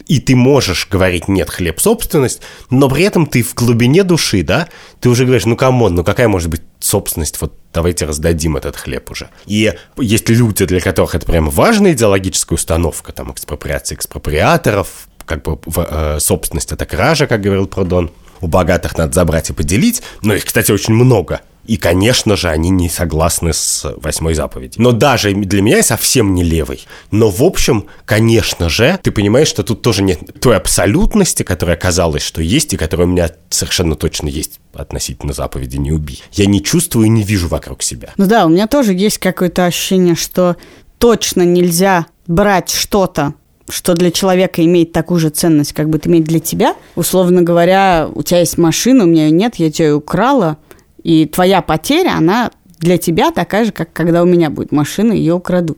и 0.07 0.19
ты 0.19 0.35
можешь 0.35 0.87
говорить 0.89 1.27
«нет, 1.27 1.49
хлеб– 1.49 1.79
собственность», 1.81 2.41
но 2.69 2.89
при 2.89 3.03
этом 3.03 3.25
ты 3.25 3.43
в 3.43 3.53
глубине 3.55 4.03
души, 4.03 4.43
да, 4.43 4.67
ты 4.99 5.09
уже 5.09 5.25
говоришь 5.25 5.45
«ну, 5.45 5.55
come 5.55 5.78
on, 5.78 5.95
ну 5.95 6.03
какая 6.03 6.27
может 6.27 6.49
быть 6.49 6.61
собственность, 6.79 7.39
вот 7.41 7.53
давайте 7.73 8.05
раздадим 8.05 8.57
этот 8.57 8.75
хлеб 8.75 9.09
уже». 9.11 9.29
И 9.45 9.73
есть 9.97 10.29
люди, 10.29 10.65
для 10.65 10.79
которых 10.79 11.15
это 11.15 11.25
прям 11.25 11.49
важная 11.49 11.93
идеологическая 11.93 12.55
установка, 12.55 13.11
там, 13.11 13.31
экспроприация 13.31 13.95
экспроприаторов, 13.95 15.07
как 15.25 15.43
бы 15.43 15.59
э, 15.75 16.17
собственность– 16.19 16.71
это 16.73 16.85
кража, 16.85 17.27
как 17.27 17.41
говорил 17.41 17.67
Прудон, 17.67 18.11
у 18.41 18.47
богатых 18.47 18.97
надо 18.97 19.13
забрать 19.13 19.49
и 19.49 19.53
поделить, 19.53 20.03
но 20.21 20.35
их, 20.35 20.45
кстати, 20.45 20.71
очень 20.71 20.93
много– 20.93 21.41
и, 21.67 21.77
конечно 21.77 22.35
же, 22.35 22.49
они 22.49 22.69
не 22.69 22.89
согласны 22.89 23.53
с 23.53 23.93
восьмой 23.97 24.33
заповедью. 24.33 24.81
Но 24.81 24.91
даже 24.91 25.33
для 25.33 25.61
меня 25.61 25.77
я 25.77 25.83
совсем 25.83 26.33
не 26.33 26.43
левый. 26.43 26.85
Но, 27.11 27.29
в 27.29 27.43
общем, 27.43 27.85
конечно 28.05 28.69
же, 28.69 28.99
ты 29.01 29.11
понимаешь, 29.11 29.47
что 29.47 29.63
тут 29.63 29.81
тоже 29.81 30.03
нет 30.03 30.19
той 30.39 30.57
абсолютности, 30.57 31.43
которая 31.43 31.75
казалось, 31.75 32.23
что 32.23 32.41
есть, 32.41 32.73
и 32.73 32.77
которая 32.77 33.07
у 33.07 33.11
меня 33.11 33.31
совершенно 33.49 33.95
точно 33.95 34.27
есть 34.27 34.59
относительно 34.73 35.33
заповеди 35.33 35.77
«не 35.77 35.91
убий». 35.91 36.21
Я 36.31 36.45
не 36.45 36.61
чувствую 36.61 37.07
и 37.07 37.09
не 37.09 37.23
вижу 37.23 37.47
вокруг 37.47 37.81
себя. 37.81 38.09
Ну 38.17 38.25
да, 38.27 38.45
у 38.45 38.49
меня 38.49 38.67
тоже 38.67 38.93
есть 38.93 39.17
какое-то 39.17 39.65
ощущение, 39.65 40.15
что 40.15 40.57
точно 40.97 41.43
нельзя 41.43 42.07
брать 42.27 42.69
что-то, 42.69 43.33
что 43.69 43.93
для 43.93 44.11
человека 44.11 44.63
имеет 44.63 44.91
такую 44.91 45.19
же 45.19 45.29
ценность, 45.29 45.73
как 45.73 45.87
это 45.93 46.09
имеет 46.09 46.25
для 46.25 46.39
тебя. 46.39 46.75
Условно 46.95 47.41
говоря, 47.41 48.09
у 48.13 48.21
тебя 48.23 48.39
есть 48.39 48.57
машина, 48.57 49.03
у 49.03 49.07
меня 49.07 49.25
ее 49.25 49.31
нет, 49.31 49.55
я 49.55 49.71
тебя 49.71 49.87
ее 49.87 49.95
украла, 49.95 50.57
и 51.05 51.27
твоя 51.27 51.61
потеря, 51.61 52.17
она 52.17 52.49
для 52.79 52.97
тебя 52.97 53.31
такая 53.31 53.65
же, 53.65 53.71
как 53.71 53.93
когда 53.93 54.23
у 54.23 54.25
меня 54.25 54.49
будет 54.49 54.71
машина, 54.71 55.13
ее 55.13 55.35
украдут. 55.35 55.77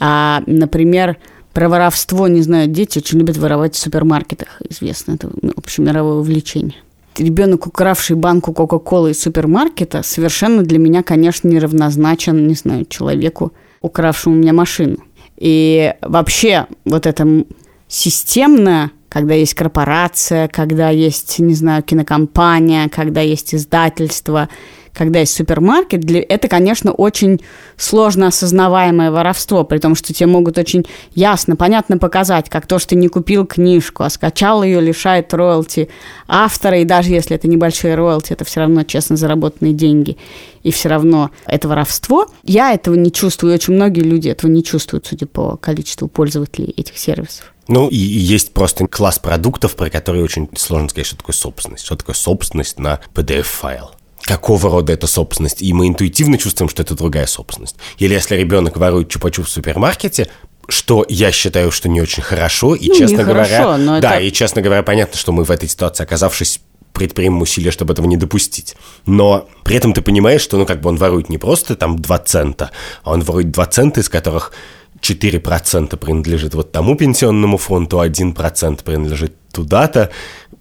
А, 0.00 0.42
например, 0.46 1.18
Про 1.56 1.70
воровство, 1.70 2.28
не 2.28 2.42
знаю, 2.42 2.68
дети 2.68 2.98
очень 2.98 3.18
любят 3.18 3.38
воровать 3.38 3.74
в 3.74 3.78
супермаркетах. 3.78 4.60
Известно, 4.68 5.12
это 5.12 5.30
ну, 5.40 5.52
общемировое 5.56 6.16
увлечение. 6.16 6.76
Ребенок, 7.16 7.66
укравший 7.66 8.14
банку 8.14 8.52
Кока-Колы 8.52 9.12
из 9.12 9.22
супермаркета, 9.22 10.02
совершенно 10.02 10.62
для 10.62 10.78
меня, 10.78 11.02
конечно, 11.02 11.48
неравнозначен, 11.48 12.46
не 12.46 12.54
знаю, 12.54 12.84
человеку, 12.84 13.54
укравшему 13.80 14.36
у 14.36 14.38
меня 14.38 14.52
машину. 14.52 14.98
И 15.38 15.94
вообще 16.02 16.66
вот 16.84 17.06
это 17.06 17.44
системное 17.88 18.90
когда 19.08 19.32
есть 19.32 19.54
корпорация, 19.54 20.46
когда 20.46 20.90
есть, 20.90 21.38
не 21.38 21.54
знаю, 21.54 21.82
кинокомпания, 21.82 22.90
когда 22.90 23.22
есть 23.22 23.54
издательство, 23.54 24.50
когда 24.92 25.20
есть 25.20 25.34
супермаркет, 25.34 26.00
для, 26.00 26.20
это, 26.20 26.48
конечно, 26.48 26.92
очень 26.92 27.40
сложно 27.78 28.26
осознаваемое 28.26 29.10
воровство, 29.10 29.64
при 29.64 29.78
том, 29.78 29.94
что 29.94 30.12
тебе 30.12 30.26
могут 30.26 30.58
очень 30.58 30.84
ясно, 31.14 31.56
понятно 31.56 31.96
показать, 31.96 32.50
как 32.50 32.66
то, 32.66 32.78
что 32.78 32.90
ты 32.90 32.96
не 32.96 33.08
купил 33.08 33.46
книжку, 33.46 34.02
а 34.02 34.10
скачал 34.10 34.62
ее, 34.62 34.80
лишает 34.80 35.32
роялти 35.32 35.88
автора, 36.28 36.80
и 36.80 36.84
даже 36.84 37.10
если 37.10 37.36
это 37.36 37.48
небольшие 37.48 37.94
роялти, 37.94 38.34
это 38.34 38.44
все 38.44 38.60
равно 38.60 38.82
честно 38.82 39.16
заработанные 39.16 39.72
деньги, 39.72 40.18
и 40.62 40.70
все 40.70 40.88
равно 40.88 41.30
это 41.46 41.68
воровство. 41.68 42.26
Я 42.42 42.74
этого 42.74 42.96
не 42.96 43.12
чувствую, 43.12 43.54
очень 43.54 43.72
многие 43.72 44.00
люди 44.00 44.28
этого 44.28 44.50
не 44.50 44.62
чувствуют, 44.62 45.06
судя 45.06 45.26
по 45.26 45.56
количеству 45.56 46.08
пользователей 46.08 46.74
этих 46.76 46.98
сервисов. 46.98 47.54
Ну, 47.68 47.88
и, 47.88 47.96
есть 47.96 48.52
просто 48.52 48.86
класс 48.86 49.18
продуктов, 49.18 49.74
про 49.76 49.90
которые 49.90 50.24
очень 50.24 50.48
сложно 50.56 50.88
сказать, 50.88 51.06
что 51.06 51.16
такое 51.16 51.34
собственность. 51.34 51.84
Что 51.84 51.96
такое 51.96 52.14
собственность 52.14 52.78
на 52.78 53.00
PDF-файл 53.14 53.90
какого 54.26 54.70
рода 54.70 54.92
это 54.92 55.06
собственность, 55.06 55.62
и 55.62 55.72
мы 55.72 55.86
интуитивно 55.86 56.36
чувствуем, 56.36 56.68
что 56.68 56.82
это 56.82 56.96
другая 56.96 57.26
собственность. 57.26 57.76
Или 57.98 58.14
если 58.14 58.34
ребенок 58.34 58.76
ворует 58.76 59.14
чупа-чуп 59.14 59.44
в 59.44 59.48
супермаркете, 59.48 60.28
что 60.68 61.06
я 61.08 61.30
считаю, 61.30 61.70
что 61.70 61.88
не 61.88 62.00
очень 62.00 62.24
хорошо, 62.24 62.74
и, 62.74 62.88
ну, 62.88 62.96
честно 62.96 63.22
говоря, 63.22 63.76
но 63.76 64.00
да, 64.00 64.16
это... 64.16 64.24
и, 64.24 64.32
честно 64.32 64.62
говоря, 64.62 64.82
понятно, 64.82 65.16
что 65.16 65.30
мы 65.30 65.44
в 65.44 65.50
этой 65.52 65.68
ситуации, 65.68 66.02
оказавшись 66.02 66.60
предпримем 66.92 67.40
усилия, 67.42 67.70
чтобы 67.70 67.92
этого 67.92 68.06
не 68.06 68.16
допустить. 68.16 68.74
Но 69.04 69.48
при 69.64 69.76
этом 69.76 69.92
ты 69.92 70.00
понимаешь, 70.00 70.40
что, 70.40 70.56
ну, 70.56 70.66
как 70.66 70.80
бы 70.80 70.88
он 70.88 70.96
ворует 70.96 71.28
не 71.28 71.38
просто 71.38 71.76
там 71.76 71.98
2 71.98 72.18
цента, 72.20 72.70
а 73.04 73.12
он 73.12 73.20
ворует 73.20 73.50
2 73.50 73.66
цента, 73.66 74.00
из 74.00 74.08
которых 74.08 74.52
4% 75.00 75.96
принадлежит 75.96 76.54
вот 76.54 76.72
тому 76.72 76.96
пенсионному 76.96 77.58
фонду, 77.58 78.02
1% 78.02 78.82
принадлежит 78.82 79.34
туда-то, 79.52 80.10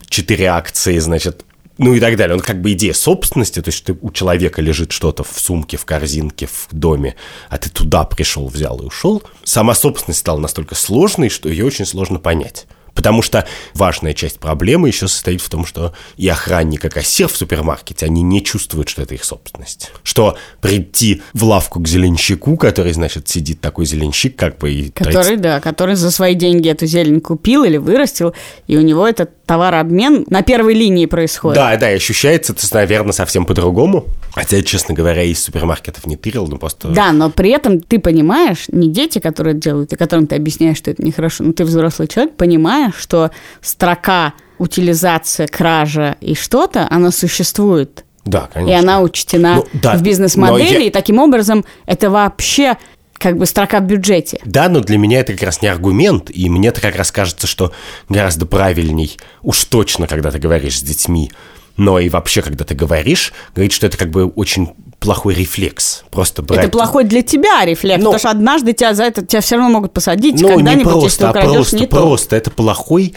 4 0.09 0.45
акции, 0.45 0.97
значит, 0.99 1.45
ну 1.77 1.93
и 1.93 1.99
так 1.99 2.15
далее. 2.15 2.35
Он 2.35 2.41
как 2.41 2.61
бы 2.61 2.71
идея 2.73 2.93
собственности, 2.93 3.61
то 3.61 3.69
есть 3.69 3.83
ты, 3.83 3.97
у 4.01 4.11
человека 4.11 4.61
лежит 4.61 4.91
что-то 4.91 5.23
в 5.23 5.39
сумке, 5.39 5.77
в 5.77 5.85
корзинке, 5.85 6.47
в 6.47 6.67
доме, 6.71 7.15
а 7.49 7.57
ты 7.57 7.69
туда 7.69 8.03
пришел, 8.05 8.47
взял 8.47 8.79
и 8.79 8.85
ушел. 8.85 9.23
Сама 9.43 9.75
собственность 9.75 10.19
стала 10.19 10.39
настолько 10.39 10.75
сложной, 10.75 11.29
что 11.29 11.49
ее 11.49 11.65
очень 11.65 11.85
сложно 11.85 12.19
понять. 12.19 12.67
Потому 12.95 13.21
что 13.21 13.45
важная 13.73 14.13
часть 14.13 14.39
проблемы 14.39 14.87
еще 14.87 15.07
состоит 15.07 15.41
в 15.41 15.49
том, 15.49 15.65
что 15.65 15.93
и 16.15 16.27
охранник, 16.27 16.85
и 16.85 16.89
кассир 16.89 17.27
в 17.27 17.35
супермаркете, 17.35 18.05
они 18.05 18.23
не 18.23 18.43
чувствуют, 18.43 18.89
что 18.89 19.01
это 19.01 19.13
их 19.13 19.25
собственность. 19.25 19.91
Что 20.03 20.37
прийти 20.61 21.21
в 21.33 21.43
лавку 21.43 21.81
к 21.81 21.87
зеленщику, 21.87 22.55
который, 22.57 22.93
значит, 22.93 23.27
сидит 23.27 23.59
такой 23.59 23.85
зеленщик, 23.85 24.37
как 24.37 24.57
бы 24.57 24.71
и... 24.71 24.91
Который, 24.91 25.35
да, 25.35 25.59
который 25.59 25.95
за 25.95 26.09
свои 26.09 26.35
деньги 26.35 26.69
эту 26.69 26.85
зелень 26.85 27.19
купил 27.19 27.65
или 27.65 27.77
вырастил, 27.77 28.33
и 28.67 28.77
у 28.77 28.81
него 28.81 29.05
этот 29.05 29.31
товарообмен 29.45 30.25
на 30.29 30.41
первой 30.41 30.73
линии 30.73 31.05
происходит. 31.05 31.55
Да, 31.55 31.75
да, 31.77 31.91
и 31.91 31.95
ощущается 31.95 32.53
это, 32.53 32.65
наверное, 32.73 33.11
совсем 33.11 33.45
по-другому. 33.45 34.05
Хотя, 34.35 34.61
честно 34.63 34.93
говоря, 34.93 35.23
из 35.23 35.41
супермаркетов 35.41 36.05
не 36.05 36.17
тырил, 36.17 36.45
но 36.47 36.57
просто... 36.57 36.89
Да, 36.89 37.13
но 37.13 37.29
при 37.29 37.51
этом 37.51 37.79
ты 37.79 37.99
понимаешь, 37.99 38.65
не 38.67 38.89
дети, 38.89 39.19
которые 39.19 39.55
делают, 39.55 39.93
и 39.93 39.95
которым 39.95 40.27
ты 40.27 40.35
объясняешь, 40.35 40.75
что 40.75 40.91
это 40.91 41.01
нехорошо, 41.01 41.45
но 41.45 41.53
ты 41.53 41.63
взрослый 41.63 42.09
человек, 42.09 42.35
понимаешь, 42.35 42.95
что 42.97 43.31
строка 43.61 44.33
утилизация, 44.57 45.47
кража 45.47 46.17
и 46.19 46.35
что-то, 46.35 46.85
она 46.91 47.11
существует. 47.11 48.03
Да, 48.25 48.49
конечно. 48.53 48.71
И 48.71 48.73
она 48.77 48.99
учтена 48.99 49.55
ну, 49.55 49.67
да, 49.71 49.95
в 49.95 50.01
бизнес-модели, 50.01 50.81
я... 50.81 50.87
и 50.87 50.89
таким 50.89 51.19
образом 51.19 51.63
это 51.85 52.09
вообще 52.09 52.75
как 53.17 53.37
бы 53.37 53.45
строка 53.45 53.79
в 53.79 53.83
бюджете. 53.83 54.41
Да, 54.43 54.67
но 54.67 54.81
для 54.81 54.97
меня 54.97 55.21
это 55.21 55.31
как 55.31 55.43
раз 55.43 55.61
не 55.61 55.69
аргумент, 55.69 56.29
и 56.29 56.49
мне 56.49 56.67
это 56.67 56.81
как 56.81 56.97
раз 56.97 57.09
кажется, 57.09 57.47
что 57.47 57.71
гораздо 58.09 58.45
правильней, 58.45 59.17
уж 59.43 59.63
точно, 59.63 60.07
когда 60.07 60.29
ты 60.29 60.39
говоришь 60.39 60.79
с 60.79 60.83
детьми, 60.83 61.31
но 61.77 61.99
и 61.99 62.09
вообще, 62.09 62.41
когда 62.41 62.63
ты 62.63 62.75
говоришь, 62.75 63.33
говорить, 63.53 63.73
что 63.73 63.87
это 63.87 63.97
как 63.97 64.09
бы 64.09 64.25
очень 64.25 64.69
плохой 64.99 65.35
рефлекс. 65.35 66.03
Просто 66.09 66.41
брать... 66.41 66.65
Это 66.65 66.69
плохой 66.69 67.03
для 67.03 67.21
тебя 67.21 67.63
рефлекс, 67.65 67.99
ну, 67.99 68.11
потому 68.11 68.19
что 68.19 68.29
однажды 68.31 68.73
тебя 68.73 68.93
за 68.93 69.03
это 69.03 69.25
тебя 69.25 69.41
все 69.41 69.55
равно 69.55 69.69
могут 69.69 69.93
посадить 69.93 70.41
ну, 70.41 70.47
когда-нибудь, 70.49 70.83
просто, 70.83 71.03
если 71.05 71.19
ты 71.19 71.29
украдешь 71.29 71.51
а 71.51 71.55
просто, 71.55 71.77
не 71.77 71.87
просто 71.87 72.29
то. 72.29 72.35
это 72.35 72.51
плохой 72.51 73.13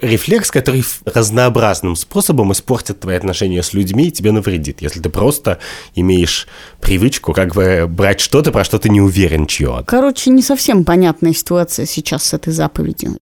рефлекс, 0.00 0.50
который 0.50 0.84
разнообразным 1.04 1.96
способом 1.96 2.52
испортит 2.52 3.00
твои 3.00 3.16
отношения 3.16 3.62
с 3.62 3.74
людьми 3.74 4.08
и 4.08 4.10
тебе 4.10 4.32
навредит, 4.32 4.80
если 4.80 5.00
ты 5.00 5.10
просто 5.10 5.58
имеешь 5.94 6.46
привычку 6.80 7.32
как 7.32 7.54
бы 7.54 7.86
брать 7.88 8.20
что-то, 8.20 8.50
про 8.50 8.64
что 8.64 8.78
ты 8.78 8.88
не 8.88 9.00
уверен, 9.00 9.46
чье. 9.46 9.82
Короче, 9.86 10.30
не 10.30 10.42
совсем 10.42 10.84
понятная 10.84 11.34
ситуация 11.34 11.86
сейчас 11.86 12.24
с 12.24 12.34
этой 12.34 12.52
заповедью. 12.52 13.18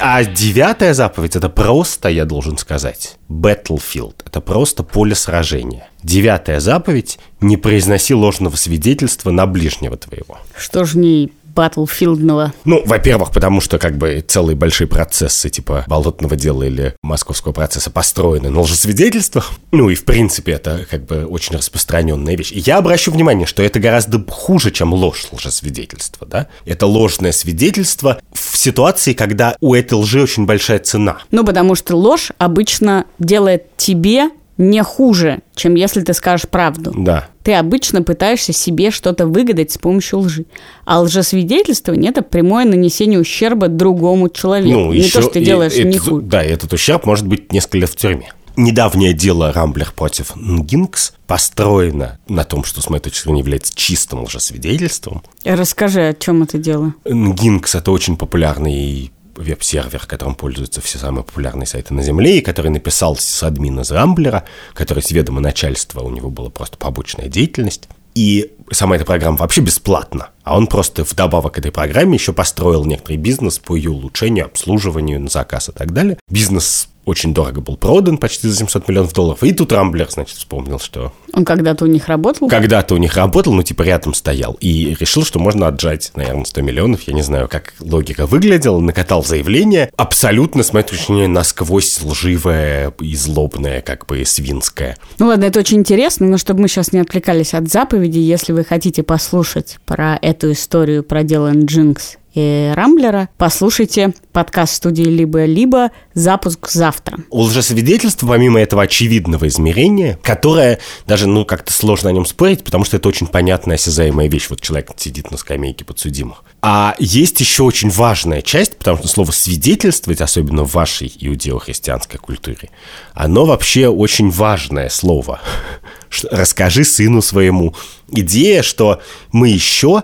А 0.00 0.24
девятая 0.24 0.94
заповедь 0.94 1.36
это 1.36 1.48
просто, 1.48 2.08
я 2.08 2.24
должен 2.24 2.56
сказать, 2.56 3.16
battlefield. 3.28 4.14
Это 4.24 4.40
просто 4.40 4.82
поле 4.82 5.14
сражения. 5.14 5.88
Девятая 6.02 6.60
заповедь– 6.60 7.18
не 7.40 7.56
произноси 7.56 8.14
ложного 8.14 8.56
свидетельства 8.56 9.30
на 9.30 9.46
ближнего 9.46 9.96
твоего. 9.96 10.38
Что 10.56 10.84
же 10.84 10.98
не 10.98 11.32
батлфилдного? 11.54 12.52
Ну, 12.64 12.82
во-первых, 12.84 13.30
потому 13.32 13.60
что 13.60 13.78
как 13.78 13.96
бы 13.96 14.24
целые 14.26 14.56
большие 14.56 14.86
процессы 14.86 15.50
типа 15.50 15.84
болотного 15.86 16.36
дела 16.36 16.64
или 16.64 16.94
московского 17.02 17.52
процесса 17.52 17.90
построены 17.90 18.50
на 18.50 18.60
лжесвидетельствах. 18.60 19.52
Ну 19.72 19.90
и 19.90 19.94
в 19.94 20.04
принципе 20.04 20.52
это 20.52 20.86
как 20.90 21.06
бы 21.06 21.26
очень 21.26 21.56
распространенная 21.56 22.36
вещь. 22.36 22.52
И 22.52 22.60
я 22.60 22.78
обращу 22.78 23.10
внимание, 23.10 23.46
что 23.46 23.62
это 23.62 23.78
гораздо 23.80 24.24
хуже, 24.28 24.70
чем 24.70 24.92
ложь 24.94 25.28
лжесвидетельства, 25.32 26.26
да? 26.26 26.46
Это 26.64 26.86
ложное 26.86 27.32
свидетельство 27.32 28.20
в 28.32 28.56
ситуации, 28.56 29.12
когда 29.12 29.56
у 29.60 29.74
этой 29.74 29.94
лжи 29.94 30.22
очень 30.22 30.46
большая 30.46 30.78
цена. 30.78 31.18
Ну, 31.30 31.44
потому 31.44 31.74
что 31.74 31.96
ложь 31.96 32.30
обычно 32.38 33.06
делает 33.18 33.76
тебе 33.76 34.30
не 34.60 34.82
хуже, 34.82 35.40
чем 35.54 35.74
если 35.74 36.02
ты 36.02 36.12
скажешь 36.12 36.46
правду. 36.48 36.92
Да. 36.94 37.28
Ты 37.42 37.54
обычно 37.54 38.02
пытаешься 38.02 38.52
себе 38.52 38.90
что-то 38.90 39.26
выгадать 39.26 39.72
с 39.72 39.78
помощью 39.78 40.18
лжи. 40.18 40.44
А 40.84 41.00
лжесвидетельствование– 41.00 42.10
это 42.12 42.22
прямое 42.22 42.66
нанесение 42.66 43.18
ущерба 43.18 43.68
другому 43.68 44.28
человеку. 44.28 44.78
Ну, 44.78 44.92
не 44.92 44.98
еще, 44.98 45.14
то, 45.14 45.22
что 45.22 45.30
ты 45.32 45.44
делаешь 45.44 45.74
и, 45.74 45.84
не 45.84 45.96
это, 45.96 46.10
хуже. 46.10 46.26
Да, 46.26 46.44
и 46.44 46.50
этот 46.50 46.72
ущерб 46.74 47.06
может 47.06 47.26
быть 47.26 47.52
несколько 47.52 47.78
лет 47.78 47.90
в 47.90 47.96
тюрьме. 47.96 48.32
Недавнее 48.56 49.14
дело 49.14 49.50
Рамблер 49.52 49.92
против 49.96 50.36
Нгинкс 50.36 51.14
построено 51.26 52.18
на 52.28 52.44
том, 52.44 52.62
что, 52.64 52.82
с 52.82 52.90
моей 52.90 53.02
точки 53.02 53.24
зрения, 53.24 53.40
является 53.40 53.74
чистым 53.74 54.24
лжесвидетельством. 54.24 55.22
Расскажи, 55.44 56.08
о 56.08 56.12
чем 56.12 56.42
это 56.42 56.58
дело. 56.58 56.92
Нгинкс– 57.06 57.74
это 57.76 57.92
очень 57.92 58.18
популярный 58.18 59.10
веб-сервер, 59.40 60.04
которым 60.06 60.34
пользуются 60.34 60.80
все 60.80 60.98
самые 60.98 61.24
популярные 61.24 61.66
сайты 61.66 61.94
на 61.94 62.02
Земле, 62.02 62.38
и 62.38 62.42
который 62.42 62.70
написал 62.70 63.16
с 63.16 63.42
админа 63.42 63.82
Рамблера, 63.88 64.44
который 64.74 65.02
с 65.02 65.10
ведома 65.10 65.40
начальства, 65.40 66.00
у 66.00 66.10
него 66.10 66.30
была 66.30 66.50
просто 66.50 66.76
побочная 66.76 67.28
деятельность. 67.28 67.88
И 68.14 68.52
сама 68.72 68.96
эта 68.96 69.04
программа 69.04 69.36
вообще 69.36 69.60
бесплатна. 69.60 70.30
А 70.42 70.56
он 70.56 70.66
просто 70.66 71.04
вдобавок 71.04 71.54
к 71.54 71.58
этой 71.58 71.70
программе 71.70 72.14
еще 72.14 72.32
построил 72.32 72.84
некоторый 72.84 73.16
бизнес 73.16 73.58
по 73.58 73.76
ее 73.76 73.90
улучшению, 73.90 74.46
обслуживанию 74.46 75.20
на 75.20 75.28
заказ 75.28 75.68
и 75.68 75.72
так 75.72 75.92
далее. 75.92 76.18
Бизнес 76.28 76.88
очень 77.10 77.34
дорого 77.34 77.60
был 77.60 77.76
продан, 77.76 78.18
почти 78.18 78.48
за 78.48 78.56
700 78.56 78.88
миллионов 78.88 79.12
долларов. 79.12 79.42
И 79.42 79.52
тут 79.52 79.72
Рамблер, 79.72 80.08
значит, 80.10 80.38
вспомнил, 80.38 80.78
что... 80.78 81.12
Он 81.32 81.44
когда-то 81.44 81.84
у 81.84 81.88
них 81.88 82.08
работал? 82.08 82.48
Когда-то 82.48 82.94
у 82.94 82.98
них 82.98 83.16
работал, 83.16 83.52
ну, 83.52 83.62
типа, 83.62 83.82
рядом 83.82 84.14
стоял. 84.14 84.56
И 84.60 84.96
решил, 84.98 85.24
что 85.24 85.38
можно 85.38 85.66
отжать, 85.66 86.12
наверное, 86.14 86.44
100 86.44 86.62
миллионов. 86.62 87.02
Я 87.02 87.14
не 87.14 87.22
знаю, 87.22 87.48
как 87.48 87.74
логика 87.80 88.26
выглядела. 88.26 88.80
Накатал 88.80 89.24
заявление. 89.24 89.90
Абсолютно, 89.96 90.62
с 90.62 90.72
моей 90.72 90.86
точки 90.86 91.06
зрения, 91.06 91.28
насквозь 91.28 92.00
лживое 92.02 92.92
и 93.00 93.14
злобное, 93.14 93.80
как 93.80 94.06
бы, 94.06 94.24
свинское. 94.24 94.96
Ну, 95.18 95.26
ладно, 95.26 95.44
это 95.44 95.60
очень 95.60 95.78
интересно, 95.78 96.26
но 96.26 96.38
чтобы 96.38 96.62
мы 96.62 96.68
сейчас 96.68 96.92
не 96.92 97.00
отвлекались 97.00 97.54
от 97.54 97.68
заповеди, 97.68 98.18
если 98.18 98.52
вы 98.52 98.64
хотите 98.64 99.02
послушать 99.02 99.78
про 99.86 100.18
эту 100.20 100.52
историю, 100.52 101.02
про 101.02 101.22
дело 101.22 101.50
Джинкс 101.52 102.19
и 102.32 102.72
Рамблера, 102.74 103.28
послушайте 103.38 104.14
подкаст 104.32 104.74
студии 104.74 105.02
«Либо-либо» 105.02 105.90
«Запуск 106.14 106.68
завтра». 106.70 107.18
У 107.30 107.40
лжесвидетельства, 107.40 108.28
помимо 108.28 108.60
этого 108.60 108.82
очевидного 108.82 109.48
измерения, 109.48 110.18
которое 110.22 110.78
даже, 111.06 111.26
ну, 111.26 111.44
как-то 111.44 111.72
сложно 111.72 112.10
о 112.10 112.12
нем 112.12 112.24
спорить, 112.24 112.62
потому 112.62 112.84
что 112.84 112.96
это 112.98 113.08
очень 113.08 113.26
понятная, 113.26 113.74
осязаемая 113.74 114.28
вещь. 114.28 114.46
Вот 114.48 114.60
человек 114.60 114.92
сидит 114.96 115.30
на 115.32 115.38
скамейке 115.38 115.84
подсудимых. 115.84 116.44
А 116.62 116.94
есть 116.98 117.40
еще 117.40 117.64
очень 117.64 117.90
важная 117.90 118.42
часть, 118.42 118.76
потому 118.76 118.98
что 118.98 119.08
слово 119.08 119.32
«свидетельствовать», 119.32 120.20
особенно 120.20 120.64
в 120.64 120.72
вашей 120.72 121.12
иудео-христианской 121.18 122.20
культуре, 122.20 122.70
оно 123.14 123.44
вообще 123.44 123.88
очень 123.88 124.30
важное 124.30 124.88
слово. 124.88 125.40
Расскажи 126.30 126.84
сыну 126.84 127.22
своему. 127.22 127.74
Идея, 128.08 128.62
что 128.62 129.00
мы 129.32 129.48
еще 129.48 130.02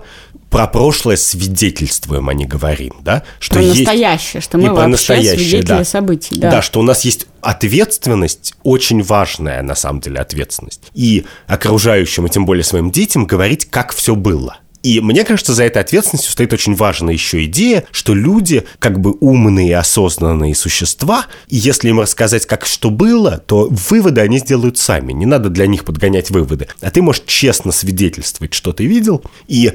про 0.57 0.67
прошлое 0.67 1.17
свидетельствуем, 1.17 2.31
а 2.31 2.35
не 2.35 2.47
говорим, 2.47 2.95
да? 3.03 3.25
Что 3.41 3.57
про 3.57 3.63
есть... 3.63 3.81
настоящее, 3.81 4.41
что 4.41 4.57
мы 4.57 4.73
вообще 4.73 5.23
свидетели 5.23 5.63
да. 5.63 5.85
событий. 5.85 6.37
Да. 6.37 6.51
да, 6.51 6.63
что 6.63 6.81
у 6.81 6.83
нас 6.83 7.05
есть 7.05 7.27
ответственность, 7.43 8.55
очень 8.63 9.03
важная 9.03 9.63
на 9.63 9.75
самом 9.75 10.01
деле 10.01 10.19
ответственность. 10.19 10.81
И 10.95 11.27
окружающим, 11.47 12.25
и 12.25 12.31
тем 12.31 12.47
более 12.47 12.65
своим 12.65 12.91
детям 12.91 13.27
говорить, 13.27 13.67
как 13.69 13.93
все 13.93 14.15
было. 14.15 14.57
И 14.83 15.01
мне 15.01 15.25
кажется, 15.25 15.53
за 15.53 15.65
этой 15.65 15.83
ответственностью 15.83 16.33
стоит 16.33 16.53
очень 16.53 16.75
важная 16.75 17.13
еще 17.13 17.45
идея, 17.45 17.85
что 17.91 18.15
люди 18.15 18.65
как 18.79 19.01
бы 19.01 19.17
умные, 19.21 19.77
осознанные 19.77 20.55
существа, 20.55 21.27
и 21.49 21.57
если 21.57 21.89
им 21.89 22.01
рассказать, 22.01 22.47
как 22.47 22.65
что 22.65 22.91
было, 22.91 23.39
то 23.39 23.67
выводы 23.69 24.21
они 24.21 24.39
сделают 24.39 24.79
сами. 24.79 25.13
Не 25.13 25.27
надо 25.27 25.51
для 25.51 25.67
них 25.67 25.85
подгонять 25.85 26.31
выводы. 26.31 26.69
А 26.81 26.91
ты 26.91 27.03
можешь 27.03 27.25
честно 27.27 27.73
свидетельствовать, 27.73 28.55
что 28.55 28.73
ты 28.73 28.87
видел, 28.87 29.23
и 29.49 29.73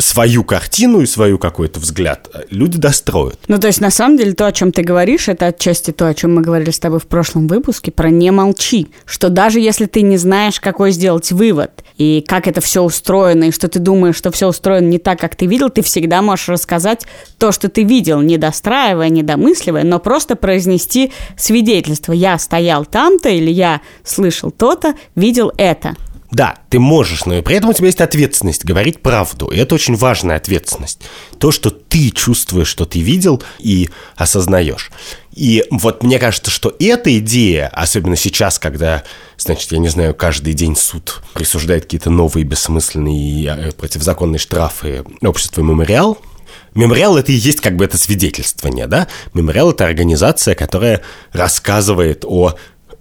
свою 0.00 0.44
картину 0.44 1.00
и 1.00 1.06
свою 1.06 1.38
какой-то 1.38 1.80
взгляд 1.80 2.28
люди 2.50 2.78
достроят. 2.78 3.38
Ну, 3.48 3.58
то 3.58 3.66
есть, 3.66 3.80
на 3.80 3.90
самом 3.90 4.16
деле, 4.16 4.32
то, 4.32 4.46
о 4.46 4.52
чем 4.52 4.72
ты 4.72 4.82
говоришь, 4.82 5.28
это 5.28 5.46
отчасти 5.46 5.90
то, 5.90 6.06
о 6.06 6.14
чем 6.14 6.34
мы 6.34 6.42
говорили 6.42 6.70
с 6.70 6.78
тобой 6.78 6.98
в 7.00 7.06
прошлом 7.06 7.46
выпуске, 7.46 7.90
про 7.90 8.10
«не 8.10 8.30
молчи», 8.30 8.88
что 9.04 9.28
даже 9.28 9.60
если 9.60 9.86
ты 9.86 10.02
не 10.02 10.16
знаешь, 10.16 10.60
какой 10.60 10.92
сделать 10.92 11.30
вывод, 11.32 11.84
и 11.96 12.24
как 12.26 12.48
это 12.48 12.60
все 12.60 12.82
устроено, 12.82 13.44
и 13.44 13.50
что 13.50 13.68
ты 13.68 13.78
думаешь, 13.78 14.16
что 14.16 14.30
все 14.30 14.48
устроено 14.48 14.86
не 14.86 14.98
так, 14.98 15.18
как 15.18 15.36
ты 15.36 15.46
видел, 15.46 15.70
ты 15.70 15.82
всегда 15.82 16.22
можешь 16.22 16.48
рассказать 16.48 17.06
то, 17.38 17.52
что 17.52 17.68
ты 17.68 17.82
видел, 17.82 18.20
не 18.20 18.38
достраивая, 18.38 19.08
не 19.08 19.22
домысливая, 19.22 19.84
но 19.84 19.98
просто 19.98 20.36
произнести 20.36 21.12
свидетельство. 21.36 22.12
Я 22.12 22.38
стоял 22.38 22.84
там-то, 22.84 23.28
или 23.28 23.50
я 23.50 23.80
слышал 24.04 24.50
то-то, 24.50 24.94
видел 25.14 25.52
это. 25.56 25.96
Да, 26.30 26.56
ты 26.68 26.78
можешь, 26.78 27.24
но 27.24 27.38
и 27.38 27.42
при 27.42 27.56
этом 27.56 27.70
у 27.70 27.72
тебя 27.72 27.86
есть 27.86 28.00
ответственность 28.00 28.64
говорить 28.64 29.02
правду. 29.02 29.46
И 29.46 29.58
это 29.58 29.74
очень 29.74 29.96
важная 29.96 30.36
ответственность. 30.36 31.00
То, 31.38 31.50
что 31.50 31.70
ты 31.70 32.10
чувствуешь, 32.10 32.68
что 32.68 32.84
ты 32.84 33.00
видел 33.00 33.42
и 33.58 33.90
осознаешь. 34.16 34.92
И 35.32 35.64
вот 35.70 36.02
мне 36.02 36.18
кажется, 36.18 36.50
что 36.50 36.74
эта 36.78 37.18
идея, 37.18 37.68
особенно 37.68 38.14
сейчас, 38.14 38.58
когда, 38.58 39.02
значит, 39.38 39.72
я 39.72 39.78
не 39.78 39.88
знаю, 39.88 40.14
каждый 40.14 40.54
день 40.54 40.76
суд 40.76 41.20
присуждает 41.34 41.84
какие-то 41.84 42.10
новые 42.10 42.44
бессмысленные 42.44 43.46
э, 43.46 43.72
противозаконные 43.72 44.38
штрафы 44.38 45.04
обществу 45.22 45.62
«Мемориал», 45.62 46.18
Мемориал 46.74 47.16
это 47.16 47.32
и 47.32 47.34
есть 47.34 47.60
как 47.60 47.74
бы 47.74 47.84
это 47.84 47.98
свидетельствование, 47.98 48.86
да? 48.86 49.08
Мемориал 49.34 49.72
это 49.72 49.86
организация, 49.86 50.54
которая 50.54 51.02
рассказывает 51.32 52.24
о 52.24 52.54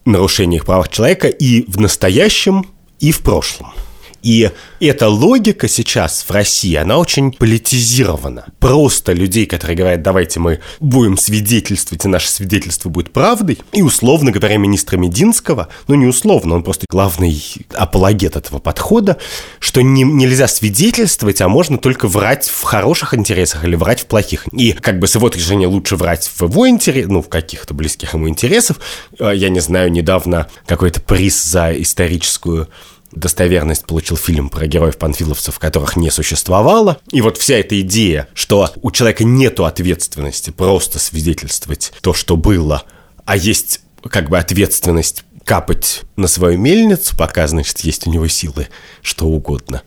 нарушениях 0.05 0.65
прав 0.65 0.89
человека 0.89 1.27
и 1.27 1.69
в 1.69 1.80
настоящем, 1.80 2.65
и 2.99 3.11
в 3.11 3.21
прошлом. 3.21 3.73
И 4.22 4.51
эта 4.80 5.09
логика 5.09 5.67
сейчас 5.67 6.24
в 6.28 6.32
России, 6.32 6.76
она 6.76 6.97
очень 6.97 7.32
политизирована. 7.32 8.45
Просто 8.59 9.13
людей, 9.13 9.45
которые 9.45 9.78
говорят, 9.78 10.01
давайте 10.01 10.39
мы 10.39 10.59
будем 10.80 11.17
свидетельствовать, 11.17 12.05
и 12.05 12.07
наше 12.07 12.30
свидетельство 12.30 12.89
будет 12.89 13.11
правдой. 13.11 13.59
И 13.72 13.82
условно 13.82 14.32
говоря, 14.32 14.57
министра 14.57 14.97
Мединского, 14.97 15.70
ну 15.88 15.95
не 15.95 16.05
условно, 16.05 16.55
он 16.55 16.63
просто 16.63 16.86
главный 16.89 17.41
апологет 17.74 18.36
этого 18.36 18.59
подхода, 18.59 19.17
что 19.59 19.82
не, 19.82 20.03
нельзя 20.03 20.47
свидетельствовать, 20.47 21.41
а 21.41 21.47
можно 21.47 21.78
только 21.78 22.07
врать 22.07 22.47
в 22.49 22.63
хороших 22.63 23.13
интересах 23.13 23.63
или 23.63 23.76
врать 23.76 24.01
в 24.01 24.05
плохих. 24.05 24.47
И 24.51 24.74
как 24.74 24.99
бы 24.99 25.07
с 25.07 25.15
его 25.15 25.30
решения 25.30 25.67
лучше 25.67 25.95
врать 25.95 26.28
в 26.28 26.41
его 26.41 26.67
интерес, 26.67 27.07
ну 27.07 27.22
в 27.22 27.30
каких-то 27.30 27.74
близких 27.74 28.13
ему 28.13 28.28
интересов. 28.28 28.80
Э, 29.20 29.32
я 29.36 29.49
не 29.49 29.59
знаю, 29.59 29.91
недавно 29.91 30.47
какой-то 30.65 31.01
приз 31.01 31.43
за 31.43 31.72
историческую 31.82 32.67
достоверность 33.12 33.86
получил 33.86 34.18
фильм 34.18 34.49
про 34.49 34.68
героев-панфиловцев, 34.68 35.57
которых 35.60 35.95
не 35.95 36.12
существовало. 36.12 36.97
И 37.12 37.22
вот 37.22 37.38
вся 37.38 37.55
эта 37.55 37.80
идея, 37.82 38.28
что 38.34 38.70
у 38.82 38.91
человека 38.91 39.24
нету 39.24 39.66
ответственности 39.66 40.51
просто 40.51 40.99
свидетельствовать 40.99 41.93
то, 42.01 42.14
что 42.14 42.38
было, 42.38 42.84
а 43.26 43.36
есть 43.36 43.82
как 44.10 44.30
бы 44.30 44.38
ответственность 44.38 45.24
капать 45.45 46.01
на 46.16 46.28
свою 46.28 46.57
мельницу, 46.57 47.18
пока, 47.18 47.47
значит, 47.47 47.80
есть 47.80 48.05
у 48.05 48.12
него 48.12 48.28
силы, 48.28 48.68
что 49.01 49.26
угодно. 49.26 49.82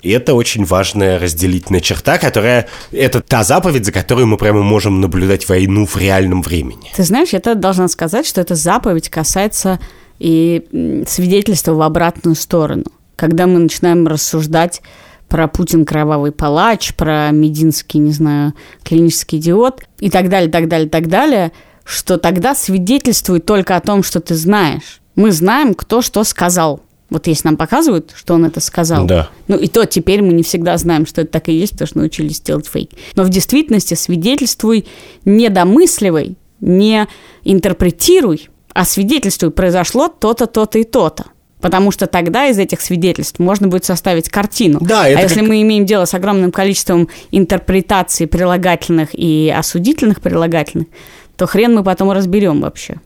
И 0.00 0.10
это 0.10 0.34
очень 0.34 0.64
важная 0.64 1.18
разделительная 1.18 1.80
черта, 1.80 2.18
которая... 2.18 2.68
Это 2.90 3.20
та 3.20 3.44
заповедь, 3.44 3.86
за 3.86 3.92
которую 3.92 4.26
мы 4.26 4.36
прямо 4.36 4.62
можем 4.62 5.00
наблюдать 5.00 5.48
войну 5.48 5.86
в 5.86 5.96
реальном 5.96 6.42
времени. 6.42 6.90
Ты 6.96 7.04
знаешь, 7.04 7.28
я 7.30 7.40
должна 7.54 7.86
сказать, 7.88 8.26
что 8.26 8.40
эта 8.40 8.56
заповедь 8.56 9.08
касается 9.10 9.78
и 10.22 11.04
свидетельство 11.08 11.74
в 11.74 11.82
обратную 11.82 12.36
сторону. 12.36 12.84
Когда 13.16 13.48
мы 13.48 13.58
начинаем 13.58 14.06
рассуждать 14.06 14.80
про 15.28 15.48
Путин 15.48 15.84
кровавый 15.84 16.30
палач, 16.30 16.94
про 16.94 17.30
Мединский, 17.32 17.98
не 17.98 18.12
знаю, 18.12 18.54
клинический 18.84 19.38
идиот 19.38 19.82
и 19.98 20.10
так 20.10 20.28
далее, 20.28 20.48
так 20.48 20.68
далее, 20.68 20.88
так 20.88 21.08
далее, 21.08 21.52
что 21.84 22.18
тогда 22.18 22.54
свидетельствует 22.54 23.44
только 23.46 23.74
о 23.74 23.80
том, 23.80 24.04
что 24.04 24.20
ты 24.20 24.36
знаешь. 24.36 25.00
Мы 25.16 25.32
знаем, 25.32 25.74
кто 25.74 26.02
что 26.02 26.22
сказал. 26.22 26.82
Вот 27.10 27.26
если 27.26 27.48
нам 27.48 27.56
показывают, 27.56 28.12
что 28.14 28.34
он 28.34 28.44
это 28.44 28.60
сказал. 28.60 29.06
Да. 29.06 29.28
Ну 29.48 29.56
и 29.56 29.66
то 29.66 29.84
теперь 29.86 30.22
мы 30.22 30.32
не 30.32 30.44
всегда 30.44 30.78
знаем, 30.78 31.04
что 31.04 31.22
это 31.22 31.32
так 31.32 31.48
и 31.48 31.52
есть, 31.52 31.72
потому 31.72 31.88
что 31.88 31.98
научились 31.98 32.40
делать 32.40 32.68
фейк. 32.68 32.90
Но 33.16 33.24
в 33.24 33.28
действительности 33.28 33.94
свидетельствуй, 33.94 34.86
не 35.24 35.48
домысливай, 35.48 36.36
не 36.60 37.08
интерпретируй, 37.42 38.48
а 38.74 38.84
свидетельствуй, 38.84 39.50
произошло 39.50 40.08
то-то, 40.08 40.46
то-то 40.46 40.78
и 40.78 40.84
то-то. 40.84 41.24
Потому 41.60 41.92
что 41.92 42.08
тогда 42.08 42.46
из 42.46 42.58
этих 42.58 42.80
свидетельств 42.80 43.38
можно 43.38 43.68
будет 43.68 43.84
составить 43.84 44.28
картину. 44.28 44.80
Да, 44.80 45.08
это 45.08 45.20
а 45.20 45.22
если 45.22 45.40
как... 45.40 45.48
мы 45.48 45.62
имеем 45.62 45.86
дело 45.86 46.06
с 46.06 46.14
огромным 46.14 46.50
количеством 46.50 47.08
интерпретаций 47.30 48.26
прилагательных 48.26 49.10
и 49.12 49.54
осудительных 49.56 50.20
прилагательных, 50.20 50.88
то 51.36 51.46
хрен 51.46 51.74
мы 51.74 51.84
потом 51.84 52.10
разберем 52.10 52.60
вообще. 52.60 52.96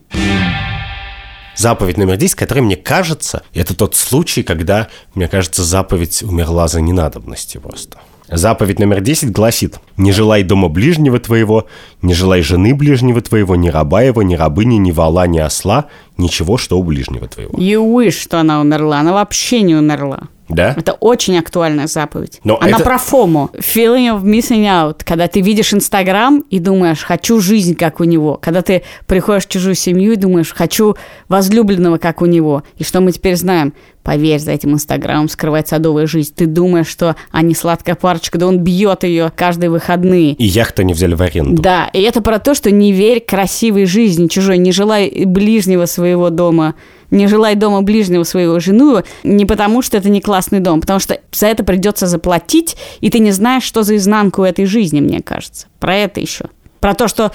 Заповедь 1.55 1.97
номер 1.97 2.17
10, 2.17 2.35
которая, 2.35 2.63
мне 2.63 2.75
кажется, 2.75 3.43
это 3.53 3.75
тот 3.75 3.95
случай, 3.95 4.43
когда, 4.43 4.89
мне 5.15 5.27
кажется, 5.27 5.63
заповедь 5.63 6.21
умерла 6.21 6.67
за 6.67 6.81
ненадобностью 6.81 7.61
просто. 7.61 7.97
Заповедь 8.29 8.79
номер 8.79 8.99
10 8.99 9.31
гласит 9.31 9.79
«Не 9.95 10.11
желай 10.11 10.43
дома 10.43 10.67
ближнего 10.67 11.17
твоего, 11.19 11.67
не 12.01 12.13
желай 12.13 12.41
жены 12.41 12.75
ближнего 12.75 13.21
твоего, 13.21 13.55
ни 13.55 13.69
раба 13.69 14.01
его, 14.01 14.21
ни 14.21 14.35
рабыни, 14.35 14.75
ни 14.75 14.91
вала, 14.91 15.27
ни 15.27 15.39
осла, 15.39 15.85
ничего, 16.17 16.57
что 16.57 16.77
у 16.77 16.83
ближнего 16.83 17.27
твоего». 17.27 17.57
You 17.57 17.81
wish, 17.89 18.11
что 18.21 18.39
она 18.39 18.59
умерла. 18.59 18.99
Она 18.99 19.13
вообще 19.13 19.61
не 19.61 19.75
умерла. 19.75 20.23
Да? 20.49 20.73
Это 20.77 20.93
очень 20.93 21.37
актуальная 21.37 21.87
заповедь. 21.87 22.39
Но 22.43 22.57
Она 22.59 22.77
это... 22.77 22.83
про 22.83 22.97
фому. 22.97 23.49
Feeling 23.53 24.15
of 24.15 24.23
missing 24.23 24.63
out. 24.63 25.01
Когда 25.03 25.27
ты 25.27 25.41
видишь 25.41 25.73
Инстаграм 25.73 26.39
и 26.49 26.59
думаешь, 26.59 27.03
хочу 27.03 27.41
жизнь, 27.41 27.75
как 27.75 27.99
у 27.99 28.05
него. 28.05 28.39
Когда 28.41 28.61
ты 28.61 28.83
приходишь 29.07 29.45
в 29.45 29.49
чужую 29.49 29.75
семью 29.75 30.13
и 30.13 30.15
думаешь, 30.15 30.53
хочу 30.53 30.95
возлюбленного, 31.27 31.97
как 31.97 32.21
у 32.21 32.25
него. 32.25 32.63
И 32.77 32.83
что 32.83 33.01
мы 33.01 33.11
теперь 33.11 33.35
знаем? 33.35 33.73
Поверь, 34.07 34.39
за 34.39 34.51
этим 34.53 34.71
Инстаграмом 34.71 35.27
скрывает 35.27 35.67
садовая 35.67 36.07
жизнь. 36.07 36.31
Ты 36.33 36.45
думаешь, 36.45 36.87
что 36.87 37.17
они 37.29 37.53
сладкая 37.53 37.95
парочка, 37.95 38.37
да 38.37 38.47
он 38.47 38.59
бьет 38.59 39.03
ее 39.03 39.33
каждые 39.35 39.69
выходные. 39.69 40.31
И 40.31 40.45
яхту 40.45 40.83
не 40.83 40.93
взяли 40.93 41.13
в 41.13 41.21
аренду. 41.21 41.61
Да, 41.61 41.89
и 41.91 42.01
это 42.03 42.21
про 42.21 42.39
то, 42.39 42.55
что 42.55 42.71
не 42.71 42.93
верь 42.93 43.19
красивой 43.19 43.85
жизни 43.85 44.27
чужой, 44.27 44.59
не 44.59 44.71
желай 44.71 45.25
ближнего 45.25 45.85
своего 45.87 46.29
дома 46.29 46.75
не 47.09 47.27
желай 47.27 47.55
дома 47.55 47.81
ближнего 47.81 48.23
своего 48.23 48.59
жену, 48.59 49.01
не 49.23 49.45
потому 49.45 49.81
что 49.81 49.97
это 49.97 50.09
не 50.09 50.19
классный 50.19 50.59
дом, 50.59 50.81
потому 50.81 50.99
что 50.99 51.19
за 51.31 51.47
это 51.47 51.63
придется 51.63 52.05
заплатить, 52.05 52.75
и 52.99 53.09
ты 53.09 53.19
не 53.19 53.31
знаешь, 53.31 53.63
что 53.63 53.83
за 53.83 53.95
изнанку 53.95 54.43
этой 54.43 54.65
жизни, 54.65 54.99
мне 54.99 55.21
кажется. 55.21 55.67
Про 55.79 55.95
это 55.95 56.19
еще. 56.19 56.45
Про 56.81 56.95
то, 56.95 57.07
что 57.07 57.31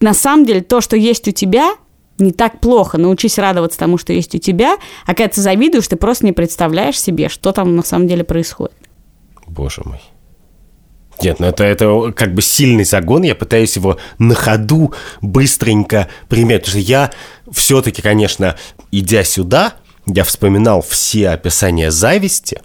на 0.00 0.14
самом 0.14 0.46
деле 0.46 0.62
то, 0.62 0.80
что 0.80 0.96
есть 0.96 1.28
у 1.28 1.30
тебя, 1.30 1.74
не 2.18 2.32
так 2.32 2.60
плохо. 2.60 2.98
Научись 2.98 3.38
радоваться 3.38 3.78
тому, 3.78 3.98
что 3.98 4.12
есть 4.12 4.34
у 4.34 4.38
тебя, 4.38 4.76
а 5.04 5.14
когда 5.14 5.28
ты 5.28 5.40
завидуешь, 5.40 5.88
ты 5.88 5.96
просто 5.96 6.26
не 6.26 6.32
представляешь 6.32 7.00
себе, 7.00 7.28
что 7.28 7.52
там 7.52 7.76
на 7.76 7.82
самом 7.82 8.08
деле 8.08 8.24
происходит. 8.24 8.74
Боже 9.46 9.82
мой. 9.84 10.00
Нет, 11.22 11.38
ну 11.38 11.46
это, 11.46 11.64
это 11.64 12.12
как 12.12 12.34
бы 12.34 12.42
сильный 12.42 12.84
загон, 12.84 13.22
я 13.22 13.34
пытаюсь 13.34 13.76
его 13.76 13.98
на 14.18 14.34
ходу 14.34 14.92
быстренько 15.20 16.08
применять, 16.28 16.62
потому 16.64 16.80
что 16.82 16.90
я 16.90 17.12
все-таки, 17.52 18.02
конечно, 18.02 18.56
идя 18.90 19.22
сюда, 19.22 19.74
я 20.06 20.24
вспоминал 20.24 20.82
все 20.82 21.30
описания 21.30 21.90
зависти, 21.92 22.60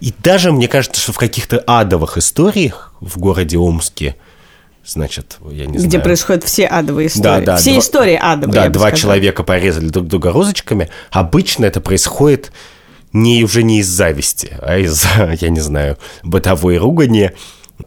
и 0.00 0.12
даже 0.22 0.52
мне 0.52 0.68
кажется, 0.68 1.00
что 1.00 1.12
в 1.12 1.18
каких-то 1.18 1.58
адовых 1.66 2.18
историях 2.18 2.92
в 3.00 3.18
городе 3.18 3.58
Омске, 3.58 4.16
значит, 4.86 5.38
я 5.50 5.66
не 5.66 5.78
знаю... 5.78 5.88
Где 5.88 5.98
происходят 5.98 6.44
все 6.44 6.66
адовые 6.66 7.08
истории. 7.08 7.22
Да, 7.22 7.40
да. 7.40 7.56
Все 7.56 7.72
два, 7.72 7.80
истории 7.80 8.18
адовые, 8.20 8.54
Да, 8.54 8.68
два 8.68 8.88
сказала. 8.88 8.96
человека 8.96 9.42
порезали 9.42 9.88
друг 9.88 10.06
друга 10.06 10.32
розочками. 10.32 10.88
Обычно 11.10 11.64
это 11.64 11.80
происходит 11.80 12.52
не 13.12 13.44
уже 13.44 13.62
не 13.62 13.80
из 13.80 13.88
зависти, 13.88 14.56
а 14.60 14.78
из, 14.78 15.04
я 15.40 15.48
не 15.48 15.60
знаю, 15.60 15.98
бытовой 16.22 16.76
ругани, 16.78 17.32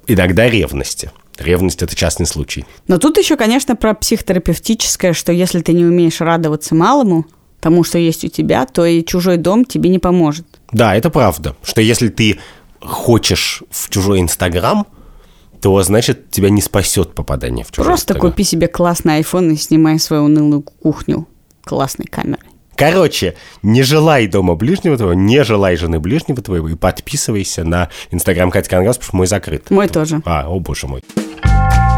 иногда 0.07 0.49
ревности. 0.49 1.11
Ревность– 1.37 1.81
это 1.83 1.95
частный 1.95 2.25
случай. 2.25 2.65
Но 2.87 2.97
тут 2.97 3.17
еще, 3.17 3.37
конечно, 3.37 3.75
про 3.75 3.93
психотерапевтическое, 3.93 5.13
что 5.13 5.31
если 5.31 5.61
ты 5.61 5.71
не 5.71 5.85
умеешь 5.85 6.19
радоваться 6.19 6.75
малому, 6.75 7.25
тому, 7.61 7.83
что 7.83 7.97
есть 7.97 8.23
у 8.25 8.27
тебя, 8.27 8.65
то 8.65 8.85
и 8.85 9.05
чужой 9.05 9.37
дом 9.37 9.65
тебе 9.65 9.89
не 9.89 9.99
поможет. 9.99 10.45
Да, 10.71 10.95
это 10.95 11.09
правда. 11.09 11.55
Что 11.63 11.81
если 11.81 12.09
ты 12.09 12.39
хочешь 12.81 13.63
в 13.69 13.89
чужой 13.89 14.19
Инстаграм, 14.19 14.85
то, 15.61 15.81
значит, 15.83 16.31
тебя 16.31 16.49
не 16.49 16.61
спасет 16.61 17.13
попадание 17.13 17.65
в 17.65 17.71
чужой 17.71 17.85
Просто 17.85 18.13
Инстаграм. 18.13 18.31
купи 18.31 18.43
себе 18.43 18.67
классный 18.67 19.19
iPhone 19.21 19.53
и 19.53 19.55
снимай 19.55 19.99
свою 19.99 20.23
унылую 20.23 20.61
кухню 20.61 21.27
классной 21.63 22.05
камерой. 22.05 22.39
Короче, 22.75 23.35
не 23.61 23.83
желай 23.83 24.27
дома 24.27 24.55
ближнего 24.55 24.95
твоего, 24.95 25.13
не 25.13 25.43
желай 25.43 25.75
жены 25.75 25.99
ближнего 25.99 26.41
твоего 26.41 26.69
и 26.69 26.75
подписывайся 26.75 27.65
на 27.65 27.89
Инстаграм 28.09 28.49
Катя 28.49 28.69
Конгресс, 28.69 28.95
потому 28.97 29.07
что 29.09 29.17
мой 29.17 29.27
закрыт. 29.27 29.69
Мой 29.69 29.89
тоже. 29.89 30.21
А, 30.25 30.47
о 30.47 30.59
боже 30.61 30.87
мой. 30.87 31.03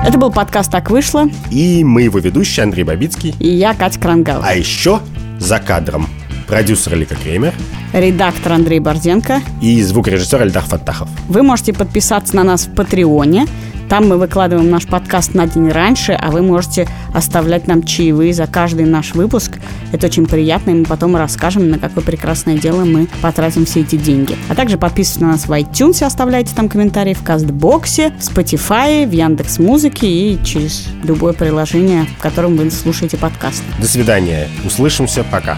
Это 0.03 0.17
был 0.17 0.31
подкаст 0.31 0.71
«Так 0.71 0.89
вышло». 0.89 1.25
И 1.51 1.83
мы 1.83 2.01
его 2.01 2.17
ведущие 2.17 2.63
Андрей 2.63 2.83
Бабицкий. 2.83 3.35
И 3.39 3.47
я, 3.49 3.75
Катя 3.75 3.99
Крангаус. 3.99 4.43
А 4.43 4.55
еще 4.55 4.99
за 5.39 5.59
кадром 5.59 6.07
продюсер 6.47 6.95
Лика 6.95 7.15
Кремер 7.15 7.53
Редактор 7.93 8.53
Андрей 8.53 8.79
Борзенко. 8.79 9.41
и 9.61 9.81
звукорежиссер 9.81 10.43
Эльдар 10.43 10.63
Фаттахов. 10.63 11.09
Вы 11.27 11.43
можете 11.43 11.73
подписаться 11.73 12.35
на 12.35 12.43
нас 12.43 12.65
в 12.65 12.73
Патреоне. 12.73 13.47
Там 13.89 14.07
мы 14.07 14.17
выкладываем 14.17 14.69
наш 14.69 14.87
подкаст 14.87 15.33
на 15.33 15.45
день 15.47 15.67
раньше, 15.67 16.13
а 16.13 16.31
вы 16.31 16.41
можете 16.41 16.87
оставлять 17.13 17.67
нам 17.67 17.83
чаевые 17.83 18.33
за 18.33 18.47
каждый 18.47 18.85
наш 18.85 19.13
выпуск. 19.15 19.59
Это 19.91 20.07
очень 20.07 20.27
приятно, 20.27 20.71
и 20.71 20.75
мы 20.75 20.85
потом 20.85 21.17
расскажем, 21.17 21.69
на 21.69 21.77
какое 21.77 22.01
прекрасное 22.01 22.57
дело 22.57 22.85
мы 22.85 23.09
потратим 23.21 23.65
все 23.65 23.81
эти 23.81 23.97
деньги. 23.97 24.37
А 24.47 24.55
также 24.55 24.77
подписывайтесь 24.77 25.19
на 25.19 25.27
нас 25.33 25.45
в 25.45 25.51
iTunes, 25.51 26.05
оставляйте 26.05 26.55
там 26.55 26.69
комментарии 26.69 27.13
в 27.13 27.21
Кастбоксе, 27.21 28.13
в 28.17 28.21
Spotify, 28.21 29.05
в 29.05 29.11
Яндекс 29.11 29.59
Музыке 29.59 30.07
и 30.07 30.41
через 30.41 30.87
любое 31.03 31.33
приложение, 31.33 32.05
в 32.17 32.21
котором 32.21 32.55
вы 32.55 32.71
слушаете 32.71 33.17
подкаст. 33.17 33.61
До 33.77 33.87
свидания. 33.87 34.47
Услышимся. 34.63 35.25
Пока. 35.29 35.57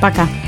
Пока! 0.00 0.47